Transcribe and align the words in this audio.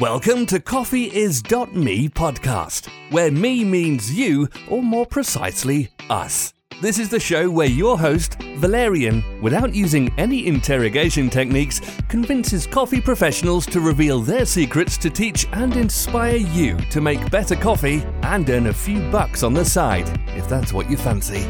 Welcome 0.00 0.46
to 0.46 0.60
CoffeeIs.me 0.60 2.08
podcast, 2.10 2.88
where 3.10 3.32
me 3.32 3.64
means 3.64 4.16
you, 4.16 4.48
or 4.68 4.80
more 4.80 5.04
precisely, 5.04 5.90
us. 6.08 6.54
This 6.80 7.00
is 7.00 7.08
the 7.08 7.18
show 7.18 7.50
where 7.50 7.66
your 7.66 7.98
host, 7.98 8.40
Valerian, 8.58 9.24
without 9.42 9.74
using 9.74 10.16
any 10.16 10.46
interrogation 10.46 11.28
techniques, 11.28 11.80
convinces 12.08 12.64
coffee 12.64 13.00
professionals 13.00 13.66
to 13.66 13.80
reveal 13.80 14.20
their 14.20 14.46
secrets 14.46 14.96
to 14.98 15.10
teach 15.10 15.48
and 15.50 15.76
inspire 15.76 16.36
you 16.36 16.76
to 16.90 17.00
make 17.00 17.28
better 17.32 17.56
coffee 17.56 18.04
and 18.22 18.48
earn 18.50 18.68
a 18.68 18.72
few 18.72 19.00
bucks 19.10 19.42
on 19.42 19.52
the 19.52 19.64
side, 19.64 20.08
if 20.36 20.48
that's 20.48 20.72
what 20.72 20.88
you 20.88 20.96
fancy. 20.96 21.44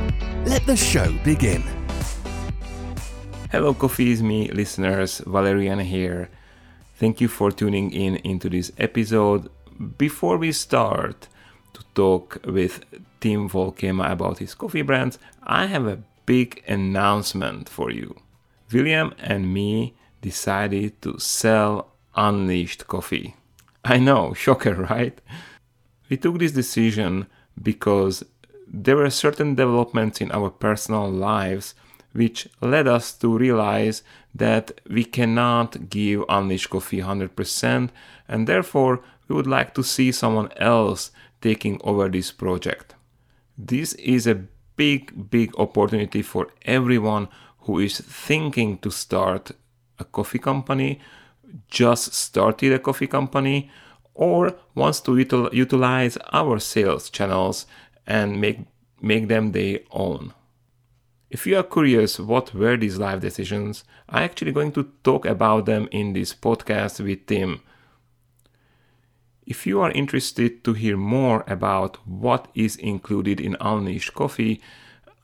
Let 0.47 0.65
the 0.65 0.75
show 0.77 1.13
begin. 1.23 1.63
Hello, 3.53 3.75
Coffee 3.75 4.11
is 4.11 4.23
Me 4.23 4.51
listeners, 4.53 5.19
Valerian 5.27 5.81
here. 5.81 6.31
Thank 6.99 7.21
you 7.21 7.29
for 7.29 7.53
tuning 7.53 7.93
in 7.93 8.17
into 8.25 8.51
this 8.51 8.73
episode. 8.77 9.49
Before 9.99 10.37
we 10.37 10.51
start 10.51 11.29
to 11.73 11.85
talk 11.95 12.39
with 12.45 12.85
Tim 13.21 13.49
Volkema 13.49 14.11
about 14.11 14.39
his 14.39 14.53
coffee 14.53 14.83
brands, 14.83 15.17
I 15.45 15.67
have 15.67 15.87
a 15.87 16.03
big 16.27 16.61
announcement 16.67 17.69
for 17.69 17.93
you. 17.93 18.17
William 18.73 19.15
and 19.21 19.55
me 19.55 19.95
decided 20.23 21.01
to 21.03 21.21
sell 21.21 21.93
Unleashed 22.17 22.89
Coffee. 22.89 23.37
I 23.85 23.99
know, 23.99 24.35
shocker, 24.43 24.75
right? 24.75 25.21
We 26.11 26.17
took 26.17 26.41
this 26.41 26.51
decision 26.51 27.29
because 27.63 28.25
there 28.67 28.97
were 28.97 29.11
certain 29.11 29.55
developments 29.55 30.21
in 30.21 30.33
our 30.33 30.51
personal 30.51 31.09
lives 31.09 31.77
which 32.19 32.49
led 32.61 32.89
us 32.89 33.13
to 33.13 33.39
realize 33.39 34.03
that 34.35 34.81
we 34.91 35.05
cannot 35.05 35.89
give 35.89 36.25
Unleash 36.29 36.67
Coffee 36.67 37.01
100%, 37.01 37.91
and 38.27 38.47
therefore 38.49 39.01
we 39.29 39.37
would 39.37 39.47
like 39.47 39.73
to 39.75 39.85
see 39.85 40.11
someone 40.11 40.51
else 40.57 41.13
taking 41.41 41.81
over 41.85 42.09
this 42.09 42.33
project. 42.33 42.97
This 43.57 43.93
is 43.95 44.27
a 44.27 44.43
big, 44.75 45.31
big 45.31 45.57
opportunity 45.59 46.23
for 46.23 46.49
everyone 46.63 47.29
who 47.61 47.79
is 47.79 48.01
thinking 48.01 48.79
to 48.79 48.91
start 48.91 49.53
a 50.01 50.05
coffee 50.05 50.41
company, 50.41 51.01
just 51.69 52.15
started 52.15 52.73
a 52.73 52.81
coffee 52.81 53.07
company, 53.07 53.71
or 54.15 54.57
wants 54.75 55.01
to 55.03 55.13
util- 55.13 55.53
utilize 55.53 56.17
our 56.33 56.59
sales 56.59 57.11
channels 57.11 57.67
and 58.09 58.41
make, 58.41 58.59
make 59.01 59.29
them 59.29 59.53
their 59.53 59.79
own. 59.93 60.35
If 61.31 61.47
you 61.47 61.59
are 61.59 61.63
curious 61.63 62.19
what 62.19 62.55
were 62.55 62.79
these 62.79 62.97
life 62.97 63.21
decisions, 63.21 63.85
I'm 64.09 64.23
actually 64.23 64.53
going 64.53 64.73
to 64.73 64.91
talk 65.05 65.27
about 65.27 65.67
them 65.67 65.87
in 65.93 66.15
this 66.15 66.35
podcast 66.35 67.05
with 67.05 67.27
Tim. 67.27 67.61
If 69.47 69.67
you 69.67 69.81
are 69.83 69.91
interested 69.91 70.65
to 70.65 70.73
hear 70.73 70.97
more 70.97 71.45
about 71.47 71.97
what 72.07 72.49
is 72.55 72.77
included 72.77 73.41
in 73.41 73.59
Unleashed 73.61 74.15
Coffee, 74.15 74.63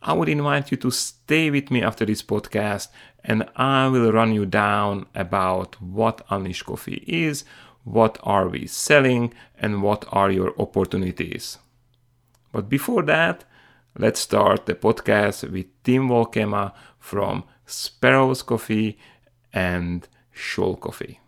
I 0.03 0.13
would 0.13 0.29
invite 0.29 0.71
you 0.71 0.77
to 0.79 0.91
stay 0.91 1.51
with 1.51 1.71
me 1.71 1.83
after 1.83 2.05
this 2.05 2.23
podcast 2.23 2.89
and 3.25 3.49
I 3.57 3.89
will 3.89 4.13
run 4.13 4.35
you 4.35 4.45
down 4.45 5.07
about 5.15 5.81
what 5.81 6.21
Unleashed 6.29 6.67
Coffee 6.67 7.03
is, 7.07 7.45
what 7.85 8.19
are 8.23 8.49
we 8.49 8.67
selling, 8.67 9.33
and 9.59 9.83
what 9.83 10.05
are 10.13 10.31
your 10.31 10.53
opportunities. 10.61 11.57
But 12.53 12.69
before 12.69 13.03
that, 13.05 13.45
let's 13.97 14.21
start 14.21 14.67
the 14.67 14.75
podcast 14.75 15.49
with 15.51 15.67
Tim 15.85 16.09
Volkema 16.09 16.73
from 16.99 17.45
Sparrows 17.65 18.43
Coffee 18.43 18.99
and 19.53 20.09
Schuil 20.35 20.79
Coffee. 20.81 21.21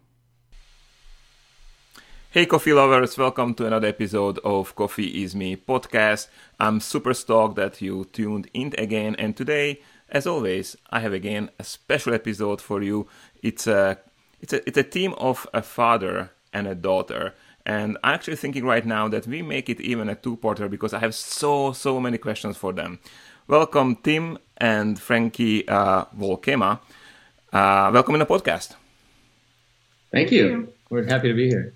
Hey, 2.31 2.44
coffee 2.44 2.72
lovers, 2.72 3.17
welcome 3.17 3.55
to 3.55 3.67
another 3.67 3.87
episode 3.87 4.41
of 4.44 4.75
Coffee 4.75 5.22
Is 5.22 5.34
Me 5.34 5.56
podcast. 5.56 6.27
I'm 6.59 6.81
super 6.81 7.14
stoked 7.14 7.55
that 7.55 7.81
you 7.81 8.05
tuned 8.12 8.50
in 8.53 8.75
again, 8.77 9.14
and 9.17 9.37
today, 9.37 9.81
as 10.09 10.26
always, 10.26 10.76
I 10.91 11.00
have 11.00 11.12
again 11.12 11.50
a 11.60 11.65
special 11.65 12.15
episode 12.15 12.60
for 12.60 12.82
you. 12.82 13.06
It's 13.43 13.69
a 13.69 13.99
it's 14.41 14.53
a 14.53 14.69
it's 14.69 14.76
a 14.76 14.82
team 14.82 15.15
of 15.19 15.47
a 15.55 15.62
father 15.62 16.32
and 16.53 16.66
a 16.66 16.75
daughter 16.75 17.34
and 17.66 17.99
I'm 18.04 18.15
actually 18.15 18.37
thinking 18.37 18.65
right 18.65 18.87
now 18.87 19.09
that 19.09 19.27
we 19.27 19.43
make 19.43 19.69
it 19.69 19.81
even 19.81 20.09
a 20.09 20.15
two-parter 20.15 20.71
because 20.71 20.94
I 20.94 21.00
have 21.00 21.15
so 21.15 21.72
so 21.72 22.00
many 22.00 22.16
questions 22.16 22.56
for 22.56 22.72
them. 22.72 23.00
Welcome, 23.49 23.97
Tim 23.97 24.38
and 24.56 24.99
Frankie 24.99 25.69
uh, 25.69 26.05
Volkema. 26.16 26.81
Uh, 27.53 27.91
welcome 27.93 28.15
in 28.15 28.21
the 28.21 28.26
podcast. 28.26 28.76
Thank 30.12 30.31
you. 30.31 30.72
We're 30.91 31.05
happy 31.05 31.28
to 31.28 31.34
be 31.34 31.49
here. 31.49 31.75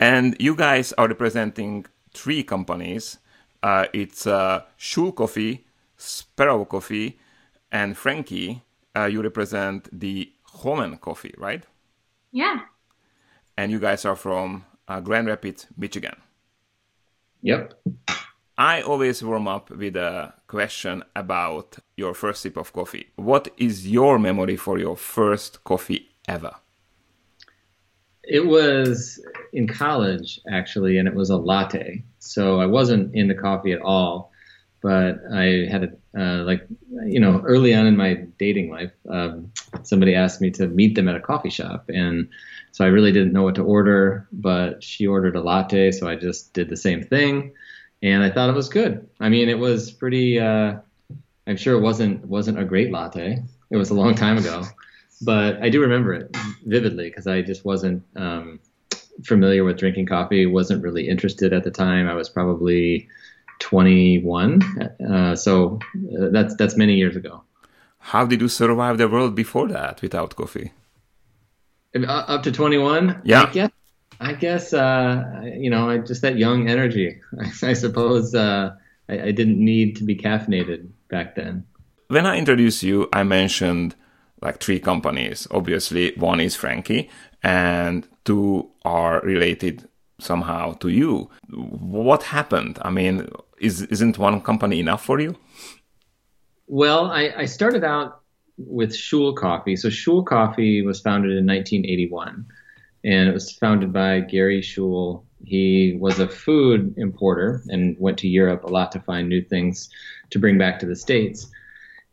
And 0.00 0.36
you 0.40 0.56
guys 0.56 0.92
are 0.94 1.06
representing 1.06 1.86
three 2.12 2.42
companies. 2.42 3.18
Uh, 3.62 3.86
it's 3.92 4.26
uh, 4.26 4.62
Schuil 4.78 5.14
Coffee, 5.14 5.64
Sparrow 5.96 6.64
Coffee, 6.64 7.18
and 7.70 7.96
Frankie. 7.96 8.62
Uh, 8.96 9.04
you 9.04 9.22
represent 9.22 9.88
the 9.92 10.32
Homan 10.42 10.96
Coffee, 10.96 11.34
right? 11.38 11.64
Yeah. 12.32 12.60
And 13.56 13.70
you 13.70 13.78
guys 13.78 14.04
are 14.04 14.16
from 14.16 14.64
uh, 14.90 15.00
Grand 15.00 15.28
Rapids, 15.28 15.66
Michigan. 15.76 16.16
Yep. 17.42 17.80
I 18.58 18.82
always 18.82 19.22
warm 19.22 19.48
up 19.48 19.70
with 19.70 19.96
a 19.96 20.34
question 20.48 21.04
about 21.14 21.78
your 21.96 22.12
first 22.12 22.42
sip 22.42 22.56
of 22.56 22.72
coffee. 22.72 23.06
What 23.16 23.48
is 23.56 23.88
your 23.88 24.18
memory 24.18 24.56
for 24.56 24.78
your 24.78 24.96
first 24.96 25.64
coffee 25.64 26.10
ever? 26.28 26.56
It 28.24 28.46
was 28.46 29.24
in 29.52 29.66
college, 29.66 30.40
actually, 30.50 30.98
and 30.98 31.08
it 31.08 31.14
was 31.14 31.30
a 31.30 31.36
latte. 31.36 32.04
So 32.18 32.60
I 32.60 32.66
wasn't 32.66 33.14
into 33.14 33.34
coffee 33.34 33.72
at 33.72 33.80
all, 33.80 34.32
but 34.82 35.20
I 35.32 35.66
had 35.70 35.84
a, 35.84 35.88
uh, 36.18 36.42
like, 36.44 36.66
you 37.04 37.20
know, 37.20 37.40
early 37.44 37.74
on 37.74 37.86
in 37.86 37.96
my 37.96 38.14
dating 38.38 38.70
life, 38.70 38.92
um, 39.08 39.52
somebody 39.82 40.14
asked 40.14 40.40
me 40.40 40.50
to 40.50 40.66
meet 40.66 40.94
them 40.94 41.08
at 41.08 41.16
a 41.16 41.20
coffee 41.20 41.50
shop. 41.50 41.84
And 41.88 42.28
so 42.72 42.84
I 42.84 42.88
really 42.88 43.12
didn't 43.12 43.32
know 43.32 43.42
what 43.42 43.56
to 43.56 43.62
order, 43.62 44.28
but 44.32 44.82
she 44.82 45.06
ordered 45.06 45.36
a 45.36 45.40
latte, 45.40 45.90
so 45.92 46.08
I 46.08 46.16
just 46.16 46.52
did 46.52 46.68
the 46.68 46.76
same 46.76 47.02
thing, 47.02 47.52
and 48.02 48.22
I 48.22 48.30
thought 48.30 48.48
it 48.48 48.56
was 48.56 48.68
good. 48.68 49.08
I 49.18 49.28
mean, 49.28 49.48
it 49.48 49.58
was 49.58 49.90
pretty. 49.90 50.38
Uh, 50.38 50.76
I'm 51.46 51.56
sure 51.56 51.76
it 51.76 51.80
wasn't 51.80 52.24
wasn't 52.26 52.60
a 52.60 52.64
great 52.64 52.92
latte. 52.92 53.42
It 53.70 53.76
was 53.76 53.90
a 53.90 53.94
long 53.94 54.14
time 54.14 54.38
ago, 54.38 54.64
but 55.22 55.62
I 55.62 55.68
do 55.68 55.80
remember 55.80 56.14
it 56.14 56.36
vividly 56.64 57.08
because 57.08 57.26
I 57.26 57.42
just 57.42 57.64
wasn't 57.64 58.04
um, 58.16 58.60
familiar 59.24 59.64
with 59.64 59.78
drinking 59.78 60.06
coffee. 60.06 60.46
wasn't 60.46 60.82
really 60.82 61.08
interested 61.08 61.52
at 61.52 61.64
the 61.64 61.70
time. 61.70 62.08
I 62.08 62.14
was 62.14 62.28
probably 62.28 63.08
21, 63.60 64.62
uh, 65.08 65.36
so 65.36 65.78
uh, 65.94 66.28
that's 66.32 66.54
that's 66.56 66.76
many 66.76 66.94
years 66.94 67.16
ago. 67.16 67.42
How 68.00 68.26
did 68.26 68.40
you 68.40 68.48
survive 68.48 68.98
the 68.98 69.08
world 69.08 69.34
before 69.34 69.68
that 69.68 70.02
without 70.02 70.34
coffee? 70.34 70.72
Uh, 71.94 72.06
up 72.06 72.42
to 72.44 72.52
21 72.52 73.22
yeah. 73.24 73.42
I 73.42 73.52
guess 73.52 73.70
i 74.20 74.32
guess 74.32 74.72
uh, 74.72 75.42
you 75.42 75.70
know 75.70 75.98
just 75.98 76.22
that 76.22 76.36
young 76.38 76.68
energy. 76.68 77.20
I, 77.62 77.72
suppose 77.72 78.34
uh, 78.34 78.76
I, 79.08 79.20
I, 79.20 79.30
didn't 79.32 79.58
need 79.58 79.96
to 79.96 80.04
be 80.04 80.14
caffeinated 80.14 80.88
back 81.08 81.34
then. 81.34 81.66
When 82.06 82.26
i 82.26 82.36
introduced 82.36 82.84
you 82.84 83.08
i 83.12 83.24
mentioned 83.24 83.96
like 84.40 84.60
three 84.60 84.78
companies. 84.78 85.48
Obviously 85.50 86.14
one 86.16 86.40
is 86.40 86.54
frankie 86.54 87.10
and 87.42 88.06
two 88.24 88.70
are 88.84 89.20
related 89.22 89.88
somehow 90.20 90.74
to 90.74 90.88
you. 90.88 91.28
What 91.48 92.22
happened? 92.22 92.78
I 92.82 92.90
mean 92.90 93.28
is 93.60 93.82
isn't 93.82 94.18
one 94.18 94.40
company 94.40 94.80
enough 94.80 95.04
for 95.04 95.20
you 95.20 95.36
well 96.66 97.10
i, 97.10 97.32
I 97.36 97.44
started 97.44 97.84
out 97.84 98.20
with 98.66 98.92
Schuil 98.92 99.36
Coffee. 99.36 99.76
So 99.76 99.88
Schuil 99.88 100.24
Coffee 100.24 100.82
was 100.82 101.00
founded 101.00 101.32
in 101.32 101.46
1981, 101.46 102.46
and 103.04 103.28
it 103.28 103.32
was 103.32 103.52
founded 103.52 103.92
by 103.92 104.20
Gary 104.20 104.60
Schuil. 104.60 105.24
He 105.44 105.96
was 105.98 106.20
a 106.20 106.28
food 106.28 106.94
importer 106.98 107.62
and 107.68 107.96
went 107.98 108.18
to 108.18 108.28
Europe 108.28 108.64
a 108.64 108.68
lot 108.68 108.92
to 108.92 109.00
find 109.00 109.28
new 109.28 109.42
things 109.42 109.88
to 110.30 110.38
bring 110.38 110.58
back 110.58 110.78
to 110.80 110.86
the 110.86 110.96
states. 110.96 111.50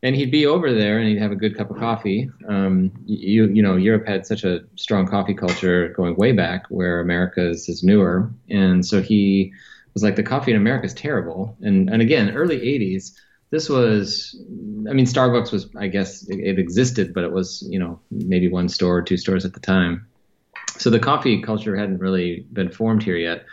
And 0.03 0.15
he'd 0.15 0.31
be 0.31 0.45
over 0.45 0.73
there 0.73 0.99
and 0.99 1.09
he'd 1.09 1.17
have 1.17 1.31
a 1.31 1.35
good 1.35 1.57
cup 1.57 1.71
of 1.71 1.77
coffee. 1.77 2.29
Um, 2.47 2.91
you 3.05 3.47
you 3.47 3.63
know 3.63 3.75
Europe 3.75 4.07
had 4.07 4.25
such 4.25 4.43
a 4.43 4.61
strong 4.75 5.07
coffee 5.07 5.33
culture 5.33 5.89
going 5.89 6.15
way 6.15 6.31
back, 6.31 6.65
where 6.69 6.99
America's 6.99 7.67
is 7.67 7.83
newer, 7.83 8.31
and 8.49 8.85
so 8.85 9.01
he 9.01 9.51
was 9.97 10.03
like 10.03 10.15
the 10.15 10.21
coffee 10.21 10.51
in 10.51 10.57
America 10.57 10.85
is 10.85 10.93
terrible. 10.93 11.57
And 11.61 11.89
and 11.89 12.03
again, 12.03 12.35
early 12.35 12.59
80s 12.59 13.13
this 13.49 13.69
was 13.69 14.35
i 14.89 14.93
mean 14.93 15.05
starbucks 15.05 15.53
was 15.53 15.69
i 15.77 15.87
guess 15.87 16.27
it, 16.27 16.37
it, 16.39 16.59
existed 16.59 17.13
but 17.13 17.23
it 17.23 17.31
was 17.31 17.65
you 17.69 17.79
know 17.79 17.97
maybe 18.11 18.49
one 18.49 18.67
store 18.67 18.97
or 18.97 19.01
two 19.01 19.15
stores 19.17 19.45
at 19.45 19.53
the 19.53 19.59
time. 19.59 20.05
So 20.77 20.89
the 20.89 20.99
coffee 20.99 21.41
culture 21.41 21.75
hadn't 21.75 21.99
really 21.99 22.45
been 22.53 22.69
formed 22.69 23.01
here 23.01 23.15
yet. 23.15 23.45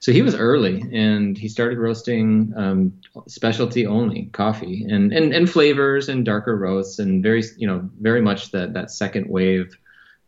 So 0.00 0.10
he 0.10 0.22
was 0.22 0.34
early 0.34 0.82
and 0.92 1.38
he 1.38 1.48
started 1.48 1.78
roasting 1.78 2.52
um, 2.56 2.92
specialty 3.28 3.86
only 3.86 4.30
coffee 4.32 4.84
and, 4.90 5.12
and 5.12 5.32
and 5.32 5.48
flavors 5.48 6.08
and 6.08 6.24
darker 6.24 6.56
roasts 6.56 6.98
and 6.98 7.22
very 7.22 7.44
you 7.56 7.68
know 7.68 7.88
very 8.00 8.20
much 8.20 8.50
that 8.50 8.72
that 8.72 8.90
second 8.90 9.28
wave 9.28 9.76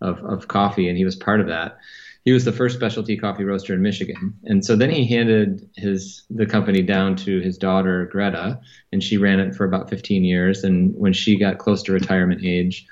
of, 0.00 0.22
of 0.24 0.46
coffee. 0.46 0.88
And 0.88 0.96
he 0.96 1.04
was 1.04 1.16
part 1.16 1.40
of 1.40 1.48
that 1.48 1.78
he 2.24 2.32
was 2.32 2.44
the 2.44 2.52
first 2.52 2.74
specialty 2.74 3.16
coffee 3.18 3.44
roaster 3.44 3.74
in 3.74 3.82
Michigan. 3.82 4.34
And 4.44 4.64
so 4.64 4.76
then 4.76 4.90
he 4.90 5.06
handed 5.06 5.68
his 5.76 6.24
the 6.30 6.46
company 6.46 6.80
down 6.80 7.16
to 7.16 7.40
his 7.40 7.58
daughter 7.58 8.06
Greta, 8.10 8.60
and 8.92 9.02
she 9.02 9.18
ran 9.18 9.40
it 9.40 9.54
for 9.54 9.64
about 9.66 9.90
15 9.90 10.24
years. 10.24 10.64
And 10.64 10.94
when 10.96 11.12
she 11.12 11.38
got 11.38 11.58
close 11.58 11.82
to 11.84 11.92
retirement 11.92 12.40
age, 12.42 12.86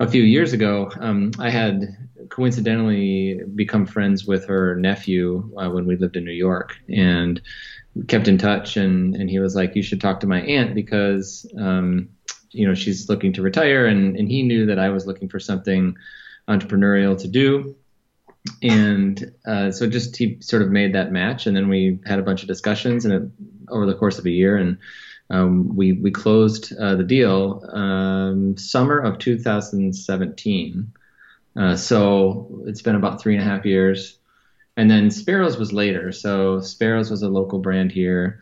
a 0.00 0.08
few 0.08 0.22
years 0.22 0.52
ago, 0.54 0.90
um, 1.00 1.32
I 1.38 1.50
had 1.50 1.84
coincidentally 2.30 3.40
become 3.54 3.86
friends 3.86 4.26
with 4.26 4.46
her 4.46 4.74
nephew 4.76 5.50
uh, 5.56 5.68
when 5.70 5.86
we 5.86 5.96
lived 5.96 6.16
in 6.16 6.24
New 6.24 6.32
York, 6.32 6.76
and 6.88 7.40
kept 8.08 8.26
in 8.26 8.38
touch. 8.38 8.78
And 8.78 9.14
and 9.16 9.28
he 9.28 9.38
was 9.38 9.54
like, 9.54 9.76
"You 9.76 9.82
should 9.82 10.00
talk 10.00 10.20
to 10.20 10.26
my 10.26 10.40
aunt 10.40 10.74
because." 10.74 11.46
Um, 11.58 12.08
you 12.52 12.66
know 12.66 12.74
she's 12.74 13.08
looking 13.10 13.34
to 13.34 13.42
retire 13.42 13.84
and, 13.84 14.16
and 14.16 14.28
he 14.28 14.42
knew 14.42 14.64
that 14.66 14.78
i 14.78 14.88
was 14.88 15.04
looking 15.06 15.28
for 15.28 15.38
something 15.38 15.94
entrepreneurial 16.48 17.18
to 17.20 17.28
do 17.28 17.76
and 18.62 19.32
uh, 19.46 19.70
so 19.70 19.88
just 19.88 20.16
he 20.16 20.38
sort 20.40 20.62
of 20.62 20.70
made 20.70 20.94
that 20.94 21.12
match, 21.12 21.46
and 21.46 21.56
then 21.56 21.68
we 21.68 21.98
had 22.06 22.18
a 22.18 22.22
bunch 22.22 22.42
of 22.42 22.48
discussions, 22.48 23.04
and 23.04 23.14
it, 23.14 23.22
over 23.68 23.86
the 23.86 23.94
course 23.94 24.18
of 24.18 24.26
a 24.26 24.30
year, 24.30 24.56
and 24.56 24.78
um, 25.30 25.76
we 25.76 25.92
we 25.92 26.10
closed 26.10 26.72
uh, 26.78 26.94
the 26.94 27.04
deal 27.04 27.68
um, 27.72 28.56
summer 28.56 28.98
of 28.98 29.18
2017. 29.18 30.92
Uh, 31.56 31.74
so 31.76 32.62
it's 32.66 32.82
been 32.82 32.96
about 32.96 33.20
three 33.20 33.34
and 33.34 33.42
a 33.42 33.46
half 33.46 33.64
years, 33.64 34.18
and 34.76 34.90
then 34.90 35.10
Sparrows 35.10 35.56
was 35.56 35.72
later. 35.72 36.12
So 36.12 36.60
Sparrows 36.60 37.10
was 37.10 37.22
a 37.22 37.28
local 37.28 37.58
brand 37.58 37.92
here, 37.92 38.40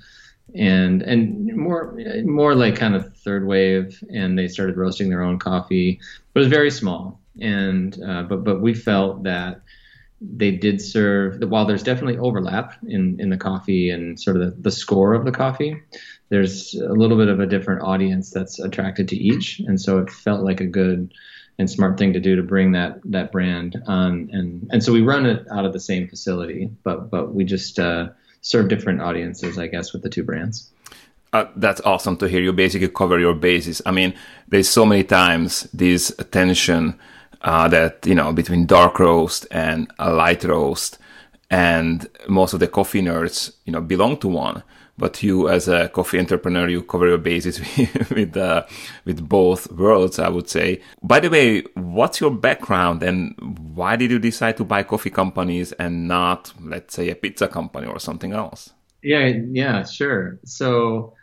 and 0.55 1.03
and 1.03 1.56
more 1.56 1.99
more 2.25 2.55
like 2.55 2.77
kind 2.77 2.95
of 2.95 3.17
third 3.17 3.47
wave, 3.47 4.03
and 4.12 4.39
they 4.39 4.49
started 4.49 4.77
roasting 4.77 5.09
their 5.09 5.23
own 5.23 5.39
coffee. 5.39 6.01
It 6.35 6.39
was 6.39 6.49
very 6.49 6.71
small, 6.71 7.21
and 7.41 7.97
uh, 8.03 8.25
but 8.25 8.45
but 8.45 8.61
we 8.61 8.75
felt 8.75 9.23
that 9.23 9.61
they 10.37 10.50
did 10.50 10.81
serve 10.81 11.43
while 11.49 11.67
there's 11.67 11.82
definitely 11.82 12.19
overlap 12.19 12.76
in, 12.87 13.21
in 13.21 13.31
the 13.31 13.37
coffee 13.37 13.91
and 13.91 14.19
sort 14.19 14.37
of 14.37 14.43
the, 14.43 14.62
the 14.62 14.71
score 14.71 15.15
of 15.15 15.25
the 15.25 15.32
coffee 15.32 15.81
there's 16.35 16.75
a 16.75 16.93
little 16.93 17.17
bit 17.17 17.29
of 17.29 17.41
a 17.41 17.47
different 17.47 17.82
audience 17.82 18.31
that's 18.31 18.59
attracted 18.59 19.09
to 19.09 19.17
each. 19.17 19.61
And 19.61 19.81
so 19.81 19.99
it 19.99 20.11
felt 20.11 20.43
like 20.43 20.61
a 20.61 20.67
good 20.67 21.12
and 21.59 21.71
smart 21.71 21.99
thing 21.99 22.12
to 22.12 22.21
do 22.21 22.35
to 22.35 22.43
bring 22.43 22.73
that 22.73 23.00
that 23.05 23.31
brand. 23.31 23.81
On 23.87 24.29
and 24.32 24.69
and 24.73 24.82
so 24.82 24.93
we 24.93 25.03
run 25.03 25.26
it 25.26 25.47
out 25.53 25.65
of 25.65 25.73
the 25.73 25.81
same 25.81 26.09
facility 26.09 26.70
but 26.82 27.11
but 27.11 27.32
we 27.32 27.44
just 27.44 27.79
uh, 27.79 28.09
serve 28.41 28.69
different 28.69 29.00
audiences 29.00 29.56
i 29.56 29.69
guess 29.69 29.93
with 29.93 30.03
the 30.03 30.11
two 30.11 30.25
brands. 30.25 30.70
Uh, 31.32 31.47
that's 31.56 31.81
awesome 31.81 32.17
to 32.17 32.29
hear. 32.29 32.41
You 32.41 32.53
basically 32.53 32.88
cover 32.88 33.19
your 33.19 33.35
bases. 33.35 33.81
I 33.87 33.93
mean 33.93 34.15
there's 34.49 34.69
so 34.69 34.85
many 34.85 35.05
times 35.05 35.69
this 35.73 36.12
tension 36.32 36.99
uh, 37.44 37.69
that 37.69 38.05
you 38.06 38.14
know 38.14 38.32
between 38.32 38.67
dark 38.67 38.99
roast 38.99 39.46
and 39.50 39.93
a 39.99 40.12
light 40.12 40.43
roast, 40.44 40.99
and 41.50 42.08
most 42.26 42.55
of 42.55 42.61
the 42.61 42.67
coffee 42.67 43.02
nerds 43.02 43.55
you 43.64 43.73
know 43.73 43.81
belong 43.81 44.17
to 44.19 44.29
one. 44.29 44.62
But 44.96 45.25
you, 45.25 45.49
as 45.49 45.67
a 45.67 45.88
coffee 45.88 46.20
entrepreneur, 46.20 46.69
you 46.69 46.81
cover 46.82 47.08
your 47.08 47.19
bases 47.19 47.61
with 48.11 48.37
uh, 48.37 48.64
with 49.05 49.29
both 49.29 49.70
worlds, 49.73 50.19
I 50.19 50.29
would 50.29 50.49
say. 50.49 50.82
By 51.02 51.20
the 51.20 51.31
way, 51.31 51.62
what's 51.75 52.20
your 52.20 52.31
background 52.31 53.02
and 53.02 53.35
why 53.75 53.96
did 53.96 54.12
you 54.12 54.20
decide 54.20 54.56
to 54.58 54.64
buy 54.64 54.85
coffee 54.85 55.11
companies 55.11 55.73
and 55.73 56.06
not, 56.06 56.52
let's 56.62 56.94
say, 56.94 57.11
a 57.11 57.17
pizza 57.17 57.49
company 57.49 57.88
or 57.88 57.99
something 57.99 58.32
else? 58.32 58.73
Yeah, 59.02 59.32
yeah, 59.50 59.85
sure. 59.85 60.38
So, 60.44 61.14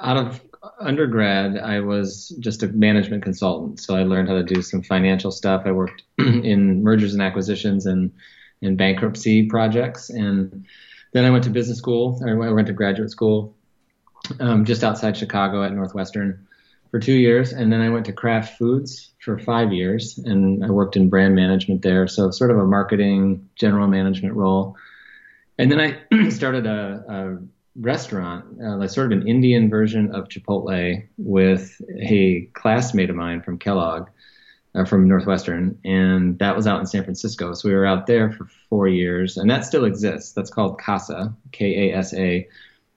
out 0.00 0.16
of 0.16 0.49
undergrad, 0.80 1.58
I 1.58 1.80
was 1.80 2.28
just 2.40 2.62
a 2.62 2.68
management 2.68 3.22
consultant. 3.22 3.80
So 3.80 3.96
I 3.96 4.02
learned 4.02 4.28
how 4.28 4.34
to 4.34 4.42
do 4.42 4.62
some 4.62 4.82
financial 4.82 5.30
stuff. 5.30 5.62
I 5.64 5.72
worked 5.72 6.02
in 6.18 6.82
mergers 6.82 7.14
and 7.14 7.22
acquisitions 7.22 7.86
and 7.86 8.12
in 8.60 8.76
bankruptcy 8.76 9.46
projects. 9.46 10.10
And 10.10 10.66
then 11.12 11.24
I 11.24 11.30
went 11.30 11.44
to 11.44 11.50
business 11.50 11.78
school. 11.78 12.22
I 12.26 12.34
went 12.34 12.66
to 12.66 12.72
graduate 12.72 13.10
school 13.10 13.56
um, 14.38 14.64
just 14.64 14.84
outside 14.84 15.16
Chicago 15.16 15.62
at 15.64 15.72
Northwestern 15.72 16.46
for 16.90 17.00
two 17.00 17.14
years. 17.14 17.52
And 17.52 17.72
then 17.72 17.80
I 17.80 17.88
went 17.88 18.06
to 18.06 18.12
Kraft 18.12 18.58
Foods 18.58 19.12
for 19.24 19.38
five 19.38 19.72
years. 19.72 20.18
And 20.18 20.64
I 20.64 20.70
worked 20.70 20.96
in 20.96 21.08
brand 21.08 21.34
management 21.34 21.82
there. 21.82 22.06
So 22.06 22.30
sort 22.30 22.50
of 22.50 22.58
a 22.58 22.66
marketing, 22.66 23.48
general 23.56 23.88
management 23.88 24.34
role. 24.34 24.76
And 25.58 25.72
then 25.72 25.80
I 25.80 26.28
started 26.30 26.66
a, 26.66 27.04
a 27.08 27.38
restaurant, 27.80 28.44
uh, 28.62 28.76
like 28.76 28.90
sort 28.90 29.12
of 29.12 29.18
an 29.18 29.26
Indian 29.26 29.70
version 29.70 30.14
of 30.14 30.28
Chipotle, 30.28 31.06
with 31.18 31.80
a 31.98 32.42
classmate 32.52 33.10
of 33.10 33.16
mine 33.16 33.42
from 33.42 33.58
Kellogg, 33.58 34.08
uh, 34.74 34.84
from 34.84 35.08
Northwestern, 35.08 35.78
and 35.84 36.38
that 36.38 36.54
was 36.54 36.66
out 36.66 36.80
in 36.80 36.86
San 36.86 37.02
Francisco. 37.02 37.54
So 37.54 37.68
we 37.68 37.74
were 37.74 37.86
out 37.86 38.06
there 38.06 38.32
for 38.32 38.46
four 38.68 38.86
years, 38.86 39.36
and 39.36 39.50
that 39.50 39.64
still 39.64 39.84
exists. 39.84 40.32
That's 40.32 40.50
called 40.50 40.78
Kasa, 40.78 41.34
K 41.52 41.90
A 41.90 41.96
S 41.96 42.14
A. 42.14 42.48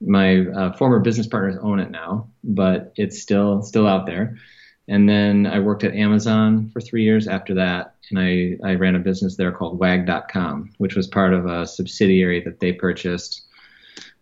My 0.01 0.45
uh, 0.47 0.73
former 0.73 0.99
business 0.99 1.27
partners 1.27 1.57
own 1.61 1.79
it 1.79 1.89
now, 1.89 2.27
but 2.43 2.93
it's 2.95 3.21
still 3.21 3.61
still 3.63 3.87
out 3.87 4.05
there. 4.05 4.37
And 4.87 5.07
then 5.07 5.47
I 5.47 5.59
worked 5.59 5.85
at 5.85 5.95
Amazon 5.95 6.69
for 6.71 6.81
three 6.81 7.03
years 7.03 7.27
after 7.27 7.53
that, 7.53 7.95
and 8.09 8.19
I, 8.19 8.57
I 8.69 8.75
ran 8.75 8.95
a 8.95 8.99
business 8.99 9.37
there 9.37 9.53
called 9.53 9.79
Wag.com, 9.79 10.73
which 10.77 10.95
was 10.95 11.07
part 11.07 11.33
of 11.33 11.45
a 11.45 11.65
subsidiary 11.65 12.41
that 12.41 12.59
they 12.59 12.73
purchased 12.73 13.43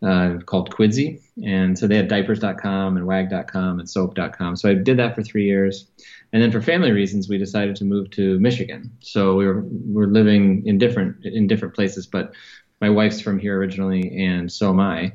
uh, 0.03 0.37
called 0.45 0.71
Quidsy. 0.71 1.21
And 1.43 1.77
so 1.77 1.87
they 1.87 1.95
had 1.95 2.07
diapers.com 2.07 2.97
and 2.97 3.05
wag.com 3.05 3.79
and 3.79 3.89
soap.com. 3.89 4.55
So 4.55 4.69
I 4.69 4.73
did 4.73 4.97
that 4.97 5.15
for 5.15 5.23
three 5.23 5.45
years. 5.45 5.87
And 6.33 6.41
then 6.41 6.51
for 6.51 6.61
family 6.61 6.91
reasons, 6.91 7.29
we 7.29 7.37
decided 7.37 7.75
to 7.77 7.85
move 7.85 8.09
to 8.11 8.39
Michigan. 8.39 8.91
So 9.01 9.35
we 9.35 9.45
were, 9.45 9.61
we 9.61 9.93
were 9.93 10.07
living 10.07 10.65
in 10.65 10.77
different, 10.77 11.25
in 11.25 11.47
different 11.47 11.75
places, 11.75 12.07
but 12.07 12.33
my 12.79 12.89
wife's 12.89 13.21
from 13.21 13.37
here 13.37 13.57
originally 13.57 14.25
and 14.25 14.51
so 14.51 14.69
am 14.69 14.79
I. 14.79 15.13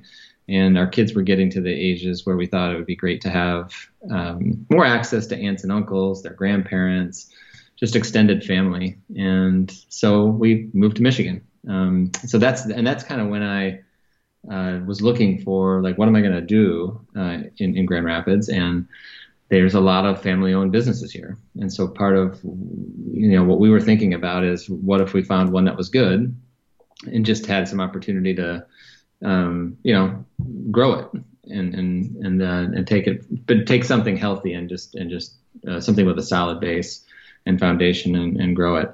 And 0.48 0.78
our 0.78 0.86
kids 0.86 1.14
were 1.14 1.22
getting 1.22 1.50
to 1.50 1.60
the 1.60 1.72
ages 1.72 2.24
where 2.24 2.36
we 2.36 2.46
thought 2.46 2.72
it 2.72 2.76
would 2.76 2.86
be 2.86 2.94
great 2.94 3.20
to 3.22 3.30
have 3.30 3.74
um, 4.08 4.64
more 4.70 4.86
access 4.86 5.26
to 5.28 5.36
aunts 5.36 5.64
and 5.64 5.72
uncles, 5.72 6.22
their 6.22 6.34
grandparents, 6.34 7.32
just 7.74 7.96
extended 7.96 8.44
family. 8.44 8.96
And 9.16 9.72
so 9.88 10.26
we 10.26 10.70
moved 10.72 10.96
to 10.96 11.02
Michigan. 11.02 11.44
Um, 11.68 12.12
so 12.24 12.38
that's, 12.38 12.64
and 12.66 12.86
that's 12.86 13.02
kind 13.02 13.20
of 13.20 13.26
when 13.26 13.42
I, 13.42 13.80
uh, 14.50 14.80
was 14.86 15.02
looking 15.02 15.42
for 15.42 15.82
like 15.82 15.98
what 15.98 16.08
am 16.08 16.16
I 16.16 16.20
going 16.20 16.32
to 16.32 16.40
do 16.40 17.00
uh, 17.16 17.38
in, 17.58 17.76
in 17.76 17.86
Grand 17.86 18.06
Rapids, 18.06 18.48
and 18.48 18.86
there's 19.48 19.74
a 19.74 19.80
lot 19.80 20.04
of 20.06 20.22
family-owned 20.22 20.72
businesses 20.72 21.12
here, 21.12 21.38
and 21.56 21.72
so 21.72 21.88
part 21.88 22.16
of 22.16 22.40
you 22.44 23.30
know 23.30 23.44
what 23.44 23.60
we 23.60 23.70
were 23.70 23.80
thinking 23.80 24.14
about 24.14 24.44
is 24.44 24.68
what 24.68 25.00
if 25.00 25.12
we 25.12 25.22
found 25.22 25.52
one 25.52 25.64
that 25.64 25.76
was 25.76 25.88
good, 25.88 26.36
and 27.06 27.26
just 27.26 27.46
had 27.46 27.68
some 27.68 27.80
opportunity 27.80 28.34
to 28.34 28.66
um, 29.24 29.76
you 29.82 29.94
know 29.94 30.24
grow 30.70 30.94
it 30.94 31.08
and 31.48 31.74
and 31.74 32.16
and 32.24 32.42
uh, 32.42 32.76
and 32.76 32.86
take 32.86 33.06
it, 33.06 33.46
but 33.46 33.66
take 33.66 33.84
something 33.84 34.16
healthy 34.16 34.52
and 34.52 34.68
just 34.68 34.94
and 34.94 35.10
just 35.10 35.34
uh, 35.68 35.80
something 35.80 36.06
with 36.06 36.18
a 36.18 36.22
solid 36.22 36.60
base 36.60 37.04
and 37.46 37.60
foundation 37.60 38.16
and, 38.16 38.40
and 38.40 38.56
grow 38.56 38.76
it. 38.76 38.92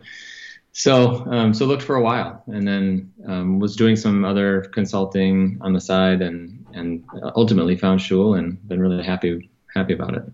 So, 0.73 1.27
um, 1.27 1.53
so 1.53 1.67
looked 1.67 1.83
for 1.83 1.97
a 1.97 2.03
while, 2.03 2.43
and 2.47 2.67
then 2.67 3.13
um, 3.27 3.59
was 3.59 3.77
doing 3.77 3.95
some 3.95 4.25
other 4.25 4.63
consulting 4.73 5.59
on 5.61 5.75
the 5.75 5.81
side, 5.81 6.23
and 6.23 6.65
and 6.73 7.05
ultimately 7.37 7.77
found 7.77 8.01
Schuil, 8.01 8.39
and 8.39 8.57
been 8.69 8.81
really 8.81 9.05
happy 9.05 9.51
happy 9.75 9.93
about 9.93 10.15
it. 10.15 10.25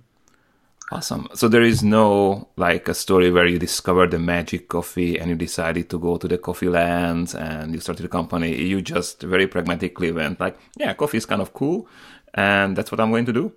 Awesome. 0.91 1.29
So 1.35 1.49
there 1.49 1.63
is 1.63 1.83
no 1.83 2.49
like 2.57 2.89
a 2.89 2.95
story 2.95 3.31
where 3.31 3.47
you 3.47 3.59
discovered 3.59 4.11
the 4.11 4.19
magic 4.19 4.69
coffee 4.69 5.19
and 5.19 5.29
you 5.29 5.37
decided 5.37 5.91
to 5.91 5.99
go 5.99 6.17
to 6.17 6.27
the 6.27 6.39
coffee 6.39 6.71
lands 6.71 7.35
and 7.35 7.75
you 7.75 7.81
started 7.81 8.07
a 8.07 8.09
company. 8.09 8.57
You 8.57 8.81
just 8.81 9.23
very 9.23 9.47
pragmatically 9.47 10.13
went 10.13 10.41
like, 10.41 10.57
yeah, 10.79 10.95
coffee 10.95 11.19
is 11.19 11.27
kind 11.27 11.43
of 11.43 11.53
cool, 11.53 11.89
and 12.33 12.77
that's 12.77 12.91
what 12.91 13.01
I'm 13.01 13.11
going 13.11 13.27
to 13.27 13.33
do. 13.33 13.53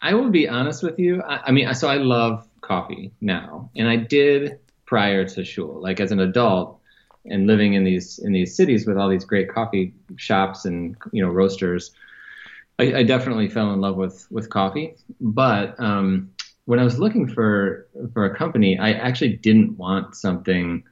I 0.00 0.14
will 0.14 0.30
be 0.30 0.48
honest 0.48 0.82
with 0.82 0.98
you. 0.98 1.22
I, 1.22 1.40
I 1.46 1.50
mean, 1.52 1.72
so 1.74 1.88
I 1.88 1.98
love 1.98 2.48
coffee 2.62 3.12
now, 3.20 3.70
and 3.76 3.86
I 3.86 3.96
did 3.96 4.58
prior 4.86 5.24
to 5.26 5.40
Schuil. 5.40 5.80
Like 5.80 6.00
as 6.00 6.12
an 6.12 6.20
adult 6.20 6.78
and 7.24 7.46
living 7.46 7.74
in 7.74 7.84
these 7.84 8.18
in 8.18 8.32
these 8.32 8.56
cities 8.56 8.86
with 8.86 8.96
all 8.96 9.08
these 9.08 9.24
great 9.24 9.52
coffee 9.52 9.94
shops 10.16 10.64
and 10.64 10.96
you 11.12 11.24
know 11.24 11.30
roasters, 11.30 11.92
I, 12.78 12.94
I 12.96 13.02
definitely 13.02 13.48
fell 13.48 13.72
in 13.72 13.80
love 13.80 13.96
with 13.96 14.26
with 14.30 14.50
coffee. 14.50 14.96
But 15.20 15.78
um, 15.80 16.30
when 16.64 16.78
I 16.78 16.84
was 16.84 16.98
looking 16.98 17.28
for 17.28 17.88
for 18.12 18.24
a 18.24 18.36
company, 18.36 18.78
I 18.78 18.92
actually 18.92 19.36
didn't 19.36 19.76
want 19.78 20.16
something 20.16 20.84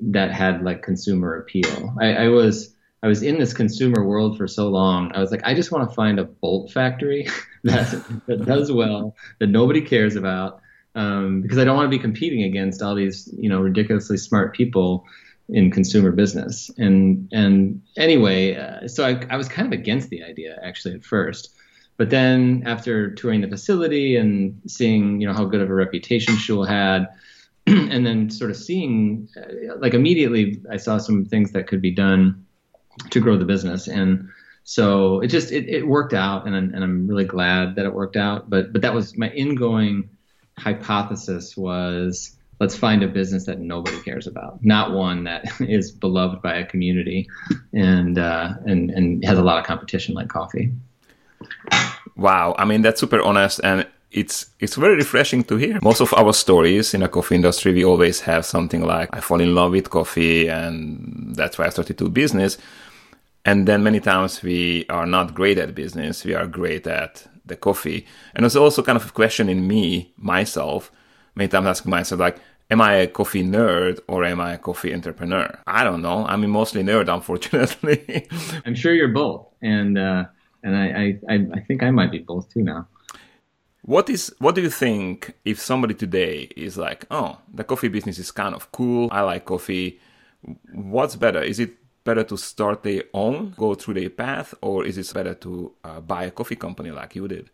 that 0.00 0.32
had 0.32 0.64
like 0.64 0.82
consumer 0.82 1.38
appeal. 1.38 1.94
I, 2.00 2.14
I 2.14 2.28
was 2.28 2.74
I 3.02 3.06
was 3.06 3.22
in 3.22 3.38
this 3.38 3.52
consumer 3.52 4.02
world 4.02 4.38
for 4.38 4.48
so 4.48 4.68
long. 4.68 5.12
I 5.14 5.20
was 5.20 5.30
like, 5.30 5.42
I 5.44 5.52
just 5.54 5.70
want 5.70 5.88
to 5.88 5.94
find 5.94 6.18
a 6.18 6.24
bolt 6.24 6.72
factory 6.72 7.28
that 7.64 8.02
that 8.26 8.44
does 8.44 8.72
well, 8.72 9.14
that 9.40 9.48
nobody 9.48 9.82
cares 9.82 10.16
about, 10.16 10.60
um, 10.94 11.42
because 11.42 11.58
I 11.58 11.64
don't 11.64 11.76
want 11.76 11.86
to 11.86 11.96
be 11.96 12.02
competing 12.02 12.42
against 12.42 12.82
all 12.82 12.94
these 12.94 13.32
you 13.36 13.48
know 13.48 13.60
ridiculously 13.60 14.16
smart 14.16 14.54
people 14.54 15.04
in 15.48 15.70
consumer 15.70 16.10
business. 16.10 16.70
And 16.78 17.28
and 17.32 17.82
anyway, 17.96 18.56
uh, 18.56 18.88
so 18.88 19.04
I, 19.04 19.26
I 19.30 19.36
was 19.36 19.48
kind 19.48 19.66
of 19.66 19.78
against 19.78 20.10
the 20.10 20.22
idea 20.22 20.58
actually 20.62 20.94
at 20.94 21.04
first, 21.04 21.54
but 21.96 22.10
then 22.10 22.62
after 22.66 23.10
touring 23.14 23.40
the 23.40 23.48
facility 23.48 24.16
and 24.16 24.60
seeing 24.66 25.20
you 25.20 25.26
know 25.26 25.34
how 25.34 25.44
good 25.44 25.60
of 25.60 25.70
a 25.70 25.74
reputation 25.74 26.34
Schuil 26.34 26.66
had, 26.66 27.08
and 27.66 28.06
then 28.06 28.30
sort 28.30 28.50
of 28.50 28.56
seeing, 28.56 29.28
uh, 29.36 29.76
like 29.78 29.94
immediately, 29.94 30.62
I 30.70 30.76
saw 30.76 30.98
some 30.98 31.24
things 31.24 31.52
that 31.52 31.66
could 31.66 31.82
be 31.82 31.90
done 31.90 32.46
to 33.10 33.20
grow 33.20 33.36
the 33.36 33.44
business, 33.44 33.88
and 33.88 34.28
so 34.64 35.20
it 35.20 35.26
just 35.26 35.52
it, 35.52 35.68
it 35.68 35.86
worked 35.86 36.14
out, 36.14 36.46
and 36.46 36.56
I'm, 36.56 36.74
and 36.74 36.82
I'm 36.82 37.06
really 37.06 37.26
glad 37.26 37.76
that 37.76 37.84
it 37.84 37.92
worked 37.92 38.16
out. 38.16 38.48
But 38.48 38.72
but 38.72 38.82
that 38.82 38.94
was 38.94 39.18
my 39.18 39.28
ingoing 39.30 40.08
hypothesis 40.58 41.56
was 41.56 42.36
let's 42.60 42.76
find 42.76 43.02
a 43.02 43.08
business 43.08 43.46
that 43.46 43.60
nobody 43.60 44.00
cares 44.02 44.26
about, 44.26 44.64
not 44.64 44.92
one 44.92 45.24
that 45.24 45.44
is 45.60 45.90
beloved 45.90 46.40
by 46.42 46.54
a 46.54 46.66
community 46.66 47.28
and 47.72 48.18
uh, 48.18 48.54
and 48.66 48.90
and 48.90 49.24
has 49.24 49.38
a 49.38 49.42
lot 49.42 49.58
of 49.58 49.64
competition 49.64 50.14
like 50.14 50.28
coffee. 50.28 50.72
Wow, 52.16 52.54
I 52.58 52.64
mean 52.64 52.82
that's 52.82 53.00
super 53.00 53.20
honest 53.20 53.60
and 53.64 53.86
it's 54.10 54.46
it's 54.60 54.76
very 54.76 54.94
refreshing 54.94 55.44
to 55.44 55.56
hear. 55.56 55.78
Most 55.82 56.00
of 56.00 56.14
our 56.14 56.32
stories 56.32 56.94
in 56.94 57.02
a 57.02 57.08
coffee 57.08 57.34
industry, 57.34 57.72
we 57.72 57.84
always 57.84 58.20
have 58.20 58.46
something 58.46 58.82
like 58.82 59.14
I 59.14 59.20
fall 59.20 59.40
in 59.40 59.54
love 59.54 59.72
with 59.72 59.90
coffee 59.90 60.48
and 60.48 61.34
that's 61.34 61.58
why 61.58 61.66
I 61.66 61.70
started 61.70 61.98
to 61.98 62.08
business. 62.08 62.56
And 63.44 63.68
then 63.68 63.82
many 63.82 64.00
times 64.00 64.42
we 64.42 64.86
are 64.88 65.04
not 65.04 65.34
great 65.34 65.58
at 65.58 65.74
business, 65.74 66.24
we 66.24 66.34
are 66.34 66.46
great 66.46 66.86
at 66.86 67.26
the 67.44 67.56
coffee. 67.56 68.06
And 68.34 68.46
it's 68.46 68.56
also 68.56 68.82
kind 68.82 68.96
of 68.96 69.06
a 69.06 69.12
question 69.12 69.48
in 69.48 69.66
me, 69.66 70.12
myself, 70.16 70.90
many 71.34 71.48
times 71.48 71.66
asking 71.66 71.90
myself 71.90 72.20
like, 72.20 72.38
am 72.70 72.80
I 72.80 72.94
a 72.94 73.06
coffee 73.06 73.44
nerd 73.44 74.00
or 74.08 74.24
am 74.24 74.40
I 74.40 74.54
a 74.54 74.58
coffee 74.58 74.94
entrepreneur? 74.94 75.58
I 75.66 75.84
don't 75.84 76.02
know. 76.02 76.26
I'm 76.26 76.48
mostly 76.50 76.82
nerd, 76.82 77.08
unfortunately. 77.14 78.28
I'm 78.64 78.74
sure 78.74 78.94
you're 78.94 79.08
both. 79.08 79.46
And 79.62 79.98
uh, 79.98 80.24
and 80.62 80.76
I, 80.76 81.18
I, 81.28 81.46
I 81.54 81.60
think 81.60 81.82
I 81.82 81.90
might 81.90 82.10
be 82.10 82.20
both 82.20 82.48
too 82.52 82.62
now. 82.62 82.88
What 83.82 84.08
is 84.08 84.34
what 84.38 84.54
do 84.54 84.62
you 84.62 84.70
think 84.70 85.34
if 85.44 85.60
somebody 85.60 85.94
today 85.94 86.48
is 86.56 86.78
like, 86.78 87.04
oh, 87.10 87.38
the 87.52 87.64
coffee 87.64 87.88
business 87.88 88.18
is 88.18 88.30
kind 88.30 88.54
of 88.54 88.72
cool. 88.72 89.08
I 89.12 89.20
like 89.20 89.44
coffee. 89.44 90.00
What's 90.72 91.16
better? 91.16 91.42
Is 91.42 91.60
it 91.60 91.74
better 92.04 92.22
to 92.24 92.36
start 92.36 92.82
their 92.82 93.04
own, 93.12 93.54
go 93.56 93.74
through 93.74 93.94
their 93.94 94.10
path, 94.10 94.54
or 94.60 94.84
is 94.84 94.98
it 94.98 95.12
better 95.12 95.34
to 95.34 95.72
uh, 95.82 96.00
buy 96.00 96.24
a 96.24 96.30
coffee 96.30 96.56
company 96.56 96.90
like 96.90 97.16
you 97.16 97.26
did? 97.26 97.50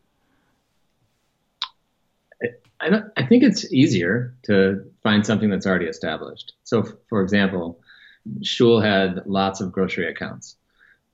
I, 2.81 3.01
I 3.17 3.27
think 3.27 3.43
it's 3.43 3.73
easier 3.73 4.35
to 4.45 4.85
find 5.03 5.25
something 5.25 5.51
that's 5.51 5.67
already 5.67 5.87
established. 5.87 6.55
So, 6.65 6.85
for 7.09 7.23
example, 7.23 7.81
Schuil 8.41 8.83
had 8.83 9.27
lots 9.27 9.61
of 9.61 9.73
grocery 9.73 10.09
accounts. 10.09 10.57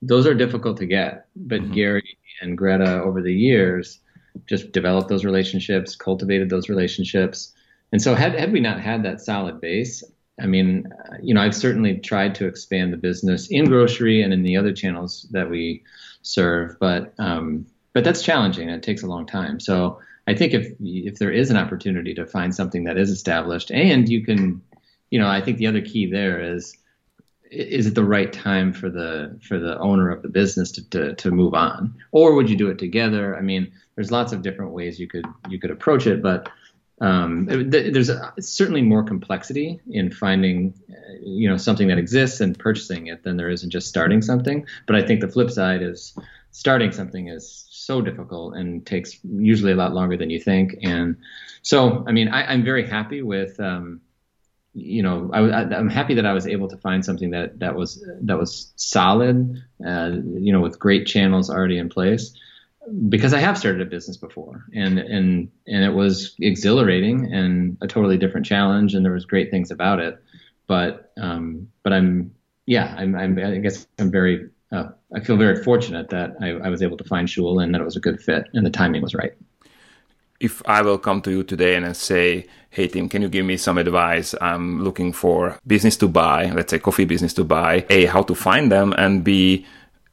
Those 0.03 0.27
are 0.27 0.35
difficult 0.35 0.77
to 0.79 0.87
get, 0.87 1.27
but 1.35 1.61
mm-hmm. 1.61 1.73
Gary 1.73 2.19
and 2.41 2.57
Greta 2.57 3.03
over 3.03 3.23
the 3.23 3.35
years 3.35 4.01
just 4.47 4.73
developed 4.73 5.09
those 5.09 5.25
relationships, 5.25 5.97
cultivated 5.97 6.51
those 6.51 6.69
relationships. 6.69 7.53
And 7.93 8.01
so, 8.01 8.15
had, 8.15 8.39
had 8.39 8.53
we 8.53 8.61
not 8.61 8.81
had 8.81 9.03
that 9.05 9.21
solid 9.21 9.61
base, 9.61 10.05
I 10.41 10.47
mean, 10.47 10.93
you 11.23 11.35
know, 11.35 11.41
I've 11.41 11.55
certainly 11.55 11.99
tried 11.99 12.35
to 12.37 12.47
expand 12.47 12.93
the 12.93 12.99
business 12.99 13.49
in 13.49 13.67
grocery 13.67 14.23
and 14.23 14.33
in 14.33 14.43
the 14.43 14.57
other 14.57 14.73
channels 14.73 15.27
that 15.31 15.49
we 15.49 15.83
serve, 16.23 16.79
but 16.79 17.15
um, 17.19 17.67
but 17.95 18.05
that's 18.05 18.23
challenging. 18.23 18.69
And 18.69 18.77
it 18.77 18.83
takes 18.83 19.03
a 19.03 19.07
long 19.07 19.27
time. 19.27 19.61
So 19.61 19.99
I 20.27 20.35
think 20.35 20.53
if 20.53 20.73
if 20.81 21.19
there 21.19 21.31
is 21.31 21.51
an 21.51 21.57
opportunity 21.57 22.13
to 22.15 22.27
find 22.27 22.55
something 22.55 22.85
that 22.85 22.99
is 22.99 23.11
established, 23.11 23.71
and 23.71 24.09
you 24.09 24.25
can, 24.25 24.61
you 25.11 25.19
know, 25.19 25.29
I 25.29 25.41
think 25.41 25.59
the 25.59 25.69
other 25.69 25.81
key 25.81 26.11
there 26.11 26.41
is 26.41 26.77
is 27.51 27.87
it 27.87 27.95
the 27.95 28.05
right 28.05 28.33
time 28.33 28.73
for 28.73 28.91
the 28.91 29.39
for 29.43 29.59
the 29.59 29.79
owner 29.79 30.11
of 30.11 30.23
the 30.23 30.29
business 30.29 30.71
to, 30.73 30.91
to, 30.91 31.15
to 31.15 31.31
move 31.31 31.55
on 31.55 31.95
or 32.13 32.35
would 32.35 32.51
you 32.51 32.57
do 32.57 32.69
it 32.69 32.79
together 32.79 33.37
i 33.37 33.41
mean 33.41 33.71
there's 33.95 34.11
lots 34.11 34.33
of 34.33 34.43
different 34.43 34.73
ways 34.73 34.99
you 34.99 35.07
could 35.07 35.25
you 35.49 35.59
could 35.59 35.71
approach 35.71 36.07
it 36.07 36.23
but 36.23 36.51
um, 37.01 37.47
there's 37.47 38.09
a, 38.09 38.33
certainly 38.41 38.83
more 38.83 39.03
complexity 39.03 39.81
in 39.91 40.11
finding 40.11 40.75
you 41.23 41.49
know 41.49 41.57
something 41.57 41.89
that 41.89 41.99
exists 41.99 42.41
and 42.41 42.59
purchasing 42.59 43.09
it 43.09 43.23
than 43.23 43.37
there 43.37 43.51
is 43.51 43.63
in 43.63 43.71
just 43.71 43.89
starting 43.89 44.23
something. 44.23 44.67
But 44.87 44.97
i 44.97 45.03
think 45.03 45.21
the 45.21 45.29
flip 45.29 45.51
side 45.51 45.83
is 45.83 46.17
starting 46.53 46.93
something 46.93 47.29
is 47.29 47.67
so 47.71 48.01
difficult 48.01 48.55
and 48.57 48.87
takes 48.87 49.19
usually 49.25 49.73
a 49.73 49.77
lot 49.77 49.93
longer 49.93 50.17
than 50.17 50.31
you 50.31 50.41
think. 50.41 50.77
And 50.83 51.17
so 51.63 52.05
i 52.07 52.13
mean 52.13 52.29
I, 52.29 52.53
am 52.53 52.65
very 52.65 52.87
happy 52.87 53.23
with 53.23 53.61
um, 53.61 54.01
you 54.77 55.03
know, 55.03 55.31
I, 55.33 55.63
am 55.75 55.89
happy 55.89 56.15
that 56.15 56.27
I 56.27 56.35
was 56.35 56.47
able 56.47 56.69
to 56.69 56.77
find 56.77 57.03
something 57.03 57.31
that 57.31 57.61
that 57.61 57.75
was 57.75 58.05
that 58.21 58.39
was 58.39 58.75
solid, 58.77 59.63
uh, 59.85 60.11
you 60.39 60.53
know, 60.53 60.61
with 60.61 60.79
great 60.79 61.07
channels 61.07 61.49
already 61.49 61.79
in 61.79 61.89
place, 61.89 62.35
because 63.09 63.35
I 63.35 63.41
have 63.41 63.59
started 63.59 63.81
a 63.81 63.85
business 63.85 64.17
before, 64.17 64.65
and 64.75 64.99
and 64.99 65.51
and 65.67 65.85
it 65.85 65.93
was 65.93 66.35
exhilarating 66.41 67.33
and 67.33 67.77
a 67.81 67.87
totally 67.87 68.17
different 68.17 68.47
challenge, 68.47 68.95
and 68.95 69.05
there 69.05 69.13
was 69.13 69.25
great 69.25 69.51
things 69.51 69.71
about 69.71 70.01
it, 70.01 70.23
but 70.67 71.13
um, 71.21 71.69
but 71.83 71.93
I'm 71.93 72.33
yeah, 72.67 72.95
I'm, 72.99 73.15
I'm 73.15 73.39
I 73.39 73.59
guess 73.59 73.87
I'm 73.99 74.11
very 74.11 74.49
uh, 74.73 74.89
I 75.15 75.21
feel 75.21 75.37
very 75.37 75.63
fortunate 75.63 76.11
that 76.11 76.35
I, 76.41 76.51
I 76.51 76.69
was 76.69 76.83
able 76.83 76.97
to 76.97 77.05
find 77.05 77.29
Schuil 77.29 77.63
and 77.63 77.75
that 77.75 77.81
it 77.81 77.85
was 77.85 77.97
a 77.97 78.01
good 78.01 78.21
fit 78.21 78.45
and 78.53 78.67
the 78.67 78.71
timing 78.71 79.03
was 79.03 79.15
right 79.15 79.33
if 80.41 80.63
I 80.67 80.83
will 80.83 80.99
come 80.99 81.23
to 81.23 81.31
you 81.31 81.43
today 81.43 81.77
and 81.77 81.97
say, 81.97 82.47
hey, 82.71 82.89
Tim, 82.89 83.09
can 83.09 83.23
you 83.23 83.29
give 83.29 83.47
me 83.47 83.57
some 83.57 83.79
advice? 83.79 84.35
I'm 84.41 84.83
looking 84.83 85.13
for 85.13 85.59
business 85.67 85.97
to 85.99 86.09
buy, 86.09 86.51
let's 86.51 86.71
say 86.71 86.79
coffee 86.79 87.05
business 87.05 87.33
to 87.35 87.45
buy. 87.45 87.87
A, 87.89 88.07
how 88.07 88.23
to 88.23 88.35
find 88.35 88.71
them, 88.71 88.93
and 88.99 89.25
B, 89.25 89.65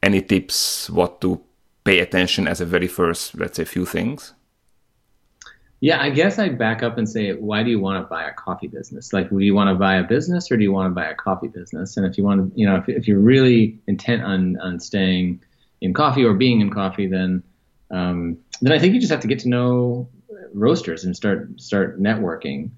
any 0.02 0.22
tips 0.22 0.88
what 0.90 1.20
to 1.20 1.40
pay 1.84 1.98
attention 1.98 2.48
as 2.48 2.60
a 2.60 2.66
very 2.66 2.88
first, 2.88 3.38
let's 3.38 3.56
say, 3.56 3.64
few 3.64 3.86
things? 3.86 4.34
Yeah, 5.80 6.00
I 6.00 6.08
guess 6.08 6.38
I'd 6.38 6.58
back 6.58 6.82
up 6.82 6.96
and 6.96 7.06
say, 7.06 7.34
why 7.34 7.62
do 7.62 7.70
you 7.70 7.78
want 7.78 8.02
to 8.02 8.08
buy 8.08 8.24
a 8.24 8.32
coffee 8.32 8.68
business? 8.68 9.12
Like, 9.12 9.28
do 9.28 9.38
you 9.38 9.54
want 9.54 9.68
to 9.68 9.74
buy 9.74 9.96
a 9.96 10.02
business 10.02 10.50
or 10.50 10.56
do 10.56 10.62
you 10.62 10.72
want 10.72 10.90
to 10.90 10.94
buy 10.94 11.06
a 11.06 11.14
coffee 11.14 11.48
business? 11.48 11.98
And 11.98 12.06
if 12.06 12.16
you 12.16 12.24
want 12.24 12.54
to, 12.54 12.58
you 12.58 12.66
know, 12.66 12.76
if, 12.76 12.88
if 12.88 13.06
you're 13.06 13.18
really 13.18 13.78
intent 13.86 14.22
on, 14.22 14.58
on 14.60 14.80
staying 14.80 15.42
in 15.82 15.92
coffee 15.92 16.24
or 16.24 16.32
being 16.32 16.62
in 16.62 16.70
coffee, 16.70 17.06
then 17.06 17.42
um, 17.90 18.38
then 18.62 18.72
I 18.72 18.78
think 18.78 18.94
you 18.94 19.00
just 19.00 19.12
have 19.12 19.20
to 19.20 19.28
get 19.28 19.40
to 19.40 19.48
know 19.48 20.08
roasters 20.54 21.04
and 21.04 21.14
start 21.14 21.60
start 21.60 22.00
networking 22.00 22.70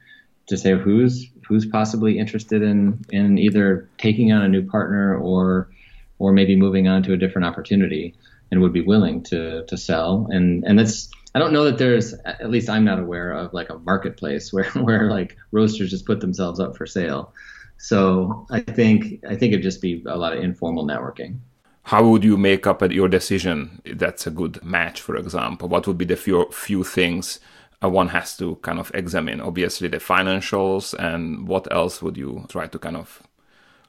to 0.48 0.56
say 0.56 0.76
who's 0.76 1.30
who's 1.46 1.64
possibly 1.64 2.18
interested 2.18 2.62
in 2.62 3.04
in 3.10 3.38
either 3.38 3.88
taking 3.98 4.32
on 4.32 4.42
a 4.42 4.48
new 4.48 4.66
partner 4.66 5.16
or 5.16 5.70
or 6.18 6.32
maybe 6.32 6.56
moving 6.56 6.88
on 6.88 7.02
to 7.04 7.12
a 7.12 7.16
different 7.16 7.46
opportunity 7.46 8.14
and 8.50 8.60
would 8.60 8.72
be 8.72 8.82
willing 8.82 9.22
to 9.24 9.64
to 9.66 9.76
sell. 9.76 10.26
And 10.30 10.64
and 10.64 10.78
that's 10.78 11.10
I 11.34 11.38
don't 11.38 11.52
know 11.52 11.64
that 11.64 11.78
there's 11.78 12.14
at 12.24 12.50
least 12.50 12.70
I'm 12.70 12.84
not 12.84 12.98
aware 12.98 13.32
of 13.32 13.52
like 13.52 13.70
a 13.70 13.78
marketplace 13.78 14.52
where 14.54 14.70
where 14.70 15.10
like 15.10 15.36
roasters 15.52 15.90
just 15.90 16.06
put 16.06 16.20
themselves 16.20 16.60
up 16.60 16.76
for 16.76 16.86
sale. 16.86 17.32
So 17.78 18.46
I 18.50 18.60
think 18.60 19.24
I 19.28 19.36
think 19.36 19.52
it'd 19.52 19.62
just 19.62 19.82
be 19.82 20.02
a 20.06 20.16
lot 20.16 20.32
of 20.36 20.42
informal 20.42 20.86
networking. 20.86 21.38
How 21.82 22.08
would 22.08 22.24
you 22.24 22.36
make 22.36 22.66
up 22.66 22.82
your 22.90 23.08
decision 23.08 23.80
that's 23.84 24.26
a 24.26 24.30
good 24.30 24.62
match 24.64 25.00
for 25.00 25.16
example? 25.16 25.68
What 25.68 25.86
would 25.86 25.98
be 25.98 26.04
the 26.04 26.16
few 26.16 26.46
few 26.50 26.84
things 26.84 27.38
uh, 27.84 27.90
one 27.90 28.08
has 28.08 28.36
to 28.38 28.56
kind 28.56 28.78
of 28.78 28.90
examine? 28.94 29.40
Obviously 29.40 29.88
the 29.88 29.98
financials 29.98 30.94
and 30.94 31.46
what 31.46 31.70
else 31.70 32.02
would 32.02 32.16
you 32.16 32.46
try 32.48 32.66
to 32.66 32.78
kind 32.78 32.96
of 32.96 33.22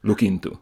look 0.02 0.22
into? 0.22 0.58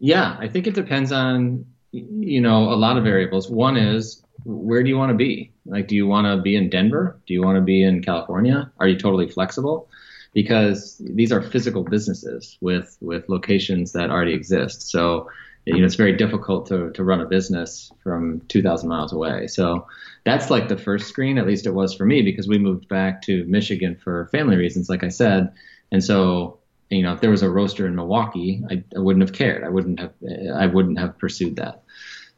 Yeah 0.00 0.36
i 0.40 0.48
think 0.48 0.66
it 0.66 0.74
depends 0.74 1.12
on 1.12 1.64
you 1.94 2.40
know 2.40 2.72
a 2.72 2.76
lot 2.76 2.96
of 2.96 3.04
variables. 3.04 3.48
One 3.48 3.76
is 3.76 4.22
where 4.44 4.82
do 4.82 4.88
you 4.88 4.96
want 4.96 5.10
to 5.10 5.16
be? 5.16 5.52
Like 5.66 5.88
do 5.88 5.94
you 5.94 6.06
want 6.06 6.26
to 6.26 6.42
be 6.42 6.56
in 6.56 6.68
denver? 6.70 7.20
Do 7.26 7.34
you 7.34 7.42
want 7.42 7.56
to 7.56 7.62
be 7.62 7.82
in 7.82 8.02
california? 8.02 8.70
Are 8.78 8.88
you 8.88 8.98
totally 8.98 9.28
flexible? 9.28 9.88
Because 10.32 10.96
these 10.98 11.30
are 11.30 11.40
physical 11.40 11.84
businesses 11.84 12.58
with 12.60 12.96
with 13.00 13.28
locations 13.28 13.92
that 13.92 14.10
already 14.10 14.34
exist. 14.34 14.90
So 14.90 15.28
you 15.66 15.78
know, 15.78 15.86
it's 15.86 15.94
very 15.94 16.14
difficult 16.16 16.66
to, 16.66 16.90
to 16.90 17.02
run 17.02 17.20
a 17.20 17.26
business 17.26 17.90
from 18.02 18.42
2,000 18.48 18.88
miles 18.88 19.12
away. 19.12 19.46
So 19.46 19.86
that's 20.24 20.50
like 20.50 20.68
the 20.68 20.76
first 20.76 21.08
screen, 21.08 21.38
at 21.38 21.46
least 21.46 21.66
it 21.66 21.70
was 21.70 21.94
for 21.94 22.04
me, 22.04 22.20
because 22.20 22.46
we 22.46 22.58
moved 22.58 22.86
back 22.88 23.22
to 23.22 23.44
Michigan 23.46 23.96
for 23.96 24.28
family 24.30 24.56
reasons, 24.56 24.90
like 24.90 25.02
I 25.02 25.08
said. 25.08 25.52
And 25.90 26.04
so, 26.04 26.58
you 26.90 27.02
know, 27.02 27.12
if 27.14 27.20
there 27.20 27.30
was 27.30 27.42
a 27.42 27.50
roaster 27.50 27.86
in 27.86 27.96
Milwaukee, 27.96 28.62
I, 28.70 28.84
I 28.94 29.00
wouldn't 29.00 29.22
have 29.22 29.32
cared. 29.32 29.64
I 29.64 29.68
wouldn't 29.68 30.00
have, 30.00 30.12
I 30.54 30.66
wouldn't 30.66 30.98
have 30.98 31.18
pursued 31.18 31.56
that. 31.56 31.82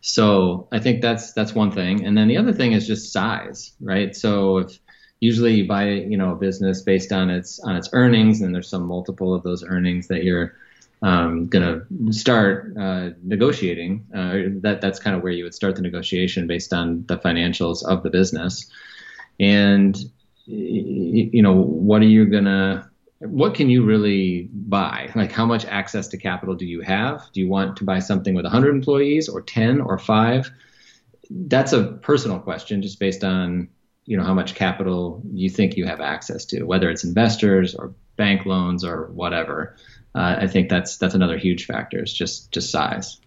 So 0.01 0.69
I 0.71 0.79
think 0.79 1.03
that's 1.03 1.33
that's 1.33 1.55
one 1.55 1.73
thing. 1.73 2.05
And 2.05 2.17
then 2.17 2.29
the 2.29 2.37
other 2.37 2.53
thing 2.53 2.73
is 2.73 2.87
just 2.87 3.13
size, 3.13 3.73
right? 3.81 4.15
So 4.15 4.59
if 4.59 4.79
usually 5.21 5.55
you 5.55 5.67
buy, 5.67 5.89
you 5.89 6.17
know, 6.17 6.33
a 6.33 6.37
business 6.37 6.83
based 6.83 7.13
on 7.13 7.31
its 7.31 7.59
on 7.61 7.77
its 7.77 7.89
earnings, 7.93 8.41
and 8.41 8.55
there's 8.55 8.69
some 8.69 8.87
multiple 8.87 9.35
of 9.35 9.43
those 9.43 9.65
earnings 9.65 10.09
that 10.09 10.25
you're 10.25 10.55
um, 11.03 11.49
going 11.49 11.65
to 11.89 12.13
start 12.13 12.73
uh, 12.79 13.11
negotiating. 13.23 14.07
Uh, 14.15 14.61
that 14.63 14.81
that's 14.81 14.99
kind 14.99 15.17
of 15.17 15.23
where 15.23 15.33
you 15.33 15.45
would 15.45 15.55
start 15.55 15.77
the 15.77 15.83
negotiation 15.83 16.47
based 16.47 16.73
on 16.73 17.05
the 17.07 17.19
financials 17.19 17.85
of 17.85 18.03
the 18.03 18.11
business, 18.11 18.71
and 19.41 19.99
you 20.47 21.43
know 21.43 21.55
what 21.55 22.01
are 22.03 22.07
you 22.07 22.27
gonna 22.27 22.89
what 23.21 23.55
can 23.55 23.71
you 23.71 23.85
really 23.85 24.49
buy? 24.53 25.11
Like, 25.15 25.33
how 25.33 25.47
much 25.47 25.65
access 25.65 26.09
to 26.09 26.19
capital 26.19 26.55
do 26.55 26.67
you 26.67 26.83
have? 26.83 27.23
Do 27.33 27.41
you 27.41 27.49
want 27.49 27.77
to 27.79 27.85
buy 27.85 28.01
something 28.01 28.35
with 28.35 28.45
100 28.45 28.75
employees 28.75 29.29
or 29.29 29.41
10 29.41 29.81
or 29.81 29.99
5? 29.99 30.51
That's 31.31 31.73
a 31.73 31.85
personal 31.85 32.39
question, 32.39 32.83
just 32.83 33.01
based 33.01 33.25
on 33.25 33.69
you 34.05 34.17
know 34.17 34.23
how 34.23 34.35
much 34.35 34.55
capital 34.55 35.21
you 35.33 35.51
think 35.51 35.77
you 35.77 35.85
have 35.85 36.01
access 36.01 36.45
to, 36.47 36.63
whether 36.63 36.89
it's 36.89 37.03
investors 37.03 37.75
or 37.75 37.93
bank 38.17 38.47
loans 38.47 38.85
or 38.85 39.07
whatever. 39.07 39.77
Uh, 40.15 40.37
I 40.41 40.47
think 40.47 40.69
that's 40.69 40.97
that's 40.97 41.15
another 41.15 41.37
huge 41.37 41.67
factor. 41.67 41.99
It's 41.99 42.13
just 42.13 42.53
just 42.53 42.71
size. 42.71 43.21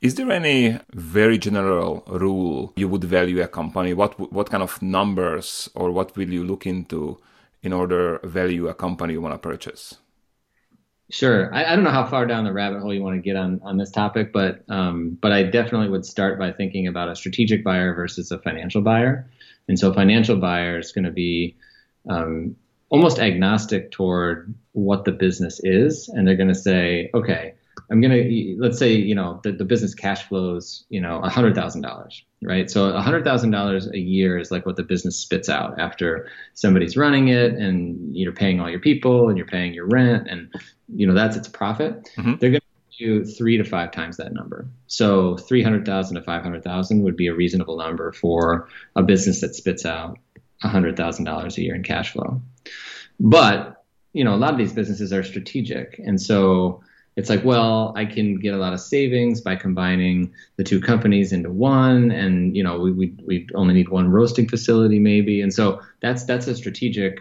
Is 0.00 0.16
there 0.16 0.30
any 0.30 0.78
very 0.92 1.38
general 1.38 2.02
rule 2.08 2.72
you 2.76 2.88
would 2.88 3.04
value 3.04 3.40
a 3.40 3.46
company? 3.46 3.94
What 3.94 4.18
what 4.32 4.50
kind 4.50 4.62
of 4.62 4.82
numbers 4.82 5.70
or 5.74 5.92
what 5.92 6.16
will 6.16 6.30
you 6.30 6.44
look 6.44 6.66
into 6.66 7.18
in 7.64 7.72
order 7.72 8.20
value 8.22 8.68
a 8.68 8.74
company 8.74 9.14
you 9.14 9.20
want 9.20 9.34
to 9.34 9.38
purchase? 9.38 9.96
Sure. 11.10 11.54
I, 11.54 11.64
I, 11.64 11.74
don't 11.74 11.84
know 11.84 11.90
how 11.90 12.06
far 12.06 12.26
down 12.26 12.44
the 12.44 12.52
rabbit 12.52 12.80
hole 12.80 12.94
you 12.94 13.02
want 13.02 13.16
to 13.16 13.22
get 13.22 13.36
on, 13.36 13.60
on 13.62 13.76
this 13.76 13.90
topic, 13.90 14.32
but 14.32 14.64
um, 14.68 15.18
but 15.20 15.32
I 15.32 15.42
definitely 15.42 15.88
would 15.88 16.06
start 16.06 16.38
by 16.38 16.52
thinking 16.52 16.86
about 16.86 17.10
a 17.10 17.16
strategic 17.16 17.62
buyer 17.62 17.94
versus 17.94 18.30
a 18.30 18.38
financial 18.38 18.80
buyer. 18.80 19.28
And 19.68 19.78
so, 19.78 19.90
a 19.90 19.94
financial 19.94 20.36
buyer 20.36 20.78
is 20.78 20.92
going 20.92 21.04
to 21.04 21.10
be 21.10 21.56
um, 22.08 22.56
almost 22.88 23.18
agnostic 23.18 23.90
toward 23.90 24.54
what 24.72 25.04
the 25.04 25.12
business 25.12 25.60
is, 25.62 26.08
and 26.08 26.26
they're 26.26 26.36
going 26.36 26.48
to 26.48 26.54
say, 26.54 27.10
okay, 27.14 27.53
I'm 27.90 28.00
gonna 28.00 28.24
let's 28.58 28.78
say 28.78 28.92
you 28.92 29.14
know 29.14 29.40
the, 29.42 29.52
the 29.52 29.64
business 29.64 29.94
cash 29.94 30.26
flows 30.28 30.84
you 30.88 31.00
know 31.00 31.20
a 31.20 31.28
hundred 31.28 31.54
thousand 31.54 31.82
dollars, 31.82 32.24
right? 32.42 32.70
So 32.70 32.86
a 32.86 33.00
hundred 33.00 33.24
thousand 33.24 33.50
dollars 33.50 33.88
a 33.88 33.98
year 33.98 34.38
is 34.38 34.50
like 34.50 34.64
what 34.66 34.76
the 34.76 34.82
business 34.82 35.16
spits 35.16 35.48
out 35.48 35.78
after 35.78 36.28
somebody's 36.54 36.96
running 36.96 37.28
it, 37.28 37.52
and 37.52 38.16
you're 38.16 38.32
paying 38.32 38.60
all 38.60 38.70
your 38.70 38.80
people, 38.80 39.28
and 39.28 39.36
you're 39.36 39.46
paying 39.46 39.74
your 39.74 39.86
rent, 39.86 40.28
and 40.28 40.52
you 40.88 41.06
know 41.06 41.14
that's 41.14 41.36
its 41.36 41.48
profit. 41.48 42.08
Mm-hmm. 42.16 42.34
They're 42.40 42.50
gonna 42.50 42.60
do 42.98 43.24
three 43.24 43.58
to 43.58 43.64
five 43.64 43.92
times 43.92 44.16
that 44.16 44.32
number. 44.32 44.66
So 44.86 45.36
three 45.36 45.62
hundred 45.62 45.84
thousand 45.84 46.16
to 46.16 46.22
five 46.22 46.42
hundred 46.42 46.64
thousand 46.64 47.02
would 47.02 47.16
be 47.16 47.26
a 47.26 47.34
reasonable 47.34 47.76
number 47.76 48.12
for 48.12 48.68
a 48.96 49.02
business 49.02 49.40
that 49.42 49.54
spits 49.54 49.84
out 49.84 50.18
a 50.62 50.68
hundred 50.68 50.96
thousand 50.96 51.26
dollars 51.26 51.58
a 51.58 51.62
year 51.62 51.74
in 51.74 51.82
cash 51.82 52.12
flow. 52.12 52.40
But 53.20 53.84
you 54.14 54.24
know 54.24 54.34
a 54.34 54.36
lot 54.36 54.52
of 54.52 54.58
these 54.58 54.72
businesses 54.72 55.12
are 55.12 55.22
strategic, 55.22 55.98
and 55.98 56.18
so 56.18 56.82
it's 57.16 57.30
like, 57.30 57.44
well, 57.44 57.92
I 57.96 58.04
can 58.04 58.40
get 58.40 58.54
a 58.54 58.56
lot 58.56 58.72
of 58.72 58.80
savings 58.80 59.40
by 59.40 59.54
combining 59.56 60.32
the 60.56 60.64
two 60.64 60.80
companies 60.80 61.32
into 61.32 61.50
one, 61.50 62.10
and 62.10 62.56
you 62.56 62.62
know, 62.62 62.78
we 62.78 62.92
we 62.92 63.14
we 63.24 63.46
only 63.54 63.74
need 63.74 63.88
one 63.88 64.10
roasting 64.10 64.48
facility 64.48 64.98
maybe, 64.98 65.40
and 65.40 65.52
so 65.52 65.80
that's 66.00 66.24
that's 66.24 66.46
a 66.48 66.56
strategic 66.56 67.20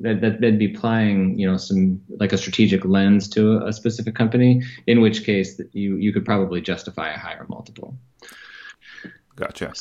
that, 0.00 0.20
that 0.20 0.40
they'd 0.40 0.58
be 0.58 0.72
applying 0.72 1.38
you 1.38 1.50
know 1.50 1.56
some 1.56 2.00
like 2.20 2.32
a 2.32 2.38
strategic 2.38 2.84
lens 2.84 3.28
to 3.30 3.58
a, 3.58 3.66
a 3.66 3.72
specific 3.72 4.14
company, 4.14 4.62
in 4.86 5.00
which 5.00 5.24
case 5.24 5.60
you 5.72 5.96
you 5.96 6.12
could 6.12 6.24
probably 6.24 6.60
justify 6.60 7.12
a 7.12 7.18
higher 7.18 7.46
multiple. 7.48 7.96
Gotcha. 9.34 9.72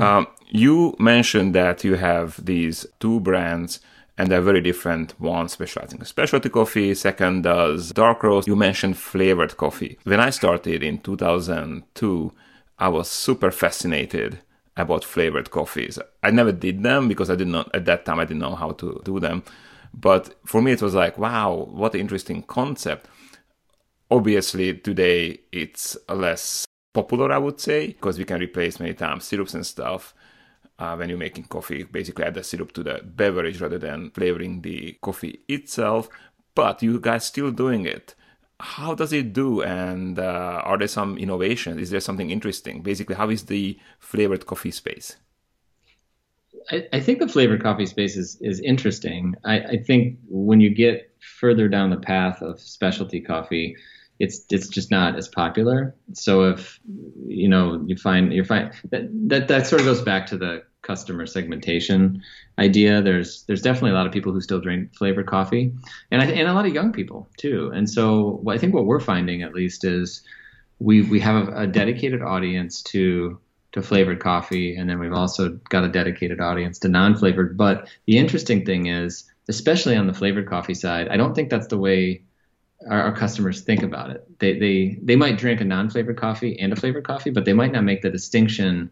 Um, 0.00 0.26
you 0.48 0.94
mentioned 0.98 1.54
that 1.54 1.82
you 1.82 1.94
have 1.94 2.44
these 2.44 2.86
two 3.00 3.20
brands 3.20 3.80
and 4.18 4.30
they're 4.30 4.42
very 4.42 4.60
different. 4.60 5.18
One 5.20 5.48
specializing 5.48 6.00
in 6.00 6.04
specialty 6.04 6.48
coffee, 6.48 6.92
second 6.94 7.42
does 7.42 7.92
dark 7.92 8.24
roast. 8.24 8.48
You 8.48 8.56
mentioned 8.56 8.98
flavored 8.98 9.56
coffee. 9.56 9.96
When 10.02 10.18
I 10.18 10.30
started 10.30 10.82
in 10.82 10.98
2002, 10.98 12.32
I 12.80 12.88
was 12.88 13.08
super 13.08 13.52
fascinated 13.52 14.40
about 14.76 15.04
flavored 15.04 15.50
coffees. 15.50 15.98
I 16.22 16.32
never 16.32 16.52
did 16.52 16.82
them 16.82 17.08
because 17.08 17.30
I 17.30 17.36
did 17.36 17.48
not 17.48 17.72
at 17.74 17.84
that 17.84 18.04
time 18.04 18.18
I 18.18 18.24
didn't 18.24 18.40
know 18.40 18.56
how 18.56 18.72
to 18.72 19.00
do 19.04 19.20
them. 19.20 19.44
But 19.94 20.34
for 20.44 20.60
me 20.60 20.72
it 20.72 20.82
was 20.82 20.94
like, 20.94 21.16
wow, 21.16 21.68
what 21.70 21.94
an 21.94 22.00
interesting 22.00 22.42
concept. 22.42 23.06
Obviously 24.10 24.74
today 24.74 25.40
it's 25.52 25.96
less 26.08 26.64
popular 26.92 27.32
I 27.32 27.38
would 27.38 27.60
say 27.60 27.88
because 27.88 28.18
we 28.18 28.24
can 28.24 28.40
replace 28.40 28.80
many 28.80 28.94
times 28.94 29.24
syrups 29.24 29.54
and 29.54 29.66
stuff 29.66 30.14
uh, 30.78 30.94
when 30.96 31.08
you're 31.08 31.18
making 31.18 31.44
coffee, 31.44 31.82
basically 31.82 32.24
add 32.24 32.34
the 32.34 32.44
syrup 32.44 32.72
to 32.72 32.82
the 32.82 33.00
beverage 33.04 33.60
rather 33.60 33.78
than 33.78 34.10
flavoring 34.10 34.62
the 34.62 34.96
coffee 35.02 35.40
itself. 35.48 36.08
But 36.54 36.82
you 36.82 37.00
guys 37.00 37.24
still 37.24 37.50
doing 37.50 37.86
it. 37.86 38.14
How 38.60 38.94
does 38.94 39.12
it 39.12 39.32
do? 39.32 39.62
And 39.62 40.18
uh, 40.18 40.62
are 40.64 40.78
there 40.78 40.88
some 40.88 41.16
innovations? 41.18 41.80
Is 41.80 41.90
there 41.90 42.00
something 42.00 42.30
interesting? 42.30 42.82
Basically, 42.82 43.14
how 43.14 43.30
is 43.30 43.44
the 43.44 43.78
flavored 43.98 44.46
coffee 44.46 44.72
space? 44.72 45.16
I, 46.70 46.86
I 46.92 47.00
think 47.00 47.20
the 47.20 47.28
flavored 47.28 47.62
coffee 47.62 47.86
space 47.86 48.16
is 48.16 48.36
is 48.40 48.60
interesting. 48.60 49.34
I, 49.44 49.60
I 49.60 49.76
think 49.86 50.18
when 50.28 50.60
you 50.60 50.70
get 50.74 51.14
further 51.20 51.68
down 51.68 51.90
the 51.90 51.98
path 51.98 52.42
of 52.42 52.60
specialty 52.60 53.20
coffee, 53.20 53.76
it's 54.18 54.44
it's 54.50 54.68
just 54.68 54.90
not 54.90 55.16
as 55.16 55.28
popular. 55.28 55.94
So 56.12 56.50
if 56.50 56.80
you 57.26 57.48
know 57.48 57.82
you 57.86 57.96
find 57.96 58.32
you 58.32 58.44
find 58.44 58.72
that, 58.90 59.08
that 59.28 59.48
that 59.48 59.66
sort 59.66 59.80
of 59.80 59.86
goes 59.86 60.02
back 60.02 60.26
to 60.26 60.36
the 60.36 60.62
customer 60.88 61.26
segmentation 61.26 62.20
idea. 62.58 63.00
There's 63.00 63.44
there's 63.44 63.62
definitely 63.62 63.90
a 63.90 63.94
lot 63.94 64.06
of 64.06 64.12
people 64.12 64.32
who 64.32 64.40
still 64.40 64.60
drink 64.60 64.94
flavored 64.96 65.26
coffee, 65.26 65.72
and 66.10 66.22
I, 66.22 66.24
and 66.24 66.48
a 66.48 66.54
lot 66.54 66.66
of 66.66 66.74
young 66.74 66.92
people 66.92 67.28
too. 67.36 67.70
And 67.74 67.88
so 67.88 68.42
I 68.48 68.58
think 68.58 68.74
what 68.74 68.86
we're 68.86 68.98
finding 68.98 69.42
at 69.42 69.54
least 69.54 69.84
is 69.84 70.22
we 70.80 71.02
we 71.02 71.20
have 71.20 71.48
a, 71.48 71.62
a 71.62 71.66
dedicated 71.66 72.22
audience 72.22 72.82
to 72.94 73.38
to 73.72 73.82
flavored 73.82 74.20
coffee, 74.20 74.76
and 74.76 74.88
then 74.88 74.98
we've 74.98 75.12
also 75.12 75.60
got 75.68 75.84
a 75.84 75.88
dedicated 75.88 76.40
audience 76.40 76.78
to 76.80 76.88
non-flavored. 76.88 77.56
But 77.56 77.88
the 78.06 78.16
interesting 78.16 78.64
thing 78.64 78.86
is, 78.86 79.30
especially 79.48 79.94
on 79.94 80.06
the 80.06 80.14
flavored 80.14 80.48
coffee 80.48 80.74
side, 80.74 81.08
I 81.08 81.18
don't 81.18 81.34
think 81.34 81.50
that's 81.50 81.66
the 81.66 81.76
way 81.76 82.22
our, 82.88 83.02
our, 83.02 83.14
customers 83.14 83.60
think 83.60 83.82
about 83.82 84.08
it. 84.08 84.38
They 84.38 84.58
they 84.58 84.98
they 85.02 85.16
might 85.16 85.36
drink 85.36 85.60
a 85.60 85.64
non-flavored 85.64 86.16
coffee 86.16 86.58
and 86.58 86.72
a 86.72 86.76
flavored 86.76 87.04
coffee, 87.04 87.30
but 87.30 87.44
they 87.44 87.52
might 87.52 87.72
not 87.72 87.84
make 87.84 88.00
the 88.00 88.10
distinction 88.10 88.90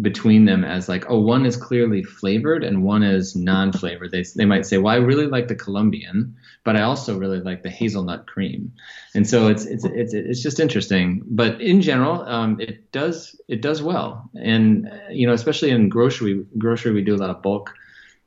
between 0.00 0.46
them 0.46 0.64
as 0.64 0.88
like, 0.88 1.04
oh, 1.10 1.20
one 1.20 1.44
is 1.44 1.56
clearly 1.56 2.02
flavored 2.02 2.64
and 2.64 2.82
one 2.82 3.02
is 3.02 3.36
non-flavored. 3.36 4.10
They 4.10 4.24
they 4.36 4.46
might 4.46 4.64
say, 4.64 4.78
well, 4.78 4.94
I 4.94 4.98
really 4.98 5.26
like 5.26 5.48
the 5.48 5.54
Colombian, 5.54 6.36
but 6.64 6.76
I 6.76 6.82
also 6.82 7.18
really 7.18 7.40
like 7.40 7.62
the 7.62 7.70
hazelnut 7.70 8.26
cream, 8.26 8.72
and 9.14 9.28
so 9.28 9.48
it's 9.48 9.66
it's 9.66 9.84
it's 9.84 10.14
it's 10.14 10.42
just 10.42 10.60
interesting. 10.60 11.22
But 11.26 11.60
in 11.60 11.82
general, 11.82 12.22
um, 12.22 12.58
it 12.60 12.90
does 12.92 13.38
it 13.48 13.60
does 13.60 13.82
well, 13.82 14.30
and 14.34 14.90
you 15.10 15.26
know, 15.26 15.34
especially 15.34 15.70
in 15.70 15.88
grocery 15.90 16.44
grocery, 16.56 16.92
we 16.92 17.02
do 17.02 17.14
a 17.14 17.18
lot 17.18 17.30
of 17.30 17.42
bulk 17.42 17.74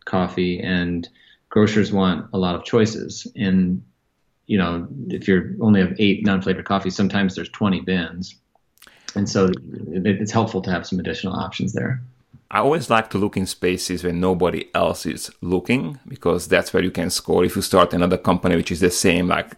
coffee, 0.06 0.60
and 0.60 1.08
grocers 1.50 1.92
want 1.92 2.28
a 2.34 2.38
lot 2.38 2.54
of 2.56 2.64
choices, 2.64 3.26
and 3.36 3.84
you 4.46 4.60
know, 4.60 4.88
if 5.08 5.28
you're 5.28 5.56
only 5.62 5.82
have 5.82 5.96
eight 5.98 6.24
non-flavored 6.24 6.66
coffees, 6.66 6.96
sometimes 6.96 7.36
there's 7.36 7.50
20 7.50 7.82
bins. 7.82 8.36
And 9.16 9.30
so 9.30 9.50
it's 9.92 10.32
helpful 10.32 10.62
to 10.64 10.72
have 10.72 10.86
some 10.86 11.00
additional 11.00 11.34
options 11.34 11.74
there. 11.74 12.02
I 12.52 12.60
always 12.60 12.90
like 12.90 13.10
to 13.10 13.18
look 13.18 13.38
in 13.38 13.46
spaces 13.46 14.04
where 14.04 14.14
nobody 14.14 14.70
else 14.74 15.06
is 15.06 15.32
looking 15.42 16.00
because 16.08 16.48
that's 16.48 16.74
where 16.74 16.84
you 16.84 16.92
can 16.92 17.10
score. 17.10 17.44
If 17.44 17.56
you 17.56 17.62
start 17.62 17.94
another 17.94 18.18
company 18.18 18.56
which 18.56 18.72
is 18.72 18.80
the 18.80 18.92
same, 18.92 19.28
like 19.28 19.56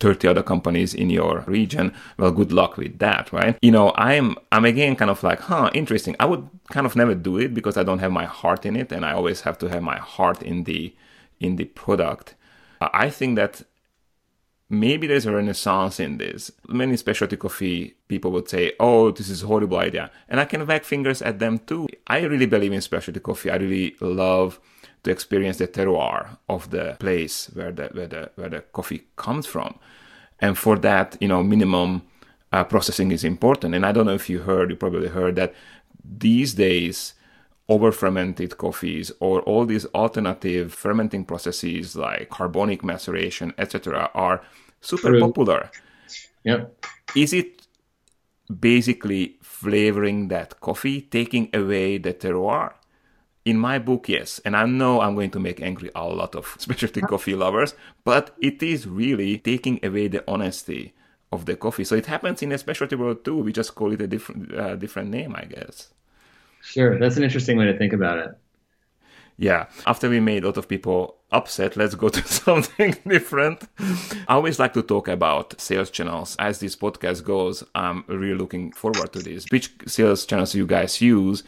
30 0.00 0.28
other 0.28 0.42
companies 0.42 0.94
in 0.94 1.10
your 1.10 1.44
region, 1.46 1.92
well, 2.16 2.32
good 2.32 2.52
luck 2.52 2.78
with 2.78 2.98
that, 2.98 3.32
right? 3.32 3.58
You 3.60 3.70
know, 3.70 3.92
I'm 3.96 4.36
I'm 4.50 4.64
again 4.64 4.96
kind 4.96 5.10
of 5.10 5.22
like, 5.22 5.40
huh, 5.40 5.70
interesting. 5.74 6.16
I 6.18 6.24
would 6.24 6.48
kind 6.70 6.86
of 6.86 6.96
never 6.96 7.14
do 7.14 7.38
it 7.38 7.52
because 7.52 7.76
I 7.76 7.82
don't 7.82 7.98
have 7.98 8.12
my 8.12 8.24
heart 8.24 8.64
in 8.64 8.76
it, 8.76 8.90
and 8.90 9.04
I 9.04 9.12
always 9.12 9.42
have 9.42 9.58
to 9.58 9.68
have 9.68 9.82
my 9.82 9.98
heart 9.98 10.42
in 10.42 10.64
the 10.64 10.94
in 11.38 11.56
the 11.56 11.66
product. 11.66 12.34
I 12.80 13.10
think 13.10 13.36
that 13.36 13.62
maybe 14.70 15.08
there's 15.08 15.26
a 15.26 15.32
renaissance 15.32 15.98
in 16.00 16.16
this. 16.18 16.50
Many 16.68 16.96
specialty 16.96 17.36
coffee 17.36 17.96
people 18.06 18.30
would 18.30 18.48
say, 18.48 18.72
oh, 18.78 19.10
this 19.10 19.28
is 19.28 19.42
a 19.42 19.46
horrible 19.46 19.78
idea. 19.78 20.10
And 20.28 20.38
I 20.38 20.44
can 20.44 20.66
wag 20.66 20.84
fingers 20.84 21.20
at 21.20 21.40
them 21.40 21.58
too. 21.58 21.88
I 22.06 22.20
really 22.20 22.46
believe 22.46 22.72
in 22.72 22.80
specialty 22.80 23.20
coffee. 23.20 23.50
I 23.50 23.56
really 23.56 23.96
love 24.00 24.60
to 25.02 25.10
experience 25.10 25.56
the 25.56 25.66
terroir 25.66 26.38
of 26.48 26.70
the 26.70 26.96
place 27.00 27.50
where 27.52 27.72
the, 27.72 27.88
where 27.88 28.06
the, 28.06 28.30
where 28.36 28.48
the 28.48 28.60
coffee 28.60 29.04
comes 29.16 29.44
from. 29.44 29.74
And 30.38 30.56
for 30.56 30.78
that, 30.78 31.16
you 31.20 31.28
know, 31.28 31.42
minimum 31.42 32.02
uh, 32.52 32.64
processing 32.64 33.10
is 33.10 33.24
important. 33.24 33.74
And 33.74 33.84
I 33.84 33.92
don't 33.92 34.06
know 34.06 34.14
if 34.14 34.30
you 34.30 34.40
heard, 34.40 34.70
you 34.70 34.76
probably 34.76 35.08
heard 35.08 35.34
that 35.36 35.52
these 36.04 36.54
days, 36.54 37.14
over 37.70 37.92
fermented 37.92 38.58
coffees 38.58 39.12
or 39.20 39.40
all 39.42 39.64
these 39.64 39.86
alternative 39.94 40.74
fermenting 40.74 41.24
processes 41.24 41.94
like 41.94 42.28
carbonic 42.28 42.82
maceration, 42.82 43.54
etc., 43.56 44.10
are 44.12 44.42
super 44.80 45.10
True. 45.10 45.20
popular. 45.20 45.70
Yeah. 46.42 46.64
Is 47.14 47.32
it 47.32 47.62
basically 48.58 49.36
flavoring 49.40 50.28
that 50.28 50.60
coffee, 50.60 51.00
taking 51.00 51.48
away 51.54 51.98
the 51.98 52.12
terroir? 52.12 52.72
In 53.44 53.56
my 53.56 53.78
book, 53.78 54.08
yes. 54.08 54.40
And 54.44 54.56
I 54.56 54.66
know 54.66 55.00
I'm 55.00 55.14
going 55.14 55.30
to 55.30 55.40
make 55.40 55.62
angry 55.62 55.90
a 55.94 56.04
lot 56.04 56.34
of 56.34 56.46
specialty 56.58 57.00
coffee 57.00 57.36
lovers, 57.36 57.74
but 58.04 58.34
it 58.40 58.62
is 58.64 58.88
really 58.88 59.38
taking 59.38 59.78
away 59.84 60.08
the 60.08 60.24
honesty 60.26 60.92
of 61.30 61.46
the 61.46 61.54
coffee. 61.54 61.84
So 61.84 61.94
it 61.94 62.06
happens 62.06 62.42
in 62.42 62.50
a 62.50 62.58
specialty 62.58 62.96
world 62.96 63.24
too. 63.24 63.36
We 63.36 63.52
just 63.52 63.76
call 63.76 63.92
it 63.92 64.00
a 64.00 64.08
different 64.08 64.52
uh, 64.52 64.74
different 64.74 65.10
name, 65.10 65.36
I 65.36 65.44
guess. 65.44 65.90
Sure, 66.60 66.98
that's 66.98 67.16
an 67.16 67.22
interesting 67.22 67.56
way 67.56 67.66
to 67.66 67.76
think 67.76 67.92
about 67.92 68.18
it. 68.18 68.30
Yeah, 69.36 69.66
after 69.86 70.10
we 70.10 70.20
made 70.20 70.42
a 70.44 70.46
lot 70.46 70.58
of 70.58 70.68
people 70.68 71.16
upset, 71.32 71.76
let's 71.76 71.94
go 71.94 72.08
to 72.16 72.22
something 72.28 72.96
different. 73.06 73.62
I 74.28 74.34
always 74.34 74.58
like 74.58 74.74
to 74.74 74.82
talk 74.82 75.08
about 75.08 75.58
sales 75.60 75.90
channels. 75.90 76.36
As 76.38 76.60
this 76.60 76.76
podcast 76.76 77.24
goes, 77.24 77.64
I'm 77.74 78.04
really 78.06 78.34
looking 78.34 78.72
forward 78.72 79.12
to 79.14 79.20
this. 79.20 79.46
Which 79.50 79.72
sales 79.86 80.26
channels 80.26 80.54
you 80.54 80.66
guys 80.66 81.00
use 81.00 81.42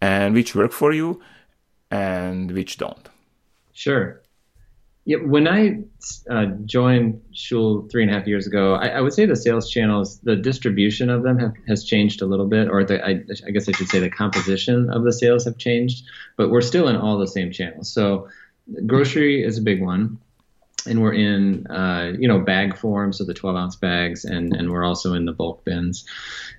and 0.00 0.34
which 0.34 0.54
work 0.54 0.72
for 0.72 0.92
you 0.92 1.22
and 1.90 2.52
which 2.52 2.76
don't? 2.76 3.08
Sure. 3.72 4.20
Yeah, 5.08 5.16
when 5.24 5.48
I 5.48 5.84
uh, 6.28 6.48
joined 6.66 7.22
Schuil 7.32 7.90
three 7.90 8.02
and 8.02 8.12
a 8.12 8.14
half 8.14 8.26
years 8.26 8.46
ago, 8.46 8.74
I, 8.74 8.88
I, 8.88 9.00
would 9.00 9.14
say 9.14 9.24
the 9.24 9.36
sales 9.36 9.70
channels, 9.70 10.18
the 10.18 10.36
distribution 10.36 11.08
of 11.08 11.22
them 11.22 11.38
have, 11.38 11.54
has 11.66 11.82
changed 11.82 12.20
a 12.20 12.26
little 12.26 12.44
bit, 12.44 12.68
or 12.68 12.84
the, 12.84 13.02
I, 13.02 13.24
I, 13.46 13.50
guess 13.50 13.66
I 13.70 13.72
should 13.72 13.88
say 13.88 14.00
the 14.00 14.10
composition 14.10 14.90
of 14.90 15.04
the 15.04 15.12
sales 15.14 15.46
have 15.46 15.56
changed, 15.56 16.04
but 16.36 16.50
we're 16.50 16.60
still 16.60 16.88
in 16.88 16.96
all 16.96 17.16
the 17.16 17.26
same 17.26 17.52
channels. 17.52 17.90
So 17.90 18.28
grocery 18.84 19.42
is 19.42 19.56
a 19.56 19.62
big 19.62 19.82
one 19.82 20.18
and 20.88 21.02
we're 21.02 21.12
in 21.12 21.66
uh, 21.68 22.12
you 22.18 22.26
know 22.26 22.40
bag 22.40 22.76
form, 22.76 23.12
so 23.12 23.24
the 23.24 23.34
12 23.34 23.56
ounce 23.56 23.76
bags, 23.76 24.24
and 24.24 24.54
and 24.54 24.70
we're 24.70 24.84
also 24.84 25.14
in 25.14 25.24
the 25.24 25.32
bulk 25.32 25.64
bins, 25.64 26.04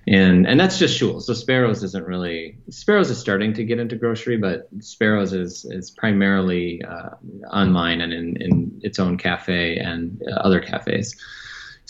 and 0.06 0.46
and 0.46 0.58
that's 0.58 0.78
just 0.78 0.98
Schuil. 0.98 1.20
So 1.20 1.34
Sparrows 1.34 1.82
isn't 1.82 2.06
really 2.06 2.58
Sparrows 2.70 3.10
is 3.10 3.18
starting 3.18 3.54
to 3.54 3.64
get 3.64 3.78
into 3.78 3.96
grocery, 3.96 4.36
but 4.36 4.68
Sparrows 4.80 5.32
is 5.32 5.64
is 5.64 5.90
primarily 5.90 6.82
uh, 6.82 7.10
online 7.52 8.00
and 8.00 8.12
in, 8.12 8.36
in 8.40 8.80
its 8.82 8.98
own 8.98 9.18
cafe 9.18 9.76
and 9.76 10.22
other 10.36 10.60
cafes. 10.60 11.16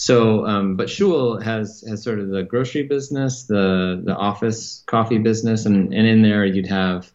So, 0.01 0.47
um, 0.47 0.77
but 0.77 0.89
Schuil 0.89 1.43
has 1.43 1.85
has 1.87 2.03
sort 2.03 2.21
of 2.21 2.31
the 2.31 2.43
grocery 2.43 2.85
business, 2.85 3.45
the 3.45 4.01
the 4.03 4.17
office 4.17 4.83
coffee 4.87 5.19
business, 5.19 5.67
and 5.67 5.93
and 5.93 6.07
in 6.07 6.23
there 6.23 6.45
you'd 6.45 6.69
have 6.69 7.13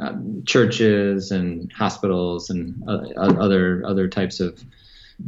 um, 0.00 0.42
churches 0.46 1.30
and 1.30 1.72
hospitals 1.72 2.50
and 2.50 2.82
uh, 2.88 3.08
other 3.16 3.84
other 3.86 4.08
types 4.08 4.40
of 4.40 4.62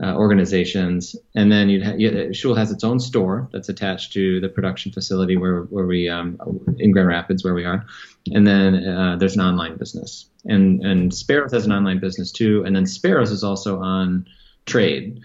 uh, 0.02 0.14
organizations. 0.14 1.14
And 1.34 1.52
then 1.52 1.68
you'd 1.68 1.84
ha- 1.84 1.94
you, 1.96 2.10
Schuil 2.30 2.56
has 2.56 2.70
its 2.70 2.84
own 2.84 2.98
store 2.98 3.48
that's 3.52 3.68
attached 3.68 4.12
to 4.14 4.40
the 4.40 4.48
production 4.48 4.92
facility 4.92 5.36
where 5.36 5.62
where 5.62 5.86
we 5.86 6.08
um, 6.08 6.38
in 6.78 6.92
Grand 6.92 7.08
Rapids 7.08 7.44
where 7.44 7.54
we 7.54 7.64
are. 7.64 7.84
And 8.32 8.46
then 8.46 8.86
uh, 8.86 9.16
there's 9.18 9.34
an 9.34 9.42
online 9.42 9.76
business, 9.76 10.26
and 10.44 10.84
and 10.84 11.12
Sparrows 11.12 11.52
has 11.52 11.66
an 11.66 11.72
online 11.72 12.00
business 12.00 12.32
too. 12.32 12.64
And 12.64 12.74
then 12.74 12.86
Sparrows 12.86 13.30
is 13.30 13.44
also 13.44 13.80
on 13.80 14.26
Trade, 14.64 15.20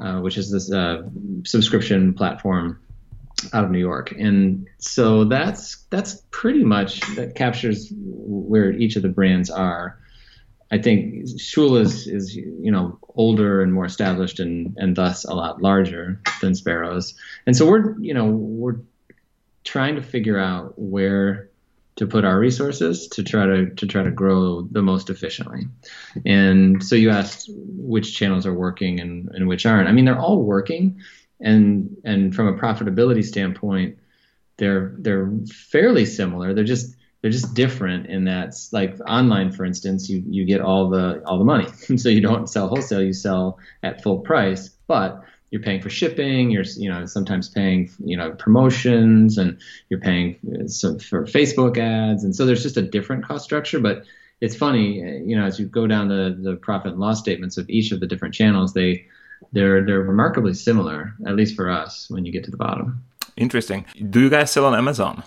uh, 0.00 0.20
which 0.20 0.36
is 0.36 0.50
this 0.50 0.70
uh, 0.70 1.02
subscription 1.44 2.14
platform 2.14 2.78
out 3.52 3.64
of 3.64 3.70
New 3.70 3.78
York, 3.78 4.12
and 4.12 4.68
so 4.78 5.24
that's 5.24 5.84
that's 5.90 6.22
pretty 6.30 6.64
much 6.64 7.00
that 7.16 7.34
captures 7.34 7.92
where 7.94 8.72
each 8.72 8.96
of 8.96 9.02
the 9.02 9.08
brands 9.08 9.50
are. 9.50 9.98
I 10.70 10.78
think 10.78 11.26
Schuil 11.26 11.80
is 11.80 12.06
is 12.06 12.34
you 12.34 12.70
know 12.70 12.98
older 13.14 13.62
and 13.62 13.72
more 13.72 13.84
established 13.84 14.40
and 14.40 14.74
and 14.78 14.96
thus 14.96 15.24
a 15.24 15.34
lot 15.34 15.62
larger 15.62 16.20
than 16.40 16.54
Sparrows, 16.54 17.14
and 17.46 17.56
so 17.56 17.68
we're 17.68 17.98
you 18.00 18.14
know 18.14 18.26
we're 18.26 18.80
trying 19.64 19.96
to 19.96 20.02
figure 20.02 20.38
out 20.38 20.74
where 20.76 21.50
to 21.96 22.06
put 22.06 22.24
our 22.24 22.38
resources 22.38 23.08
to 23.08 23.22
try 23.22 23.46
to 23.46 23.70
to 23.70 23.86
try 23.86 24.02
to 24.02 24.10
grow 24.10 24.62
the 24.62 24.82
most 24.82 25.10
efficiently. 25.10 25.66
And 26.24 26.84
so 26.84 26.94
you 26.94 27.10
asked 27.10 27.50
which 27.50 28.16
channels 28.16 28.46
are 28.46 28.54
working 28.54 29.00
and, 29.00 29.30
and 29.32 29.48
which 29.48 29.66
aren't. 29.66 29.88
I 29.88 29.92
mean, 29.92 30.04
they're 30.04 30.18
all 30.18 30.42
working, 30.42 31.00
and 31.40 31.96
and 32.04 32.34
from 32.34 32.48
a 32.48 32.54
profitability 32.54 33.24
standpoint, 33.24 33.98
they're 34.56 34.94
they're 34.98 35.30
fairly 35.70 36.06
similar. 36.06 36.54
They're 36.54 36.64
just 36.64 36.96
they're 37.26 37.32
just 37.32 37.54
different 37.54 38.06
in 38.06 38.24
that 38.24 38.54
like 38.70 38.96
online 39.08 39.50
for 39.50 39.64
instance 39.64 40.08
you 40.08 40.22
you 40.28 40.44
get 40.44 40.60
all 40.60 40.88
the 40.88 41.20
all 41.26 41.38
the 41.38 41.44
money 41.44 41.66
so 41.96 42.08
you 42.08 42.20
don't 42.20 42.48
sell 42.48 42.68
wholesale 42.68 43.02
you 43.02 43.12
sell 43.12 43.58
at 43.82 44.00
full 44.00 44.20
price 44.20 44.68
but 44.86 45.24
you're 45.50 45.60
paying 45.60 45.80
for 45.80 45.90
shipping 45.90 46.50
you're 46.50 46.64
you 46.76 46.88
know 46.88 47.04
sometimes 47.04 47.48
paying 47.48 47.90
you 47.98 48.16
know 48.16 48.30
promotions 48.32 49.38
and 49.38 49.58
you're 49.88 49.98
paying 49.98 50.36
uh, 50.54 50.98
for 51.00 51.24
facebook 51.24 51.76
ads 51.78 52.22
and 52.22 52.36
so 52.36 52.46
there's 52.46 52.62
just 52.62 52.76
a 52.76 52.82
different 52.82 53.24
cost 53.24 53.42
structure 53.42 53.80
but 53.80 54.04
it's 54.40 54.54
funny 54.54 55.02
uh, 55.02 55.18
you 55.24 55.34
know 55.34 55.46
as 55.46 55.58
you 55.58 55.66
go 55.66 55.86
down 55.86 56.06
the 56.06 56.38
the 56.40 56.54
profit 56.54 56.92
and 56.92 57.00
loss 57.00 57.18
statements 57.18 57.56
of 57.56 57.68
each 57.68 57.90
of 57.90 57.98
the 57.98 58.06
different 58.06 58.34
channels 58.34 58.72
they 58.72 59.04
they're 59.52 59.84
they're 59.84 60.02
remarkably 60.02 60.54
similar, 60.54 61.14
at 61.26 61.36
least 61.36 61.56
for 61.56 61.70
us, 61.70 62.08
when 62.10 62.24
you 62.24 62.32
get 62.32 62.44
to 62.44 62.50
the 62.50 62.56
bottom. 62.56 63.02
Interesting. 63.36 63.84
Do 64.10 64.20
you 64.20 64.30
guys 64.30 64.50
sell 64.50 64.64
on 64.66 64.74
Amazon? 64.74 65.22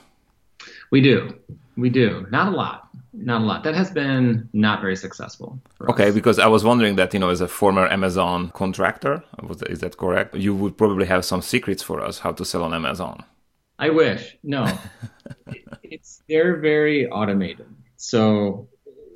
We 0.91 1.01
do. 1.01 1.37
We 1.77 1.89
do. 1.89 2.27
Not 2.31 2.47
a 2.47 2.55
lot. 2.55 2.89
Not 3.13 3.41
a 3.41 3.45
lot. 3.45 3.63
That 3.63 3.75
has 3.75 3.91
been 3.91 4.49
not 4.53 4.81
very 4.81 4.95
successful. 4.95 5.59
okay, 5.81 6.09
us. 6.09 6.13
because 6.13 6.39
I 6.39 6.47
was 6.47 6.63
wondering 6.63 6.95
that 6.95 7.13
you 7.13 7.19
know, 7.19 7.29
as 7.29 7.41
a 7.41 7.47
former 7.47 7.87
Amazon 7.87 8.49
contractor, 8.51 9.23
is 9.67 9.79
that 9.79 9.97
correct? 9.97 10.35
You 10.35 10.55
would 10.55 10.77
probably 10.77 11.05
have 11.05 11.25
some 11.25 11.41
secrets 11.41 11.83
for 11.83 12.01
us 12.01 12.19
how 12.19 12.31
to 12.33 12.45
sell 12.45 12.63
on 12.63 12.73
Amazon. 12.73 13.23
I 13.77 13.89
wish. 13.89 14.37
No, 14.43 14.67
it's 15.83 16.21
they're 16.27 16.57
very 16.57 17.09
automated. 17.09 17.67
So, 17.97 18.67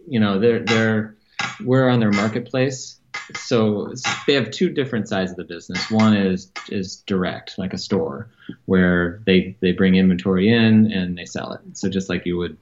you 0.08 0.20
know, 0.20 0.40
they're 0.40 0.60
they're 0.60 1.16
we're 1.64 1.90
on 1.90 2.00
their 2.00 2.12
marketplace 2.12 3.00
so 3.36 3.94
they 4.28 4.34
have 4.34 4.52
two 4.52 4.70
different 4.70 5.08
sides 5.08 5.32
of 5.32 5.38
the 5.38 5.44
business. 5.44 5.90
One 5.90 6.16
is 6.16 6.52
is 6.70 6.98
direct, 7.08 7.58
like 7.58 7.74
a 7.74 7.78
store, 7.78 8.30
where 8.66 9.22
they 9.26 9.56
they 9.62 9.72
bring 9.72 9.96
inventory 9.96 10.50
in 10.50 10.92
and 10.92 11.18
they 11.18 11.26
sell 11.26 11.54
it. 11.54 11.62
So 11.74 11.90
just 11.90 12.10
like 12.10 12.26
you 12.26 12.38
would, 12.38 12.58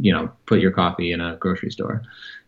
you 0.00 0.12
know, 0.12 0.30
put 0.46 0.60
your 0.60 0.72
coffee 0.72 1.12
in 1.12 1.20
a 1.20 1.36
grocery 1.36 1.70
store. 1.70 2.02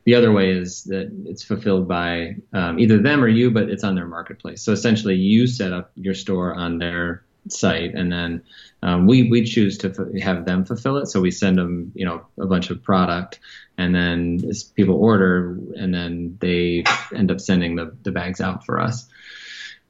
The 0.05 0.15
other 0.17 0.33
way 0.33 0.51
is 0.51 0.85
that 0.85 1.13
it's 1.27 1.45
fulfilled 1.45 1.87
by 1.87 2.37
um, 2.53 2.79
either 2.81 2.99
them 2.99 3.23
or 3.23 3.29
you, 3.29 3.53
but 3.53 3.69
it's 3.69 3.85
on 3.85 3.95
their 3.95 4.07
marketplace. 4.07 4.61
So 4.63 4.73
essentially, 4.73 5.15
you 5.15 5.47
set 5.47 5.73
up 5.73 5.93
your 5.95 6.15
store 6.15 6.55
on 6.55 6.79
their 6.79 7.25
site, 7.49 7.95
and 7.95 8.11
then 8.13 8.43
um, 8.83 9.07
we 9.07 9.31
we 9.31 9.45
choose 9.45 9.79
to 9.79 9.91
f- 9.91 10.23
have 10.23 10.45
them 10.45 10.65
fulfill 10.65 10.97
it. 10.99 11.07
So 11.07 11.21
we 11.21 11.31
send 11.31 11.59
them, 11.59 11.93
you 11.95 12.05
know, 12.05 12.27
a 12.39 12.47
bunch 12.47 12.71
of 12.71 12.83
product, 12.83 13.41
and 13.79 13.95
then 13.95 14.41
people 14.75 14.97
order, 14.97 15.59
and 15.77 15.93
then 15.95 16.39
they 16.41 16.85
end 17.15 17.31
up 17.31 17.41
sending 17.41 17.77
the, 17.77 17.97
the 18.03 18.13
bags 18.13 18.41
out 18.41 18.65
for 18.65 18.81
us. 18.81 19.09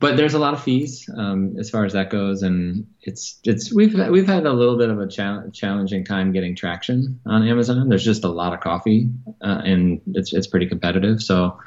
But 0.02 0.16
there's 0.16 0.34
a 0.34 0.40
lot 0.40 0.52
of 0.52 0.60
fees 0.60 1.08
um, 1.16 1.56
as 1.60 1.70
far 1.70 1.84
as 1.84 1.92
that 1.92 2.10
goes, 2.10 2.42
and 2.42 2.88
it's 3.02 3.38
it's 3.44 3.72
we've 3.72 3.94
we've 4.10 4.26
had 4.26 4.46
a 4.46 4.52
little 4.52 4.76
bit 4.76 4.90
of 4.90 4.98
a 4.98 5.06
cha- 5.06 5.44
challenging 5.52 6.04
time 6.04 6.32
getting 6.32 6.56
traction 6.56 7.20
on 7.24 7.46
Amazon. 7.46 7.88
There's 7.88 8.04
just 8.04 8.24
a 8.24 8.28
lot 8.28 8.52
of 8.52 8.58
coffee, 8.60 9.08
uh, 9.40 9.62
and 9.64 10.00
it's 10.08 10.32
it's 10.32 10.48
pretty 10.48 10.66
competitive. 10.66 11.22
So 11.22 11.60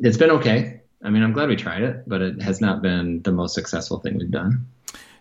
it's 0.00 0.16
been 0.16 0.30
okay. 0.30 0.80
I 1.04 1.10
mean, 1.10 1.22
I'm 1.22 1.32
glad 1.32 1.50
we 1.50 1.56
tried 1.56 1.82
it, 1.82 2.08
but 2.08 2.22
it 2.22 2.40
has 2.40 2.60
not 2.62 2.80
been 2.80 3.20
the 3.20 3.32
most 3.32 3.54
successful 3.54 3.98
thing 3.98 4.16
we've 4.16 4.30
done. 4.30 4.66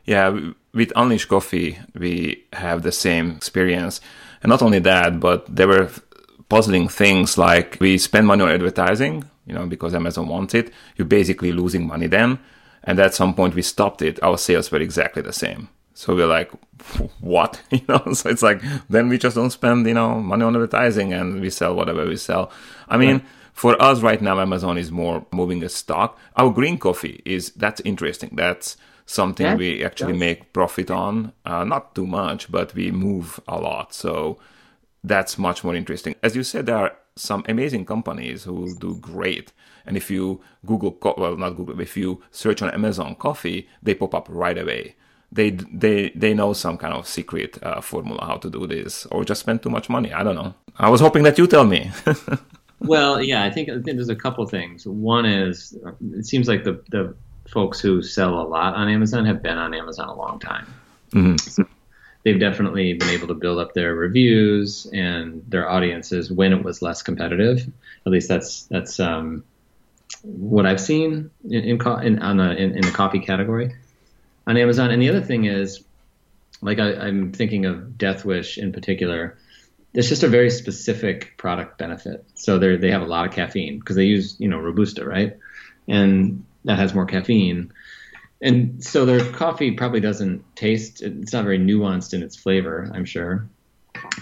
Yeah, 0.05 0.51
with 0.73 0.91
Unleash 0.95 1.25
Coffee, 1.25 1.77
we 1.93 2.43
have 2.53 2.81
the 2.81 2.91
same 2.91 3.31
experience. 3.31 4.01
And 4.41 4.49
not 4.49 4.61
only 4.61 4.79
that, 4.79 5.19
but 5.19 5.53
there 5.53 5.67
were 5.67 5.89
puzzling 6.49 6.87
things 6.87 7.37
like 7.37 7.77
we 7.79 7.97
spend 7.97 8.27
money 8.27 8.43
on 8.43 8.49
advertising, 8.49 9.23
you 9.45 9.53
know, 9.53 9.65
because 9.65 9.93
Amazon 9.93 10.27
wants 10.27 10.53
it. 10.53 10.71
You're 10.95 11.05
basically 11.07 11.51
losing 11.51 11.87
money 11.87 12.07
then. 12.07 12.39
And 12.83 12.99
at 12.99 13.13
some 13.13 13.33
point 13.33 13.55
we 13.55 13.61
stopped 13.61 14.01
it. 14.01 14.21
Our 14.23 14.37
sales 14.37 14.71
were 14.71 14.79
exactly 14.79 15.21
the 15.21 15.33
same. 15.33 15.69
So 15.93 16.15
we're 16.15 16.27
like, 16.27 16.51
what? 17.19 17.61
You 17.71 17.81
know, 17.87 18.01
so 18.13 18.29
it's 18.29 18.41
like, 18.41 18.61
then 18.89 19.07
we 19.07 19.17
just 19.17 19.35
don't 19.35 19.51
spend, 19.51 19.85
you 19.85 19.93
know, 19.93 20.19
money 20.19 20.43
on 20.43 20.55
advertising 20.55 21.13
and 21.13 21.41
we 21.41 21.49
sell 21.49 21.75
whatever 21.75 22.05
we 22.05 22.17
sell. 22.17 22.51
I 22.89 22.97
mean, 22.97 23.17
right. 23.17 23.25
for 23.53 23.81
us 23.81 24.01
right 24.01 24.21
now, 24.21 24.39
Amazon 24.39 24.77
is 24.77 24.91
more 24.91 25.25
moving 25.31 25.63
a 25.63 25.69
stock. 25.69 26.17
Our 26.35 26.49
green 26.49 26.77
coffee 26.77 27.21
is, 27.23 27.51
that's 27.51 27.81
interesting. 27.81 28.31
That's, 28.33 28.77
something 29.11 29.45
yeah, 29.45 29.55
we 29.55 29.83
actually 29.83 30.13
make 30.13 30.53
profit 30.53 30.89
on. 30.89 31.33
Uh, 31.45 31.63
not 31.63 31.93
too 31.95 32.07
much, 32.07 32.51
but 32.51 32.73
we 32.73 32.91
move 32.91 33.39
a 33.47 33.59
lot. 33.59 33.93
So 33.93 34.39
that's 35.03 35.37
much 35.37 35.63
more 35.63 35.75
interesting. 35.75 36.15
As 36.23 36.35
you 36.35 36.43
said, 36.43 36.65
there 36.65 36.77
are 36.77 36.95
some 37.15 37.43
amazing 37.47 37.85
companies 37.85 38.43
who 38.43 38.73
do 38.79 38.95
great. 38.95 39.51
And 39.85 39.97
if 39.97 40.09
you 40.09 40.41
Google, 40.65 40.97
well, 41.17 41.35
not 41.37 41.55
Google, 41.57 41.79
if 41.81 41.97
you 41.97 42.21
search 42.31 42.61
on 42.61 42.71
Amazon 42.71 43.15
coffee, 43.15 43.67
they 43.83 43.93
pop 43.95 44.13
up 44.15 44.27
right 44.29 44.57
away. 44.57 44.95
They 45.31 45.51
they 45.51 46.11
they 46.13 46.33
know 46.33 46.53
some 46.53 46.77
kind 46.77 46.93
of 46.93 47.07
secret 47.07 47.57
uh, 47.63 47.81
formula 47.81 48.25
how 48.25 48.37
to 48.37 48.49
do 48.49 48.67
this, 48.67 49.05
or 49.07 49.23
just 49.23 49.41
spend 49.41 49.63
too 49.63 49.69
much 49.69 49.89
money. 49.89 50.11
I 50.11 50.23
don't 50.23 50.35
know. 50.35 50.53
I 50.77 50.89
was 50.89 51.01
hoping 51.01 51.23
that 51.23 51.37
you 51.37 51.47
tell 51.47 51.65
me. 51.65 51.89
well, 52.79 53.21
yeah, 53.23 53.43
I 53.43 53.49
think, 53.49 53.69
I 53.69 53.73
think 53.73 53.95
there's 53.97 54.09
a 54.09 54.15
couple 54.15 54.45
things. 54.45 54.85
One 54.85 55.25
is 55.25 55.77
it 56.13 56.25
seems 56.25 56.49
like 56.49 56.63
the 56.65 56.83
the 56.89 57.15
folks 57.51 57.79
who 57.79 58.01
sell 58.01 58.39
a 58.39 58.47
lot 58.47 58.75
on 58.75 58.89
Amazon 58.89 59.25
have 59.25 59.43
been 59.43 59.57
on 59.57 59.73
Amazon 59.73 60.07
a 60.07 60.15
long 60.15 60.39
time. 60.39 60.65
Mm-hmm. 61.11 61.37
So 61.37 61.65
they've 62.23 62.39
definitely 62.39 62.93
been 62.93 63.09
able 63.09 63.27
to 63.27 63.33
build 63.33 63.59
up 63.59 63.73
their 63.73 63.93
reviews 63.93 64.87
and 64.91 65.43
their 65.47 65.69
audiences 65.69 66.31
when 66.31 66.53
it 66.53 66.63
was 66.63 66.81
less 66.81 67.01
competitive. 67.01 67.67
At 68.05 68.11
least 68.11 68.29
that's 68.29 68.63
that's 68.63 68.99
um, 68.99 69.43
what 70.21 70.65
I've 70.65 70.81
seen 70.81 71.31
in 71.43 71.53
in, 71.53 71.81
in 71.81 72.19
on 72.19 72.37
the 72.37 72.55
in, 72.55 72.75
in, 72.75 72.81
the 72.81 72.91
coffee 72.91 73.19
category 73.19 73.75
on 74.47 74.57
Amazon. 74.57 74.91
And 74.91 75.01
the 75.01 75.09
other 75.09 75.21
thing 75.21 75.45
is, 75.45 75.83
like 76.61 76.79
I, 76.79 76.93
I'm 76.93 77.33
thinking 77.33 77.65
of 77.65 77.97
Death 77.97 78.23
Wish 78.23 78.57
in 78.57 78.71
particular. 78.71 79.37
It's 79.93 80.07
just 80.07 80.23
a 80.23 80.29
very 80.29 80.49
specific 80.49 81.37
product 81.37 81.77
benefit. 81.77 82.23
So 82.35 82.59
they 82.59 82.77
they 82.77 82.91
have 82.91 83.01
a 83.01 83.05
lot 83.05 83.27
of 83.27 83.33
caffeine 83.33 83.79
because 83.79 83.97
they 83.97 84.05
use 84.05 84.35
you 84.39 84.47
know 84.47 84.57
robusta, 84.57 85.05
right? 85.05 85.37
And 85.87 86.45
that 86.65 86.77
has 86.77 86.93
more 86.93 87.05
caffeine. 87.05 87.71
And 88.41 88.83
so 88.83 89.05
their 89.05 89.23
coffee 89.31 89.71
probably 89.71 89.99
doesn't 89.99 90.55
taste, 90.55 91.01
it's 91.01 91.33
not 91.33 91.43
very 91.43 91.59
nuanced 91.59 92.13
in 92.13 92.23
its 92.23 92.35
flavor, 92.35 92.89
I'm 92.93 93.05
sure. 93.05 93.47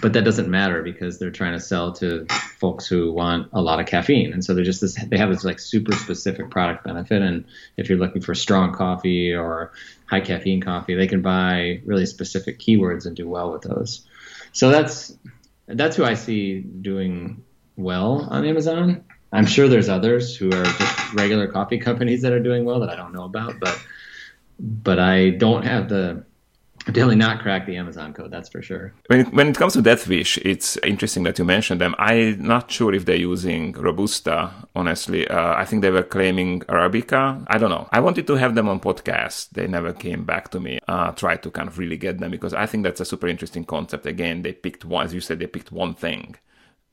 but 0.02 0.12
that 0.12 0.24
doesn't 0.24 0.48
matter 0.48 0.82
because 0.82 1.18
they're 1.18 1.30
trying 1.30 1.52
to 1.52 1.60
sell 1.60 1.92
to 1.94 2.26
folks 2.58 2.86
who 2.86 3.12
want 3.12 3.48
a 3.52 3.60
lot 3.62 3.80
of 3.80 3.86
caffeine 3.86 4.32
and 4.32 4.44
so 4.44 4.54
they're 4.54 4.64
just 4.64 4.80
this 4.80 4.94
they 5.08 5.16
have 5.16 5.30
this 5.30 5.44
like 5.44 5.58
super 5.58 5.92
specific 5.92 6.50
product 6.50 6.84
benefit 6.84 7.22
and 7.22 7.44
if 7.76 7.88
you're 7.88 7.98
looking 7.98 8.20
for 8.20 8.34
strong 8.34 8.72
coffee 8.72 9.32
or 9.32 9.72
high 10.06 10.20
caffeine 10.20 10.60
coffee 10.60 10.94
they 10.94 11.06
can 11.06 11.22
buy 11.22 11.80
really 11.84 12.06
specific 12.06 12.58
keywords 12.58 13.06
and 13.06 13.16
do 13.16 13.28
well 13.28 13.52
with 13.52 13.62
those 13.62 14.06
so 14.52 14.70
that's 14.70 15.16
that's 15.68 15.96
who 15.96 16.04
i 16.04 16.14
see 16.14 16.60
doing 16.60 17.42
well 17.76 18.26
on 18.30 18.44
amazon 18.44 19.04
i'm 19.32 19.46
sure 19.46 19.68
there's 19.68 19.88
others 19.88 20.36
who 20.36 20.48
are 20.48 20.64
just 20.64 21.14
regular 21.14 21.46
coffee 21.46 21.78
companies 21.78 22.22
that 22.22 22.32
are 22.32 22.40
doing 22.40 22.64
well 22.64 22.80
that 22.80 22.90
i 22.90 22.96
don't 22.96 23.12
know 23.12 23.24
about 23.24 23.58
but 23.60 23.78
but 24.58 24.98
i 24.98 25.30
don't 25.30 25.64
have 25.64 25.88
the 25.88 26.24
definitely 26.86 27.16
not 27.16 27.40
crack 27.40 27.66
the 27.66 27.76
Amazon 27.76 28.12
code, 28.12 28.30
that's 28.30 28.48
for 28.48 28.62
sure. 28.62 28.92
When 29.08 29.20
it, 29.20 29.32
when 29.32 29.48
it 29.48 29.56
comes 29.56 29.74
to 29.74 29.82
Death 29.82 30.08
Wish, 30.08 30.38
it's 30.38 30.76
interesting 30.78 31.22
that 31.24 31.38
you 31.38 31.44
mentioned 31.44 31.80
them. 31.80 31.94
I'm 31.98 32.42
not 32.42 32.70
sure 32.70 32.94
if 32.94 33.04
they're 33.04 33.16
using 33.16 33.72
Robusta, 33.72 34.50
honestly. 34.74 35.28
Uh, 35.28 35.54
I 35.54 35.64
think 35.64 35.82
they 35.82 35.90
were 35.90 36.02
claiming 36.02 36.60
Arabica. 36.60 37.44
I 37.48 37.58
don't 37.58 37.70
know. 37.70 37.88
I 37.92 38.00
wanted 38.00 38.26
to 38.28 38.36
have 38.36 38.54
them 38.54 38.68
on 38.68 38.80
podcast. 38.80 39.50
They 39.50 39.66
never 39.66 39.92
came 39.92 40.24
back 40.24 40.50
to 40.50 40.60
me. 40.60 40.78
Uh, 40.88 41.12
try 41.12 41.36
to 41.36 41.50
kind 41.50 41.68
of 41.68 41.78
really 41.78 41.96
get 41.96 42.18
them 42.18 42.30
because 42.30 42.54
I 42.54 42.66
think 42.66 42.84
that's 42.84 43.00
a 43.00 43.04
super 43.04 43.28
interesting 43.28 43.64
concept. 43.64 44.06
Again, 44.06 44.42
they 44.42 44.52
picked 44.52 44.84
one, 44.84 45.04
as 45.04 45.14
you 45.14 45.20
said, 45.20 45.38
they 45.38 45.46
picked 45.46 45.72
one 45.72 45.94
thing 45.94 46.36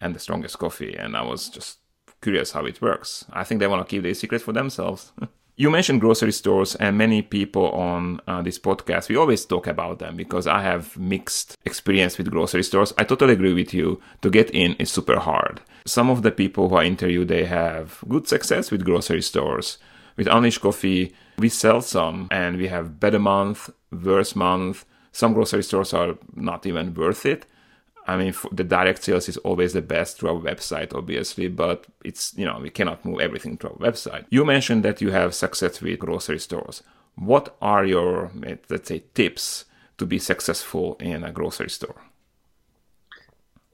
and 0.01 0.13
the 0.13 0.19
strongest 0.19 0.59
coffee. 0.59 0.95
And 0.95 1.15
I 1.15 1.23
was 1.23 1.49
just 1.49 1.79
curious 2.21 2.51
how 2.51 2.65
it 2.65 2.81
works. 2.81 3.25
I 3.31 3.43
think 3.43 3.59
they 3.59 3.67
want 3.67 3.87
to 3.87 3.89
keep 3.89 4.03
the 4.03 4.13
secret 4.13 4.41
for 4.41 4.53
themselves. 4.53 5.11
You 5.59 5.71
mentioned 5.71 6.01
grocery 6.01 6.33
stores, 6.33 6.75
and 6.75 6.99
many 6.99 7.23
people 7.23 7.71
on 7.71 8.21
uh, 8.27 8.43
this 8.43 8.59
podcast, 8.59 9.09
we 9.09 9.15
always 9.15 9.43
talk 9.43 9.65
about 9.65 9.97
them 9.97 10.15
because 10.15 10.45
I 10.45 10.61
have 10.61 10.95
mixed 10.99 11.57
experience 11.65 12.15
with 12.19 12.29
grocery 12.29 12.61
stores. 12.61 12.93
I 12.95 13.03
totally 13.03 13.33
agree 13.33 13.55
with 13.55 13.73
you. 13.73 13.99
To 14.21 14.29
get 14.29 14.51
in 14.51 14.75
is 14.75 14.91
super 14.91 15.17
hard. 15.17 15.61
Some 15.87 16.11
of 16.11 16.21
the 16.21 16.29
people 16.29 16.69
who 16.69 16.75
I 16.75 16.83
interview, 16.83 17.25
they 17.25 17.45
have 17.45 18.03
good 18.07 18.27
success 18.27 18.69
with 18.69 18.85
grocery 18.85 19.23
stores. 19.23 19.79
With 20.15 20.27
Unleash 20.27 20.59
Coffee, 20.59 21.15
we 21.39 21.49
sell 21.49 21.81
some 21.81 22.27
and 22.29 22.57
we 22.57 22.67
have 22.67 22.99
better 22.99 23.17
month, 23.17 23.71
worse 23.91 24.35
month. 24.35 24.85
Some 25.11 25.33
grocery 25.33 25.63
stores 25.63 25.91
are 25.91 26.19
not 26.35 26.67
even 26.67 26.93
worth 26.93 27.25
it. 27.25 27.47
I 28.07 28.15
mean, 28.15 28.33
the 28.53 28.63
direct 28.63 29.03
sales 29.03 29.27
is 29.27 29.35
always 29.37 29.73
the 29.73 29.81
best 29.81 30.17
through 30.17 30.29
our 30.29 30.41
website, 30.41 30.95
obviously, 30.95 31.49
but 31.49 31.85
it's, 32.05 32.33
you 32.37 32.45
know, 32.45 32.57
we 32.61 32.69
cannot 32.69 33.03
move 33.03 33.19
everything 33.19 33.57
to 33.57 33.69
our 33.69 33.75
website. 33.75 34.25
You 34.29 34.45
mentioned 34.45 34.83
that 34.83 35.01
you 35.01 35.11
have 35.11 35.35
success 35.35 35.81
with 35.81 35.99
grocery 35.99 36.39
stores. 36.39 36.83
What 37.15 37.57
are 37.61 37.83
your, 37.83 38.31
let's 38.69 38.87
say, 38.87 39.03
tips 39.13 39.65
to 39.97 40.05
be 40.05 40.19
successful 40.19 40.95
in 41.01 41.25
a 41.25 41.33
grocery 41.33 41.69
store? 41.69 42.01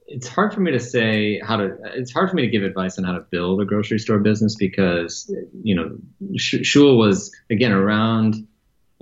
It's 0.08 0.26
hard 0.26 0.52
for 0.52 0.60
me 0.60 0.72
to 0.72 0.80
say 0.80 1.38
how 1.38 1.56
to, 1.58 1.76
it's 1.94 2.12
hard 2.12 2.28
for 2.28 2.36
me 2.36 2.42
to 2.42 2.50
give 2.50 2.64
advice 2.64 2.98
on 2.98 3.04
how 3.04 3.12
to 3.12 3.20
build 3.20 3.60
a 3.60 3.64
grocery 3.64 4.00
store 4.00 4.18
business 4.18 4.56
because, 4.56 5.32
you 5.62 5.76
know, 5.76 5.96
Schuil 6.36 6.98
was, 6.98 7.30
again, 7.50 7.72
around 7.72 8.46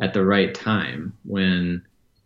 at 0.00 0.12
the 0.12 0.24
right 0.24 0.54
time 0.54 1.16
when 1.24 1.82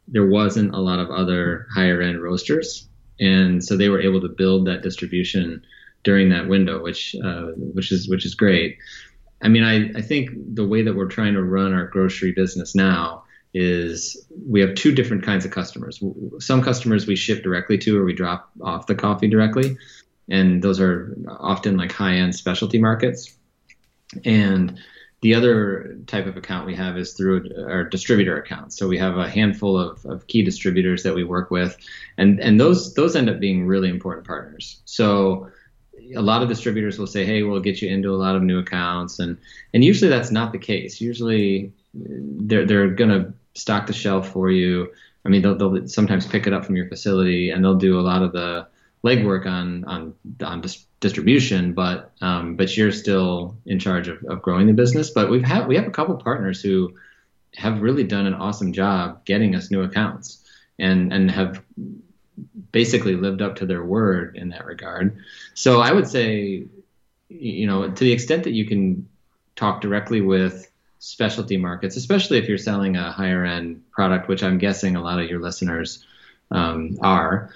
there 0.08 0.26
wasn't 0.26 0.74
a 0.74 0.78
lot 0.80 0.98
of 0.98 1.10
other 1.10 1.68
higher 1.72 2.02
end 2.02 2.20
roasters 2.20 2.88
and 3.20 3.64
so 3.64 3.76
they 3.76 3.88
were 3.88 4.00
able 4.00 4.20
to 4.20 4.28
build 4.28 4.66
that 4.66 4.82
distribution 4.82 5.64
during 6.04 6.28
that 6.30 6.48
window, 6.48 6.82
which 6.82 7.16
uh, 7.22 7.48
which 7.56 7.92
is 7.92 8.08
which 8.08 8.24
is 8.24 8.34
great. 8.34 8.78
I 9.42 9.48
mean, 9.48 9.64
I, 9.64 9.98
I 9.98 10.02
think 10.02 10.30
the 10.54 10.66
way 10.66 10.82
that 10.82 10.94
we're 10.94 11.06
trying 11.06 11.34
to 11.34 11.42
run 11.42 11.74
our 11.74 11.86
grocery 11.86 12.32
business 12.32 12.74
now 12.74 13.24
is 13.52 14.26
we 14.48 14.60
have 14.60 14.74
two 14.74 14.92
different 14.92 15.22
kinds 15.22 15.44
of 15.44 15.50
customers. 15.50 16.02
Some 16.38 16.62
customers 16.62 17.06
we 17.06 17.16
ship 17.16 17.42
directly 17.42 17.78
to, 17.78 17.98
or 17.98 18.04
we 18.04 18.14
drop 18.14 18.50
off 18.62 18.86
the 18.86 18.94
coffee 18.94 19.28
directly, 19.28 19.76
and 20.28 20.62
those 20.62 20.80
are 20.80 21.16
often 21.38 21.76
like 21.76 21.92
high 21.92 22.16
end 22.16 22.34
specialty 22.34 22.78
markets. 22.78 23.34
And 24.24 24.78
the 25.26 25.34
other 25.34 25.98
type 26.06 26.26
of 26.26 26.36
account 26.36 26.66
we 26.66 26.74
have 26.76 26.96
is 26.96 27.12
through 27.14 27.50
our 27.68 27.82
distributor 27.82 28.38
accounts. 28.38 28.78
So 28.78 28.86
we 28.86 28.96
have 28.98 29.16
a 29.18 29.28
handful 29.28 29.76
of, 29.76 30.04
of 30.06 30.24
key 30.28 30.42
distributors 30.44 31.02
that 31.02 31.16
we 31.16 31.24
work 31.24 31.50
with, 31.50 31.76
and 32.16 32.38
and 32.38 32.60
those 32.60 32.94
those 32.94 33.16
end 33.16 33.28
up 33.28 33.40
being 33.40 33.66
really 33.66 33.88
important 33.88 34.24
partners. 34.24 34.80
So 34.84 35.50
a 36.14 36.22
lot 36.22 36.44
of 36.44 36.48
distributors 36.48 36.96
will 36.96 37.08
say, 37.08 37.24
"Hey, 37.24 37.42
we'll 37.42 37.58
get 37.58 37.82
you 37.82 37.88
into 37.88 38.14
a 38.14 38.18
lot 38.24 38.36
of 38.36 38.44
new 38.44 38.60
accounts," 38.60 39.18
and 39.18 39.36
and 39.74 39.82
usually 39.82 40.08
that's 40.08 40.30
not 40.30 40.52
the 40.52 40.60
case. 40.60 41.00
Usually 41.00 41.72
they're 41.92 42.64
they're 42.64 42.90
going 42.90 43.10
to 43.10 43.32
stock 43.54 43.88
the 43.88 43.92
shelf 43.92 44.30
for 44.30 44.48
you. 44.52 44.92
I 45.24 45.28
mean, 45.28 45.42
they'll, 45.42 45.58
they'll 45.58 45.88
sometimes 45.88 46.24
pick 46.24 46.46
it 46.46 46.52
up 46.52 46.64
from 46.64 46.76
your 46.76 46.86
facility, 46.86 47.50
and 47.50 47.64
they'll 47.64 47.74
do 47.88 47.98
a 47.98 48.06
lot 48.12 48.22
of 48.22 48.30
the 48.30 48.68
legwork 49.02 49.44
on 49.44 49.82
on 49.86 50.14
on 50.40 50.60
dis- 50.60 50.86
distribution, 51.00 51.72
but 51.72 52.12
um, 52.20 52.56
but 52.56 52.76
you're 52.76 52.92
still 52.92 53.56
in 53.66 53.78
charge 53.78 54.08
of, 54.08 54.22
of 54.24 54.42
growing 54.42 54.66
the 54.66 54.72
business. 54.72 55.10
But 55.10 55.30
we've 55.30 55.44
had 55.44 55.66
we 55.66 55.76
have 55.76 55.86
a 55.86 55.90
couple 55.90 56.16
partners 56.16 56.62
who 56.62 56.94
have 57.54 57.80
really 57.82 58.04
done 58.04 58.26
an 58.26 58.34
awesome 58.34 58.72
job 58.72 59.24
getting 59.24 59.54
us 59.54 59.70
new 59.70 59.82
accounts 59.82 60.44
and 60.78 61.12
and 61.12 61.30
have 61.30 61.62
basically 62.72 63.14
lived 63.14 63.40
up 63.40 63.56
to 63.56 63.66
their 63.66 63.84
word 63.84 64.36
in 64.36 64.50
that 64.50 64.66
regard. 64.66 65.18
So 65.54 65.80
I 65.80 65.92
would 65.92 66.06
say, 66.06 66.66
you 67.28 67.66
know, 67.66 67.90
to 67.90 68.04
the 68.04 68.12
extent 68.12 68.44
that 68.44 68.52
you 68.52 68.66
can 68.66 69.08
talk 69.54 69.80
directly 69.80 70.20
with 70.20 70.70
specialty 70.98 71.56
markets, 71.56 71.96
especially 71.96 72.38
if 72.38 72.48
you're 72.48 72.58
selling 72.58 72.96
a 72.96 73.12
higher 73.12 73.44
end 73.44 73.82
product, 73.90 74.28
which 74.28 74.42
I'm 74.42 74.58
guessing 74.58 74.96
a 74.96 75.02
lot 75.02 75.20
of 75.20 75.30
your 75.30 75.40
listeners 75.40 76.04
um, 76.50 76.98
are 77.00 77.50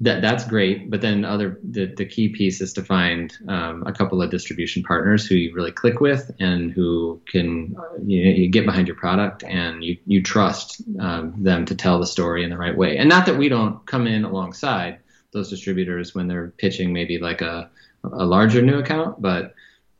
that 0.00 0.22
that's 0.22 0.44
great. 0.44 0.90
But 0.90 1.00
then 1.00 1.24
other 1.24 1.58
the, 1.68 1.86
the 1.86 2.04
key 2.04 2.28
piece 2.28 2.60
is 2.60 2.72
to 2.74 2.84
find 2.84 3.36
um, 3.48 3.82
a 3.86 3.92
couple 3.92 4.22
of 4.22 4.30
distribution 4.30 4.82
partners 4.82 5.26
who 5.26 5.34
you 5.34 5.52
really 5.54 5.72
click 5.72 6.00
with 6.00 6.30
and 6.38 6.70
who 6.72 7.20
can 7.26 7.76
you, 8.04 8.24
know, 8.24 8.30
you 8.30 8.48
get 8.48 8.64
behind 8.64 8.86
your 8.86 8.96
product 8.96 9.42
and 9.44 9.82
you 9.82 9.96
you 10.06 10.22
trust 10.22 10.82
um, 11.00 11.34
them 11.36 11.64
to 11.64 11.74
tell 11.74 11.98
the 11.98 12.06
story 12.06 12.44
in 12.44 12.50
the 12.50 12.56
right 12.56 12.76
way. 12.76 12.96
And 12.96 13.08
not 13.08 13.26
that 13.26 13.36
we 13.36 13.48
don't 13.48 13.84
come 13.86 14.06
in 14.06 14.24
alongside 14.24 14.98
those 15.32 15.50
distributors 15.50 16.14
when 16.14 16.28
they're 16.28 16.52
pitching 16.58 16.92
maybe 16.92 17.18
like 17.18 17.40
a 17.40 17.68
a 18.04 18.24
larger 18.24 18.62
new 18.62 18.78
account, 18.78 19.20
but 19.20 19.54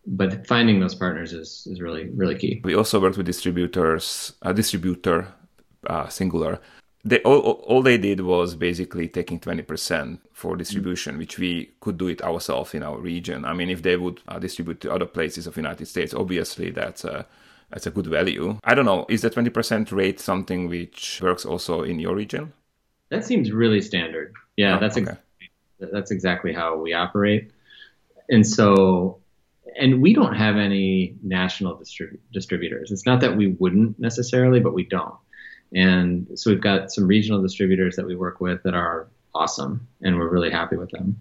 but 0.07 0.47
finding 0.47 0.81
those 0.81 0.95
partners 0.95 1.33
is, 1.33 1.67
is 1.69 1.81
really 1.81 2.09
really 2.11 2.37
key. 2.37 2.61
We 2.63 2.75
also 2.75 3.01
worked 3.01 3.17
with 3.17 3.27
distributors, 3.27 4.33
a 4.43 4.55
distributor 4.55 5.27
uh, 5.89 6.09
singular 6.09 6.61
they 7.09 7.21
all, 7.23 7.39
all 7.39 7.83
they 7.83 7.99
did 7.99 8.21
was 8.21 8.55
basically 8.55 9.09
taking 9.09 9.41
20% 9.41 10.19
for 10.33 10.57
distribution 10.57 11.17
mm. 11.17 11.19
which 11.19 11.39
we 11.39 11.71
could 11.81 11.97
do 11.97 12.09
it 12.09 12.23
ourselves 12.23 12.75
in 12.75 12.83
our 12.83 12.99
region. 12.99 13.45
I 13.45 13.55
mean 13.55 13.71
if 13.71 13.83
they 13.83 13.97
would 13.97 14.21
uh, 14.29 14.39
distribute 14.39 14.81
to 14.83 14.93
other 14.93 15.07
places 15.07 15.47
of 15.47 15.57
united 15.57 15.87
states 15.87 16.15
obviously 16.15 16.71
that's 16.71 17.05
a 17.05 17.27
that's 17.71 17.87
a 17.87 17.91
good 17.91 18.07
value. 18.07 18.59
I 18.65 18.75
don't 18.75 18.85
know 18.85 19.07
is 19.09 19.23
the 19.23 19.31
20% 19.31 19.93
rate 19.93 20.21
something 20.21 20.69
which 20.69 21.21
works 21.23 21.45
also 21.45 21.83
in 21.83 21.99
your 21.99 22.15
region? 22.15 22.53
That 23.11 23.25
seems 23.25 23.53
really 23.53 23.81
standard. 23.81 24.35
Yeah 24.57 24.77
oh, 24.77 24.81
that's 24.81 24.97
okay. 24.97 25.13
ex- 25.13 25.93
that's 25.93 26.11
exactly 26.11 26.53
how 26.53 26.77
we 26.77 26.93
operate. 26.93 27.51
And 28.29 28.47
so 28.47 29.19
and 29.81 30.03
we 30.03 30.13
don't 30.13 30.35
have 30.35 30.57
any 30.57 31.15
national 31.23 31.77
distrib- 31.77 32.19
distributors. 32.33 32.91
It's 32.91 33.07
not 33.07 33.21
that 33.21 33.37
we 33.37 33.49
wouldn't 33.49 33.99
necessarily 33.99 34.61
but 34.61 34.75
we 34.75 34.85
don't 34.85 35.15
and 35.75 36.27
so 36.35 36.51
we've 36.51 36.61
got 36.61 36.91
some 36.91 37.07
regional 37.07 37.43
distributors 37.43 37.97
that 37.97 38.07
we 38.07 38.17
work 38.17 38.41
with 38.41 38.63
that 38.63 38.75
are 38.75 39.09
awesome, 39.35 39.87
and 40.03 40.17
we're 40.17 40.29
really 40.29 40.51
happy 40.51 40.77
with 40.77 40.91
them. 40.91 41.21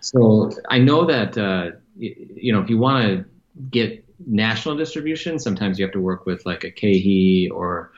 So 0.00 0.50
I 0.68 0.78
know 0.78 1.04
that 1.06 1.36
uh, 1.36 1.72
you 1.96 2.52
know 2.52 2.60
if 2.60 2.70
you 2.70 2.78
want 2.78 3.06
to 3.06 3.24
get 3.70 4.04
national 4.26 4.76
distribution, 4.76 5.38
sometimes 5.38 5.78
you 5.78 5.84
have 5.84 5.92
to 5.92 6.00
work 6.00 6.26
with 6.26 6.44
like 6.46 6.64
a 6.64 6.70
KeHE 6.70 7.50
or 7.50 7.92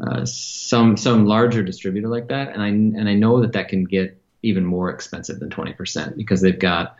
uh, 0.00 0.24
some 0.24 0.96
some 0.96 1.26
larger 1.26 1.62
distributor 1.62 2.08
like 2.08 2.28
that, 2.28 2.52
and 2.52 2.62
I 2.62 2.68
and 2.68 3.08
I 3.08 3.14
know 3.14 3.40
that 3.40 3.52
that 3.52 3.68
can 3.68 3.84
get 3.84 4.20
even 4.42 4.64
more 4.64 4.90
expensive 4.90 5.40
than 5.40 5.48
20% 5.48 6.18
because 6.18 6.42
they've 6.42 6.58
got 6.58 6.96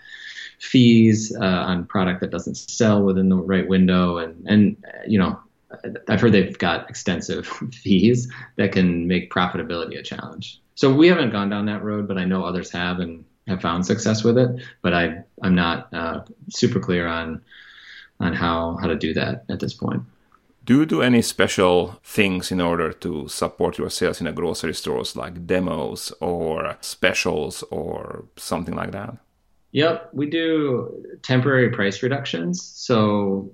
fees 0.59 1.37
uh, 1.39 1.45
on 1.45 1.85
product 1.85 2.23
that 2.23 2.31
doesn't 2.31 2.55
sell 2.55 3.03
within 3.03 3.29
the 3.29 3.37
right 3.37 3.69
window, 3.69 4.19
and 4.19 4.47
and 4.47 4.77
you 5.07 5.19
know 5.19 5.39
I've 6.09 6.21
heard 6.21 6.33
they've 6.33 6.59
got 6.59 6.89
extensive 6.89 7.47
fees 7.73 8.31
that 8.57 8.73
can 8.73 9.07
make 9.07 9.33
profitability 9.33 9.99
a 9.99 10.03
challenge. 10.03 10.61
So 10.75 10.93
we 10.93 11.09
haven't 11.09 11.31
gone 11.31 11.51
down 11.51 11.67
that 11.67 11.85
road, 11.85 12.09
but 12.09 12.19
I 12.19 12.25
know 12.25 12.45
others 12.45 12.71
have 12.73 12.99
and 13.01 13.25
have 13.47 13.61
found 13.61 13.87
success 13.87 14.25
with 14.25 14.39
it. 14.39 14.51
But 14.83 14.95
I 14.95 15.23
I'm 15.43 15.55
not 15.55 15.93
uh, 15.93 16.25
super 16.51 16.81
clear 16.81 17.07
on 17.07 17.43
on 18.21 18.33
how 18.35 18.77
how 18.81 18.89
to 18.89 18.97
do 18.97 19.15
that 19.15 19.45
at 19.49 19.61
this 19.61 19.75
point. 19.75 20.03
Do 20.65 20.79
you 20.79 20.87
do 20.87 21.03
any 21.03 21.21
special 21.21 22.01
things 22.03 22.51
in 22.51 22.59
order 22.59 22.91
to 22.91 23.29
support 23.29 23.77
your 23.77 23.91
sales 23.91 24.21
in 24.23 24.27
a 24.27 24.33
grocery 24.33 24.73
stores, 24.73 25.15
like 25.15 25.47
demos 25.47 26.11
or 26.21 26.79
specials 26.81 27.63
or 27.71 28.25
something 28.37 28.75
like 28.75 28.93
that? 28.93 29.19
Yep, 29.73 30.11
we 30.13 30.31
do 30.31 31.05
temporary 31.23 31.69
price 31.69 32.03
reductions. 32.03 32.63
So 32.63 33.51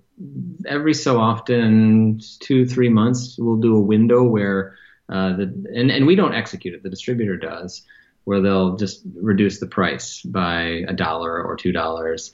every 0.67 0.95
so 0.95 1.19
often, 1.19 2.21
two 2.41 2.67
three 2.67 2.89
months, 2.89 3.37
we'll 3.39 3.57
do 3.57 3.77
a 3.77 3.81
window 3.81 4.23
where 4.23 4.77
uh, 5.09 5.37
the 5.37 5.45
and 5.75 5.91
and 5.91 6.07
we 6.07 6.15
don't 6.15 6.35
execute 6.35 6.75
it. 6.75 6.83
The 6.83 6.91
distributor 6.91 7.37
does, 7.37 7.83
where 8.25 8.41
they'll 8.41 8.77
just 8.77 9.03
reduce 9.15 9.61
the 9.61 9.67
price 9.67 10.23
by 10.23 10.85
a 10.89 10.93
dollar 10.93 11.43
or 11.43 11.57
two 11.57 11.73
dollars. 11.73 12.33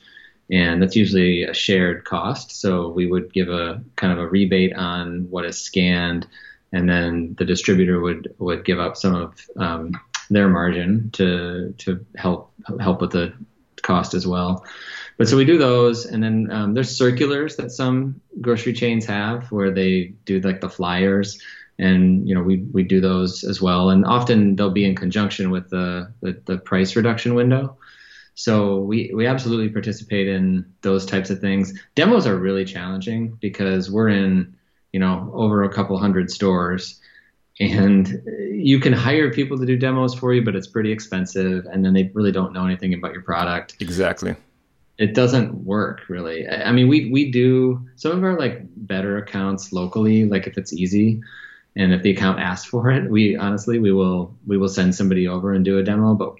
And 0.49 0.81
that's 0.81 0.95
usually 0.95 1.43
a 1.43 1.53
shared 1.53 2.05
cost. 2.05 2.53
So 2.53 2.89
we 2.89 3.07
would 3.07 3.33
give 3.33 3.49
a 3.49 3.83
kind 3.97 4.13
of 4.13 4.21
a 4.21 4.29
rebate 4.29 4.75
on 4.77 5.29
what 5.29 5.45
is 5.45 5.59
scanned, 5.59 6.29
and 6.73 6.89
then 6.89 7.35
the 7.39 7.45
distributor 7.45 8.01
would 8.01 8.33
would 8.39 8.65
give 8.65 8.79
up 8.79 8.97
some 8.97 9.15
of 9.15 9.45
um, 9.57 9.93
their 10.31 10.49
margin 10.49 11.11
to 11.15 11.75
to 11.79 12.05
help 12.17 12.53
help 12.79 13.01
with 13.01 13.11
the 13.11 13.33
cost 13.83 14.15
as 14.15 14.27
well. 14.27 14.65
But 15.19 15.29
so 15.29 15.37
we 15.37 15.45
do 15.45 15.57
those, 15.57 16.05
and 16.05 16.23
then 16.23 16.49
um, 16.51 16.75
there's 16.75 16.97
circulars 16.97 17.57
that 17.57 17.71
some 17.71 18.21
grocery 18.41 18.75
chains 18.75 19.07
have 19.07 19.51
where 19.51 19.71
they 19.71 20.15
do 20.25 20.41
like 20.41 20.61
the 20.61 20.69
flyers, 20.69 21.41
and 21.79 22.29
you 22.29 22.35
know 22.35 22.43
we 22.43 22.59
we 22.73 22.83
do 22.83 23.01
those 23.01 23.43
as 23.43 23.61
well. 23.63 23.91
And 23.91 24.05
often 24.05 24.57
they'll 24.57 24.71
be 24.71 24.85
in 24.85 24.95
conjunction 24.95 25.51
with 25.51 25.71
the 25.71 26.13
the, 26.21 26.41
the 26.45 26.59
price 26.59 26.97
reduction 26.97 27.35
window. 27.35 27.79
So 28.35 28.81
we 28.81 29.11
we 29.15 29.27
absolutely 29.27 29.71
participate 29.71 30.29
in 30.29 30.71
those 30.83 31.07
types 31.07 31.31
of 31.31 31.41
things. 31.41 31.73
Demos 31.95 32.27
are 32.27 32.37
really 32.37 32.67
challenging 32.67 33.39
because 33.41 33.91
we're 33.91 34.11
in 34.11 34.55
you 34.93 35.01
know 35.01 35.31
over 35.35 35.63
a 35.63 35.69
couple 35.69 35.99
hundred 35.99 36.31
stores 36.31 37.01
and 37.61 38.23
you 38.51 38.81
can 38.81 38.93
hire 38.93 39.31
people 39.31 39.59
to 39.59 39.67
do 39.67 39.77
demos 39.77 40.15
for 40.15 40.33
you 40.33 40.43
but 40.43 40.57
it's 40.57 40.67
pretty 40.67 40.91
expensive 40.91 41.67
and 41.67 41.85
then 41.85 41.93
they 41.93 42.11
really 42.15 42.33
don't 42.33 42.53
know 42.55 42.65
anything 42.65 42.95
about 42.95 43.13
your 43.13 43.23
product 43.23 43.77
exactly 43.81 44.35
it 44.99 45.15
doesn't 45.15 45.65
work 45.65 46.03
really. 46.09 46.49
I 46.49 46.73
mean, 46.73 46.89
we 46.89 47.11
we 47.11 47.31
do 47.31 47.87
some 47.97 48.13
of 48.13 48.25
our 48.25 48.39
like 48.39 48.63
better 48.77 49.19
accounts 49.19 49.73
locally. 49.73 50.25
Like 50.25 50.47
if 50.47 50.57
it's 50.57 50.73
easy, 50.73 51.21
and 51.75 51.93
if 51.93 52.03
the 52.03 52.11
account 52.11 52.41
asks 52.41 52.67
for 52.67 52.91
it, 52.91 53.11
we 53.11 53.37
honestly 53.37 53.79
we 53.79 53.93
will 53.93 54.35
we 54.47 54.57
will 54.57 54.69
send 54.69 54.95
somebody 54.95 55.29
over 55.29 55.53
and 55.53 55.65
do 55.65 55.79
a 55.79 55.83
demo. 55.83 56.15
But 56.15 56.35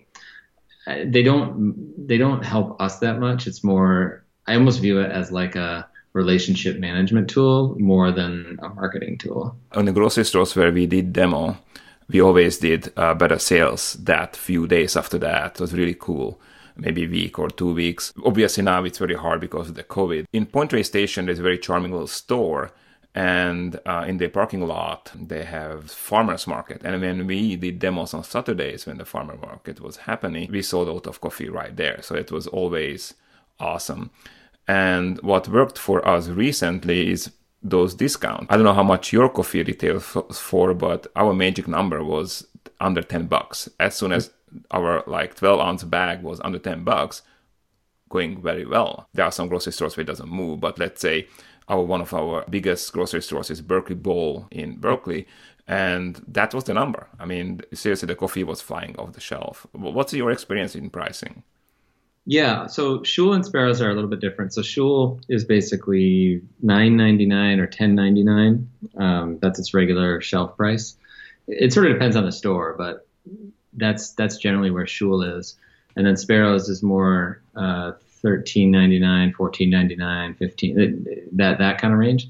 uh, 0.87 1.05
they 1.07 1.23
don't 1.23 2.09
they 2.09 2.17
don't 2.17 2.45
help 2.45 2.81
us 2.81 2.99
that 3.01 3.19
much. 3.19 3.47
It's 3.47 3.63
more 3.63 4.25
I 4.47 4.55
almost 4.55 4.81
view 4.81 5.01
it 5.01 5.11
as 5.11 5.31
like 5.31 5.55
a 5.55 5.87
relationship 6.15 6.79
management 6.79 7.29
tool 7.29 7.77
more 7.79 8.11
than 8.11 8.59
a 8.63 8.71
marketing 8.71 9.19
tool. 9.19 9.55
On 9.73 9.85
the 9.85 9.93
grocery 9.93 10.25
stores 10.25 10.57
where 10.57 10.73
we 10.73 10.87
did 10.87 11.13
demo, 11.13 11.59
we 12.09 12.23
always 12.23 12.57
did 12.57 12.91
uh, 12.97 13.13
better 13.13 13.39
sales 13.39 13.95
that 13.95 14.35
few 14.35 14.67
days 14.67 14.97
after 14.97 15.19
that. 15.19 15.57
It 15.57 15.61
was 15.61 15.75
really 15.75 15.95
cool 15.99 16.41
maybe 16.77 17.05
a 17.05 17.09
week 17.09 17.39
or 17.39 17.49
two 17.49 17.73
weeks. 17.73 18.13
Obviously, 18.25 18.63
now 18.63 18.85
it's 18.85 18.99
very 18.99 19.15
hard 19.15 19.41
because 19.41 19.69
of 19.69 19.75
the 19.75 19.85
COVID. 19.85 20.27
In 20.33 20.47
Point 20.47 20.73
Reyes 20.73 20.87
Station, 20.87 21.27
there's 21.27 21.39
a 21.39 21.43
very 21.43 21.59
charming 21.59 21.93
little 21.93 22.07
store. 22.07 22.73
And 23.15 23.81
uh, 23.87 24.05
in 24.07 24.19
the 24.19 24.29
parking 24.29 24.67
lot, 24.67 25.11
they 25.15 25.45
have 25.45 25.91
farmers 25.91 26.47
market. 26.47 26.83
And 26.85 27.01
when 27.01 27.27
we 27.27 27.57
did 27.57 27.79
demos 27.79 28.13
on 28.13 28.23
Saturdays, 28.23 28.85
when 28.85 28.99
the 28.99 29.07
farmer 29.07 29.37
market 29.37 29.81
was 29.81 29.97
happening, 29.97 30.51
we 30.53 30.61
sold 30.61 30.89
a 30.89 30.93
lot 30.93 31.07
of 31.07 31.23
coffee 31.23 31.49
right 31.49 31.75
there. 31.75 32.03
So 32.03 32.15
it 32.15 32.31
was 32.31 32.47
always 32.47 33.15
awesome. 33.59 34.11
And 34.69 35.19
what 35.23 35.49
worked 35.49 35.79
for 35.79 36.07
us 36.07 36.29
recently 36.29 37.11
is 37.11 37.31
those 37.63 37.95
discounts. 37.95 38.47
I 38.51 38.57
don't 38.57 38.65
know 38.65 38.75
how 38.75 38.83
much 38.83 39.13
your 39.13 39.31
coffee 39.31 39.63
retails 39.63 40.05
for, 40.39 40.75
but 40.75 41.07
our 41.17 41.33
magic 41.33 41.69
number 41.69 42.05
was 42.05 42.47
under 42.81 43.03
10 43.03 43.27
bucks. 43.27 43.69
As 43.81 43.95
soon 43.95 44.13
as 44.13 44.31
our 44.71 45.03
like 45.07 45.37
12 45.37 45.61
ounce 45.61 45.85
bag 45.85 46.23
was 46.23 46.41
under 46.41 46.59
10 46.59 46.85
bucks, 46.85 47.23
going 48.09 48.43
very 48.43 48.67
well. 48.67 49.09
There 49.15 49.25
are 49.25 49.33
some 49.33 49.49
grocery 49.49 49.73
stores 49.73 49.97
where 49.97 50.03
it 50.03 50.07
doesn't 50.07 50.29
move, 50.29 50.61
but 50.61 50.79
let's 50.79 51.01
say 51.01 51.29
our 51.69 51.83
one 51.83 52.01
of 52.01 52.15
our 52.15 52.45
biggest 52.49 52.93
grocery 52.93 53.23
stores 53.23 53.51
is 53.51 53.61
Berkeley 53.61 53.97
Bowl 53.97 54.47
in 54.51 54.77
Berkeley, 54.77 55.27
and 55.67 56.23
that 56.29 56.55
was 56.55 56.65
the 56.65 56.75
number. 56.75 57.09
I 57.19 57.27
mean, 57.27 57.61
seriously, 57.73 58.07
the 58.07 58.15
coffee 58.15 58.45
was 58.45 58.61
flying 58.61 58.97
off 58.99 59.13
the 59.13 59.21
shelf. 59.21 59.67
What's 59.73 60.13
your 60.13 60.31
experience 60.31 60.77
in 60.77 60.91
pricing? 60.91 61.43
Yeah, 62.29 62.67
so 62.67 62.99
Schuil 63.01 63.37
and 63.37 63.47
Sparrows 63.47 63.81
are 63.81 63.91
a 63.91 63.95
little 63.95 64.11
bit 64.11 64.21
different. 64.21 64.53
So 64.53 64.61
Schuil 64.61 65.23
is 65.29 65.45
basically 65.45 66.43
nine 66.61 66.97
ninety 66.97 67.25
nine 67.25 67.61
or 67.61 67.67
ten 67.67 67.95
ninety 67.95 68.25
nine. 68.25 68.69
Um, 68.97 69.39
that's 69.41 69.59
its 69.59 69.73
regular 69.75 70.21
shelf 70.21 70.57
price. 70.57 70.97
It 71.47 71.73
sort 71.73 71.87
of 71.87 71.93
depends 71.93 72.17
on 72.17 72.25
the 72.25 72.33
store, 72.33 72.75
but 72.77 73.07
that's 73.77 74.13
that's 74.13 74.37
generally 74.39 74.71
where 74.71 74.85
Schuil 74.85 75.39
is, 75.39 75.57
and 75.97 76.07
then 76.07 76.17
Sparrows 76.17 76.69
is 76.69 76.83
more 76.83 77.41
uh, 77.55 77.93
thirteen 78.23 78.71
ninety 78.71 78.99
nine, 78.99 79.33
fourteen 79.33 79.71
ninety 79.71 79.97
nine, 79.97 80.35
fifteen 80.35 81.07
that 81.33 81.59
that 81.59 81.81
kind 81.81 81.93
of 81.93 82.01
range. 82.01 82.29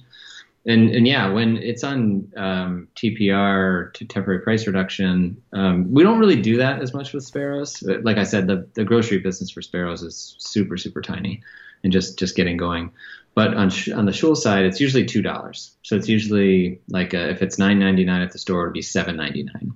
And 0.67 0.91
and 0.91 1.07
yeah, 1.07 1.29
when 1.31 1.59
it's 1.59 1.85
on 1.85 2.31
um, 2.37 2.89
TPR 2.97 3.93
to 3.95 4.05
temporary 4.05 4.41
price 4.41 4.67
reduction, 4.67 5.41
um, 5.53 5.93
we 5.93 6.03
don't 6.03 6.19
really 6.19 6.43
do 6.43 6.57
that 6.57 6.83
as 6.83 6.93
much 6.93 7.13
with 7.13 7.25
Sparrows. 7.25 7.83
Like 7.83 8.17
I 8.19 8.25
said, 8.25 8.49
the 8.49 8.67
the 8.75 8.85
grocery 8.85 9.19
business 9.19 9.51
for 9.51 9.63
Sparrows 9.63 10.03
is 10.03 10.35
super 10.39 10.77
super 10.77 11.01
tiny, 11.01 11.43
and 11.85 11.93
just 11.93 12.19
just 12.19 12.35
getting 12.35 12.57
going. 12.57 12.91
But 13.37 13.49
on 13.55 13.71
on 13.95 14.07
the 14.07 14.13
Schuil 14.13 14.35
side, 14.35 14.65
it's 14.65 14.81
usually 14.81 15.05
two 15.05 15.21
dollars. 15.21 15.77
So 15.83 15.95
it's 15.95 16.09
usually 16.09 16.81
like 16.89 17.13
a, 17.13 17.29
if 17.29 17.43
it's 17.43 17.59
nine 17.59 17.79
ninety 17.79 18.03
nine 18.03 18.23
at 18.23 18.33
the 18.33 18.39
store, 18.39 18.63
it'd 18.63 18.73
be 18.73 18.81
seven 18.81 19.15
ninety 19.15 19.43
nine, 19.43 19.73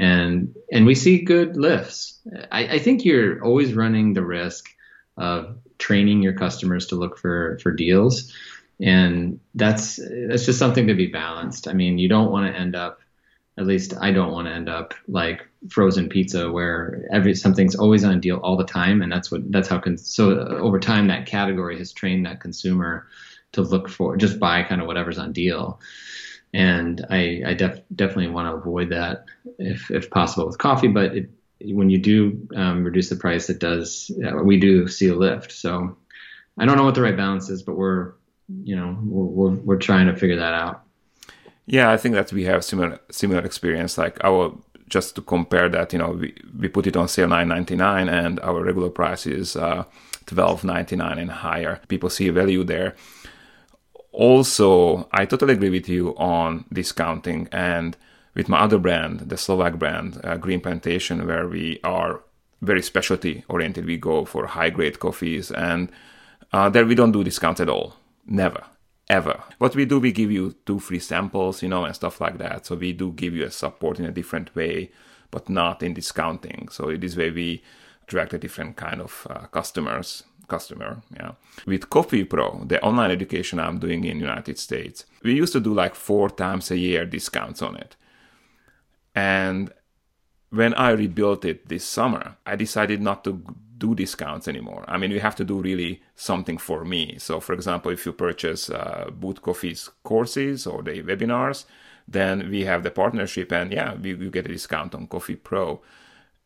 and 0.00 0.54
and 0.72 0.84
we 0.84 0.96
see 0.96 1.22
good 1.22 1.56
lifts. 1.56 2.18
I, 2.50 2.66
I 2.74 2.78
think 2.80 3.04
you're 3.04 3.40
always 3.44 3.72
running 3.72 4.14
the 4.14 4.24
risk 4.24 4.68
of 5.16 5.56
training 5.78 6.22
your 6.22 6.32
customers 6.32 6.88
to 6.88 6.96
look 6.96 7.16
for 7.16 7.60
for 7.62 7.70
deals, 7.70 8.32
and 8.80 9.38
that's 9.54 10.00
that's 10.28 10.44
just 10.44 10.58
something 10.58 10.88
to 10.88 10.94
be 10.94 11.06
balanced. 11.06 11.68
I 11.68 11.72
mean, 11.72 11.98
you 11.98 12.08
don't 12.08 12.32
want 12.32 12.52
to 12.52 12.60
end 12.60 12.74
up 12.74 12.98
at 13.56 13.66
least 13.66 13.94
I 14.00 14.10
don't 14.10 14.32
want 14.32 14.48
to 14.48 14.54
end 14.54 14.68
up 14.68 14.94
like 15.06 15.46
frozen 15.70 16.08
pizza 16.08 16.50
where 16.50 17.06
every 17.12 17.34
something's 17.34 17.76
always 17.76 18.04
on 18.04 18.20
deal 18.20 18.38
all 18.38 18.56
the 18.56 18.64
time, 18.64 19.00
and 19.02 19.10
that's 19.10 19.30
what 19.30 19.50
that's 19.52 19.68
how 19.68 19.78
con- 19.78 19.98
so 19.98 20.38
over 20.40 20.80
time 20.80 21.08
that 21.08 21.26
category 21.26 21.78
has 21.78 21.92
trained 21.92 22.26
that 22.26 22.40
consumer 22.40 23.06
to 23.52 23.62
look 23.62 23.88
for 23.88 24.16
just 24.16 24.40
buy 24.40 24.62
kind 24.64 24.80
of 24.80 24.86
whatever's 24.88 25.18
on 25.18 25.32
deal, 25.32 25.80
and 26.52 27.06
I, 27.10 27.42
I 27.46 27.54
def- 27.54 27.82
definitely 27.94 28.28
want 28.28 28.48
to 28.48 28.54
avoid 28.56 28.90
that 28.90 29.26
if 29.58 29.90
if 29.90 30.10
possible 30.10 30.46
with 30.46 30.58
coffee, 30.58 30.88
but 30.88 31.16
it, 31.16 31.30
when 31.60 31.90
you 31.90 31.98
do 31.98 32.48
um, 32.56 32.84
reduce 32.84 33.08
the 33.08 33.16
price, 33.16 33.48
it 33.50 33.60
does 33.60 34.10
we 34.42 34.58
do 34.58 34.88
see 34.88 35.08
a 35.08 35.14
lift. 35.14 35.52
So 35.52 35.96
I 36.58 36.66
don't 36.66 36.76
know 36.76 36.84
what 36.84 36.96
the 36.96 37.02
right 37.02 37.16
balance 37.16 37.48
is, 37.50 37.62
but 37.62 37.76
we're 37.76 38.14
you 38.64 38.74
know 38.74 38.98
we're, 39.00 39.50
we're, 39.50 39.56
we're 39.60 39.78
trying 39.78 40.08
to 40.08 40.16
figure 40.16 40.38
that 40.38 40.54
out. 40.54 40.83
Yeah, 41.66 41.90
I 41.90 41.96
think 41.96 42.14
that 42.14 42.32
we 42.32 42.44
have 42.44 42.64
similar 42.64 43.00
similar 43.10 43.44
experience. 43.44 43.96
Like 43.96 44.22
our 44.22 44.52
just 44.88 45.14
to 45.16 45.22
compare 45.22 45.68
that, 45.70 45.92
you 45.92 45.98
know, 45.98 46.10
we, 46.10 46.34
we 46.58 46.68
put 46.68 46.86
it 46.86 46.96
on 46.96 47.08
sale 47.08 47.28
nine 47.28 47.48
ninety 47.48 47.74
nine, 47.74 48.08
and 48.08 48.38
our 48.40 48.62
regular 48.62 48.90
price 48.90 49.26
is 49.26 49.56
uh, 49.56 49.84
twelve 50.26 50.62
ninety 50.64 50.96
nine 50.96 51.18
and 51.18 51.30
higher. 51.30 51.80
People 51.88 52.10
see 52.10 52.28
value 52.28 52.64
there. 52.64 52.94
Also, 54.12 55.08
I 55.10 55.24
totally 55.24 55.54
agree 55.54 55.70
with 55.70 55.88
you 55.88 56.14
on 56.16 56.66
discounting 56.72 57.48
and 57.50 57.96
with 58.34 58.48
my 58.48 58.60
other 58.60 58.78
brand, 58.78 59.20
the 59.30 59.36
Slovak 59.36 59.78
brand, 59.78 60.20
uh, 60.22 60.36
Green 60.36 60.60
Plantation, 60.60 61.26
where 61.26 61.48
we 61.48 61.80
are 61.82 62.20
very 62.62 62.82
specialty 62.82 63.44
oriented. 63.48 63.86
We 63.86 63.96
go 63.96 64.24
for 64.24 64.46
high 64.46 64.70
grade 64.70 65.00
coffees, 65.00 65.50
and 65.50 65.90
uh, 66.52 66.68
there 66.68 66.84
we 66.84 66.94
don't 66.94 67.12
do 67.12 67.24
discounts 67.24 67.60
at 67.60 67.68
all. 67.68 67.94
Never 68.26 68.64
ever. 69.08 69.42
What 69.58 69.74
we 69.74 69.84
do, 69.84 70.00
we 70.00 70.12
give 70.12 70.30
you 70.30 70.54
two 70.66 70.78
free 70.78 70.98
samples, 70.98 71.62
you 71.62 71.68
know, 71.68 71.84
and 71.84 71.94
stuff 71.94 72.20
like 72.20 72.38
that. 72.38 72.66
So 72.66 72.74
we 72.74 72.92
do 72.92 73.12
give 73.12 73.34
you 73.34 73.44
a 73.44 73.50
support 73.50 73.98
in 73.98 74.06
a 74.06 74.12
different 74.12 74.54
way, 74.54 74.90
but 75.30 75.48
not 75.48 75.82
in 75.82 75.94
discounting. 75.94 76.68
So 76.70 76.96
this 76.96 77.16
way, 77.16 77.30
we 77.30 77.62
attract 78.02 78.34
a 78.34 78.38
different 78.38 78.76
kind 78.76 79.00
of 79.00 79.26
uh, 79.30 79.46
customers 79.46 80.24
customer 80.46 81.02
yeah 81.16 81.32
with 81.66 81.88
coffee 81.88 82.22
pro 82.24 82.62
the 82.66 82.78
online 82.82 83.10
education 83.10 83.58
i'm 83.58 83.78
doing 83.78 84.04
in 84.04 84.20
united 84.20 84.58
states 84.58 85.06
we 85.22 85.32
used 85.32 85.54
to 85.54 85.60
do 85.60 85.72
like 85.72 85.94
four 85.94 86.28
times 86.28 86.70
a 86.70 86.76
year 86.76 87.06
discounts 87.06 87.62
on 87.62 87.76
it 87.76 87.96
and 89.14 89.72
when 90.50 90.74
i 90.74 90.90
rebuilt 90.90 91.44
it 91.44 91.68
this 91.68 91.84
summer 91.84 92.36
i 92.44 92.54
decided 92.54 93.00
not 93.00 93.24
to 93.24 93.42
do 93.78 93.94
discounts 93.94 94.48
anymore. 94.48 94.84
I 94.86 94.98
mean, 94.98 95.10
you 95.10 95.20
have 95.20 95.36
to 95.36 95.44
do 95.44 95.60
really 95.60 96.02
something 96.14 96.58
for 96.58 96.84
me. 96.84 97.16
So, 97.18 97.40
for 97.40 97.52
example, 97.52 97.90
if 97.90 98.06
you 98.06 98.12
purchase 98.12 98.70
uh, 98.70 99.10
Boot 99.12 99.42
Coffee's 99.42 99.90
courses 100.02 100.66
or 100.66 100.82
the 100.82 101.02
webinars, 101.02 101.64
then 102.06 102.50
we 102.50 102.64
have 102.64 102.82
the 102.82 102.90
partnership, 102.90 103.50
and 103.52 103.72
yeah, 103.72 103.94
you 104.02 104.30
get 104.30 104.44
a 104.44 104.52
discount 104.52 104.94
on 104.94 105.06
Coffee 105.06 105.36
Pro. 105.36 105.80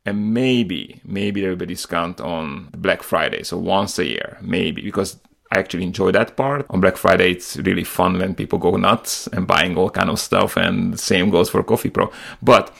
And 0.06 0.32
maybe, 0.32 1.00
maybe 1.04 1.40
there 1.40 1.50
will 1.50 1.56
be 1.56 1.64
a 1.64 1.68
discount 1.68 2.20
on 2.20 2.70
Black 2.76 3.02
Friday. 3.02 3.42
So 3.42 3.58
once 3.58 3.98
a 3.98 4.06
year, 4.06 4.38
maybe, 4.40 4.80
because 4.80 5.18
I 5.52 5.58
actually 5.58 5.82
enjoy 5.82 6.12
that 6.12 6.36
part. 6.36 6.64
On 6.70 6.80
Black 6.80 6.96
Friday, 6.96 7.32
it's 7.32 7.56
really 7.58 7.84
fun 7.84 8.18
when 8.18 8.34
people 8.34 8.58
go 8.58 8.76
nuts 8.76 9.26
and 9.28 9.46
buying 9.46 9.76
all 9.76 9.90
kind 9.90 10.08
of 10.08 10.18
stuff, 10.18 10.56
and 10.56 10.94
the 10.94 10.98
same 10.98 11.30
goes 11.30 11.50
for 11.50 11.62
Coffee 11.62 11.90
Pro. 11.90 12.10
But 12.40 12.74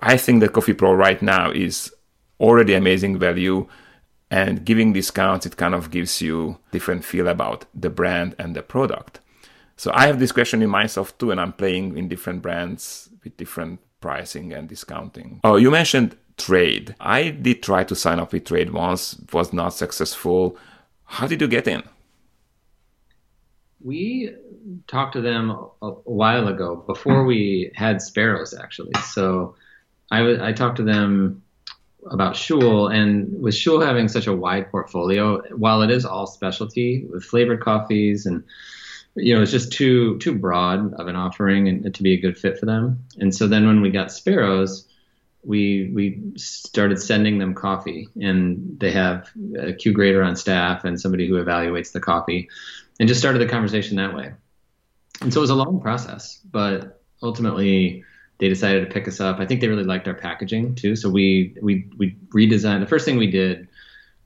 I 0.00 0.16
think 0.16 0.40
that 0.40 0.52
Coffee 0.52 0.74
Pro 0.74 0.92
right 0.92 1.20
now 1.22 1.50
is 1.50 1.92
already 2.38 2.74
amazing 2.74 3.18
value 3.18 3.66
and 4.30 4.64
giving 4.64 4.92
discounts 4.92 5.46
it 5.46 5.56
kind 5.56 5.74
of 5.74 5.90
gives 5.90 6.20
you 6.20 6.58
different 6.70 7.04
feel 7.04 7.28
about 7.28 7.64
the 7.74 7.90
brand 7.90 8.34
and 8.38 8.54
the 8.54 8.62
product 8.62 9.20
so 9.76 9.90
i 9.94 10.06
have 10.06 10.18
this 10.18 10.32
question 10.32 10.62
in 10.62 10.70
myself 10.70 11.16
too 11.18 11.30
and 11.30 11.40
i'm 11.40 11.52
playing 11.52 11.96
in 11.96 12.08
different 12.08 12.42
brands 12.42 13.08
with 13.24 13.36
different 13.36 13.80
pricing 14.00 14.52
and 14.52 14.68
discounting 14.68 15.40
oh 15.44 15.56
you 15.56 15.70
mentioned 15.70 16.16
Trade. 16.38 16.94
I 17.00 17.30
did 17.30 17.62
try 17.62 17.84
to 17.84 17.94
sign 17.94 18.20
up 18.20 18.32
with 18.32 18.44
Trade 18.44 18.70
once, 18.70 19.20
was 19.32 19.52
not 19.52 19.74
successful. 19.74 20.56
How 21.04 21.26
did 21.26 21.40
you 21.40 21.48
get 21.48 21.66
in? 21.66 21.82
We 23.80 24.34
talked 24.86 25.12
to 25.14 25.20
them 25.20 25.50
a, 25.82 25.90
while 25.90 26.48
ago 26.48 26.76
before 26.76 27.24
we 27.24 27.70
had 27.74 28.00
sparrows 28.00 28.54
actually. 28.54 28.94
So 29.02 29.56
I 30.10 30.52
talked 30.52 30.76
to 30.76 30.82
them 30.82 31.42
about 32.10 32.34
Schuil, 32.34 32.92
and 32.92 33.40
with 33.40 33.54
Schuil 33.54 33.84
having 33.84 34.08
such 34.08 34.26
a 34.26 34.34
wide 34.34 34.70
portfolio, 34.70 35.42
while 35.54 35.82
it 35.82 35.90
is 35.90 36.04
all 36.04 36.26
specialty 36.26 37.06
with 37.10 37.24
flavored 37.24 37.60
coffees 37.60 38.26
and 38.26 38.44
you 39.20 39.34
know, 39.34 39.42
it's 39.42 39.50
just 39.50 39.72
too 39.72 40.18
too 40.18 40.34
broad 40.34 40.94
of 40.94 41.08
an 41.08 41.16
offering 41.16 41.68
and 41.68 41.94
to 41.94 42.02
be 42.02 42.14
a 42.14 42.20
good 42.20 42.38
fit 42.38 42.58
for 42.58 42.66
them. 42.66 43.04
And 43.18 43.34
so 43.34 43.48
then 43.48 43.66
when 43.66 43.80
we 43.80 43.90
got 43.90 44.12
sparrows, 44.12 44.86
we 45.42 45.90
we 45.92 46.20
started 46.36 47.00
sending 47.00 47.38
them 47.38 47.54
coffee, 47.54 48.08
and 48.20 48.78
they 48.78 48.92
have 48.92 49.30
a 49.58 49.72
Q 49.72 49.92
grader 49.92 50.22
on 50.22 50.36
staff 50.36 50.84
and 50.84 51.00
somebody 51.00 51.28
who 51.28 51.34
evaluates 51.34 51.92
the 51.92 52.00
coffee, 52.00 52.48
and 52.98 53.08
just 53.08 53.20
started 53.20 53.40
the 53.40 53.48
conversation 53.48 53.96
that 53.96 54.14
way. 54.14 54.32
And 55.20 55.32
so 55.32 55.40
it 55.40 55.42
was 55.42 55.50
a 55.50 55.54
long 55.54 55.80
process, 55.80 56.38
but 56.44 57.02
ultimately 57.22 58.04
they 58.38 58.48
decided 58.48 58.86
to 58.86 58.92
pick 58.92 59.08
us 59.08 59.20
up. 59.20 59.40
I 59.40 59.46
think 59.46 59.60
they 59.60 59.68
really 59.68 59.84
liked 59.84 60.08
our 60.08 60.14
packaging 60.14 60.74
too. 60.76 60.96
So 60.96 61.10
we 61.10 61.56
we 61.60 61.88
we 61.96 62.16
redesigned. 62.34 62.80
The 62.80 62.86
first 62.86 63.04
thing 63.04 63.18
we 63.18 63.30
did 63.30 63.68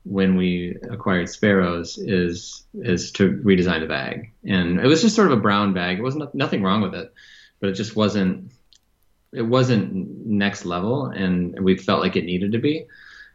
when 0.04 0.36
we 0.36 0.76
acquired 0.90 1.28
Sparrows 1.28 1.96
is 1.98 2.64
is 2.74 3.12
to 3.12 3.32
redesign 3.44 3.80
the 3.80 3.86
bag, 3.86 4.32
and 4.44 4.80
it 4.80 4.86
was 4.86 5.02
just 5.02 5.16
sort 5.16 5.30
of 5.30 5.38
a 5.38 5.40
brown 5.40 5.72
bag. 5.72 5.98
It 5.98 6.02
wasn't 6.02 6.34
nothing 6.34 6.62
wrong 6.62 6.82
with 6.82 6.94
it, 6.94 7.12
but 7.60 7.70
it 7.70 7.74
just 7.74 7.96
wasn't 7.96 8.52
it 9.32 9.42
wasn't 9.42 10.26
next 10.26 10.66
level, 10.66 11.06
and 11.06 11.58
we 11.60 11.76
felt 11.76 12.02
like 12.02 12.16
it 12.16 12.24
needed 12.24 12.52
to 12.52 12.58
be. 12.58 12.86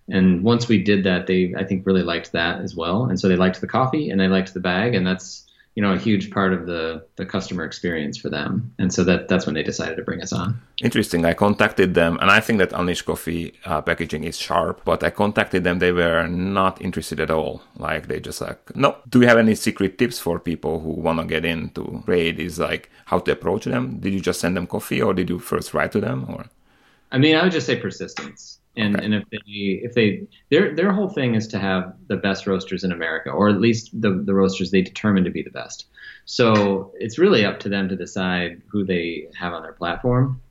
And 0.09 0.43
once 0.43 0.67
we 0.67 0.83
did 0.83 1.03
that, 1.05 1.25
they 1.25 1.55
I 1.57 1.63
think 1.63 1.87
really 1.87 2.03
liked 2.03 2.33
that 2.33 2.61
as 2.61 2.75
well, 2.75 3.05
and 3.05 3.19
so 3.19 3.27
they 3.27 3.35
liked 3.35 3.61
the 3.61 3.67
coffee 3.67 4.11
and 4.11 4.19
they 4.19 4.27
liked 4.27 4.53
the 4.53 4.59
bag, 4.59 4.93
and 4.93 5.07
that's 5.07 5.46
you 5.77 5.83
know 5.83 5.93
a 5.93 5.97
huge 6.09 6.31
part 6.31 6.53
of 6.53 6.65
the 6.65 7.05
the 7.17 7.25
customer 7.25 7.63
experience 7.63 8.17
for 8.17 8.29
them. 8.29 8.73
And 8.79 8.91
so 8.91 9.03
that 9.03 9.27
that's 9.27 9.45
when 9.45 9.53
they 9.53 9.61
decided 9.61 9.95
to 9.97 10.01
bring 10.01 10.23
us 10.23 10.33
on. 10.33 10.59
Interesting. 10.81 11.23
I 11.23 11.35
contacted 11.35 11.93
them 11.93 12.17
and 12.19 12.31
i 12.31 12.39
think 12.39 12.57
that 12.57 12.73
unleashed 12.73 13.05
coffee 13.05 13.53
uh, 13.63 13.81
packaging 13.83 14.23
is 14.23 14.37
sharp 14.47 14.81
but 14.85 15.03
i 15.03 15.11
contacted 15.11 15.63
them. 15.63 15.77
They 15.77 15.91
were 15.91 16.25
not 16.27 16.81
interested 16.81 17.19
at 17.19 17.29
all. 17.29 17.61
Like 17.87 18.07
they 18.07 18.19
just 18.19 18.41
like 18.41 18.75
no 18.75 18.89
do 19.07 19.21
you 19.21 19.27
have 19.27 19.37
any 19.37 19.53
secret 19.53 19.99
tips 19.99 20.17
for 20.17 20.39
people 20.39 20.79
who 20.79 20.93
want 21.05 21.19
to 21.19 21.25
get 21.25 21.45
into 21.45 22.01
trade? 22.07 22.39
Is 22.39 22.57
like 22.57 22.89
how 23.05 23.19
to 23.19 23.31
approach 23.31 23.65
them? 23.65 23.99
Did 23.99 24.13
you 24.15 24.19
just 24.29 24.39
send 24.39 24.57
them 24.57 24.65
coffee 24.65 24.99
or 24.99 25.13
did 25.13 25.29
you 25.29 25.37
first 25.37 25.75
write 25.75 25.91
to 25.91 26.01
them 26.01 26.25
or? 26.27 26.45
I 27.11 27.19
mean 27.19 27.35
i 27.35 27.43
would 27.43 27.55
just 27.57 27.67
say 27.67 27.75
persistence 27.75 28.57
and 28.77 28.95
okay. 28.95 29.05
and 29.05 29.13
if 29.15 29.23
they 29.29 29.39
if 29.45 29.93
they 29.93 30.27
their 30.49 30.75
their 30.75 30.91
whole 30.91 31.09
thing 31.09 31.35
is 31.35 31.47
to 31.49 31.59
have 31.59 31.93
the 32.07 32.17
best 32.17 32.47
roasters 32.47 32.83
in 32.83 32.91
America, 32.91 33.29
or 33.29 33.49
at 33.49 33.59
least 33.59 33.89
the 33.99 34.11
the 34.25 34.33
roasters 34.33 34.71
they 34.71 34.81
determine 34.81 35.23
to 35.23 35.31
be 35.31 35.43
the 35.43 35.49
best. 35.49 35.87
So 36.25 36.93
it's 36.99 37.17
really 37.17 37.45
up 37.45 37.59
to 37.61 37.69
them 37.69 37.89
to 37.89 37.95
decide 37.95 38.61
who 38.67 38.85
they 38.85 39.27
have 39.37 39.53
on 39.53 39.63
their 39.63 39.73
platform. 39.73 40.41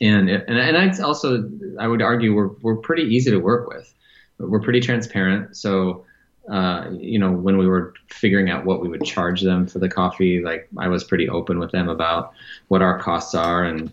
And 0.00 0.28
and 0.28 0.58
and 0.58 0.76
I 0.76 1.02
also 1.02 1.50
I 1.78 1.88
would 1.88 2.02
argue 2.02 2.34
we're 2.34 2.50
we're 2.62 2.76
pretty 2.76 3.04
easy 3.04 3.30
to 3.30 3.38
work 3.38 3.68
with. 3.68 3.92
We're 4.38 4.60
pretty 4.60 4.80
transparent. 4.80 5.56
So 5.56 6.04
uh, 6.50 6.90
you 6.92 7.18
know, 7.18 7.32
when 7.32 7.56
we 7.56 7.66
were 7.66 7.94
figuring 8.10 8.50
out 8.50 8.66
what 8.66 8.82
we 8.82 8.88
would 8.88 9.04
charge 9.04 9.40
them 9.40 9.66
for 9.66 9.78
the 9.78 9.88
coffee, 9.88 10.42
like 10.42 10.68
I 10.78 10.88
was 10.88 11.02
pretty 11.02 11.28
open 11.28 11.58
with 11.58 11.72
them 11.72 11.88
about 11.88 12.32
what 12.68 12.82
our 12.82 12.98
costs 12.98 13.34
are 13.34 13.64
and 13.64 13.92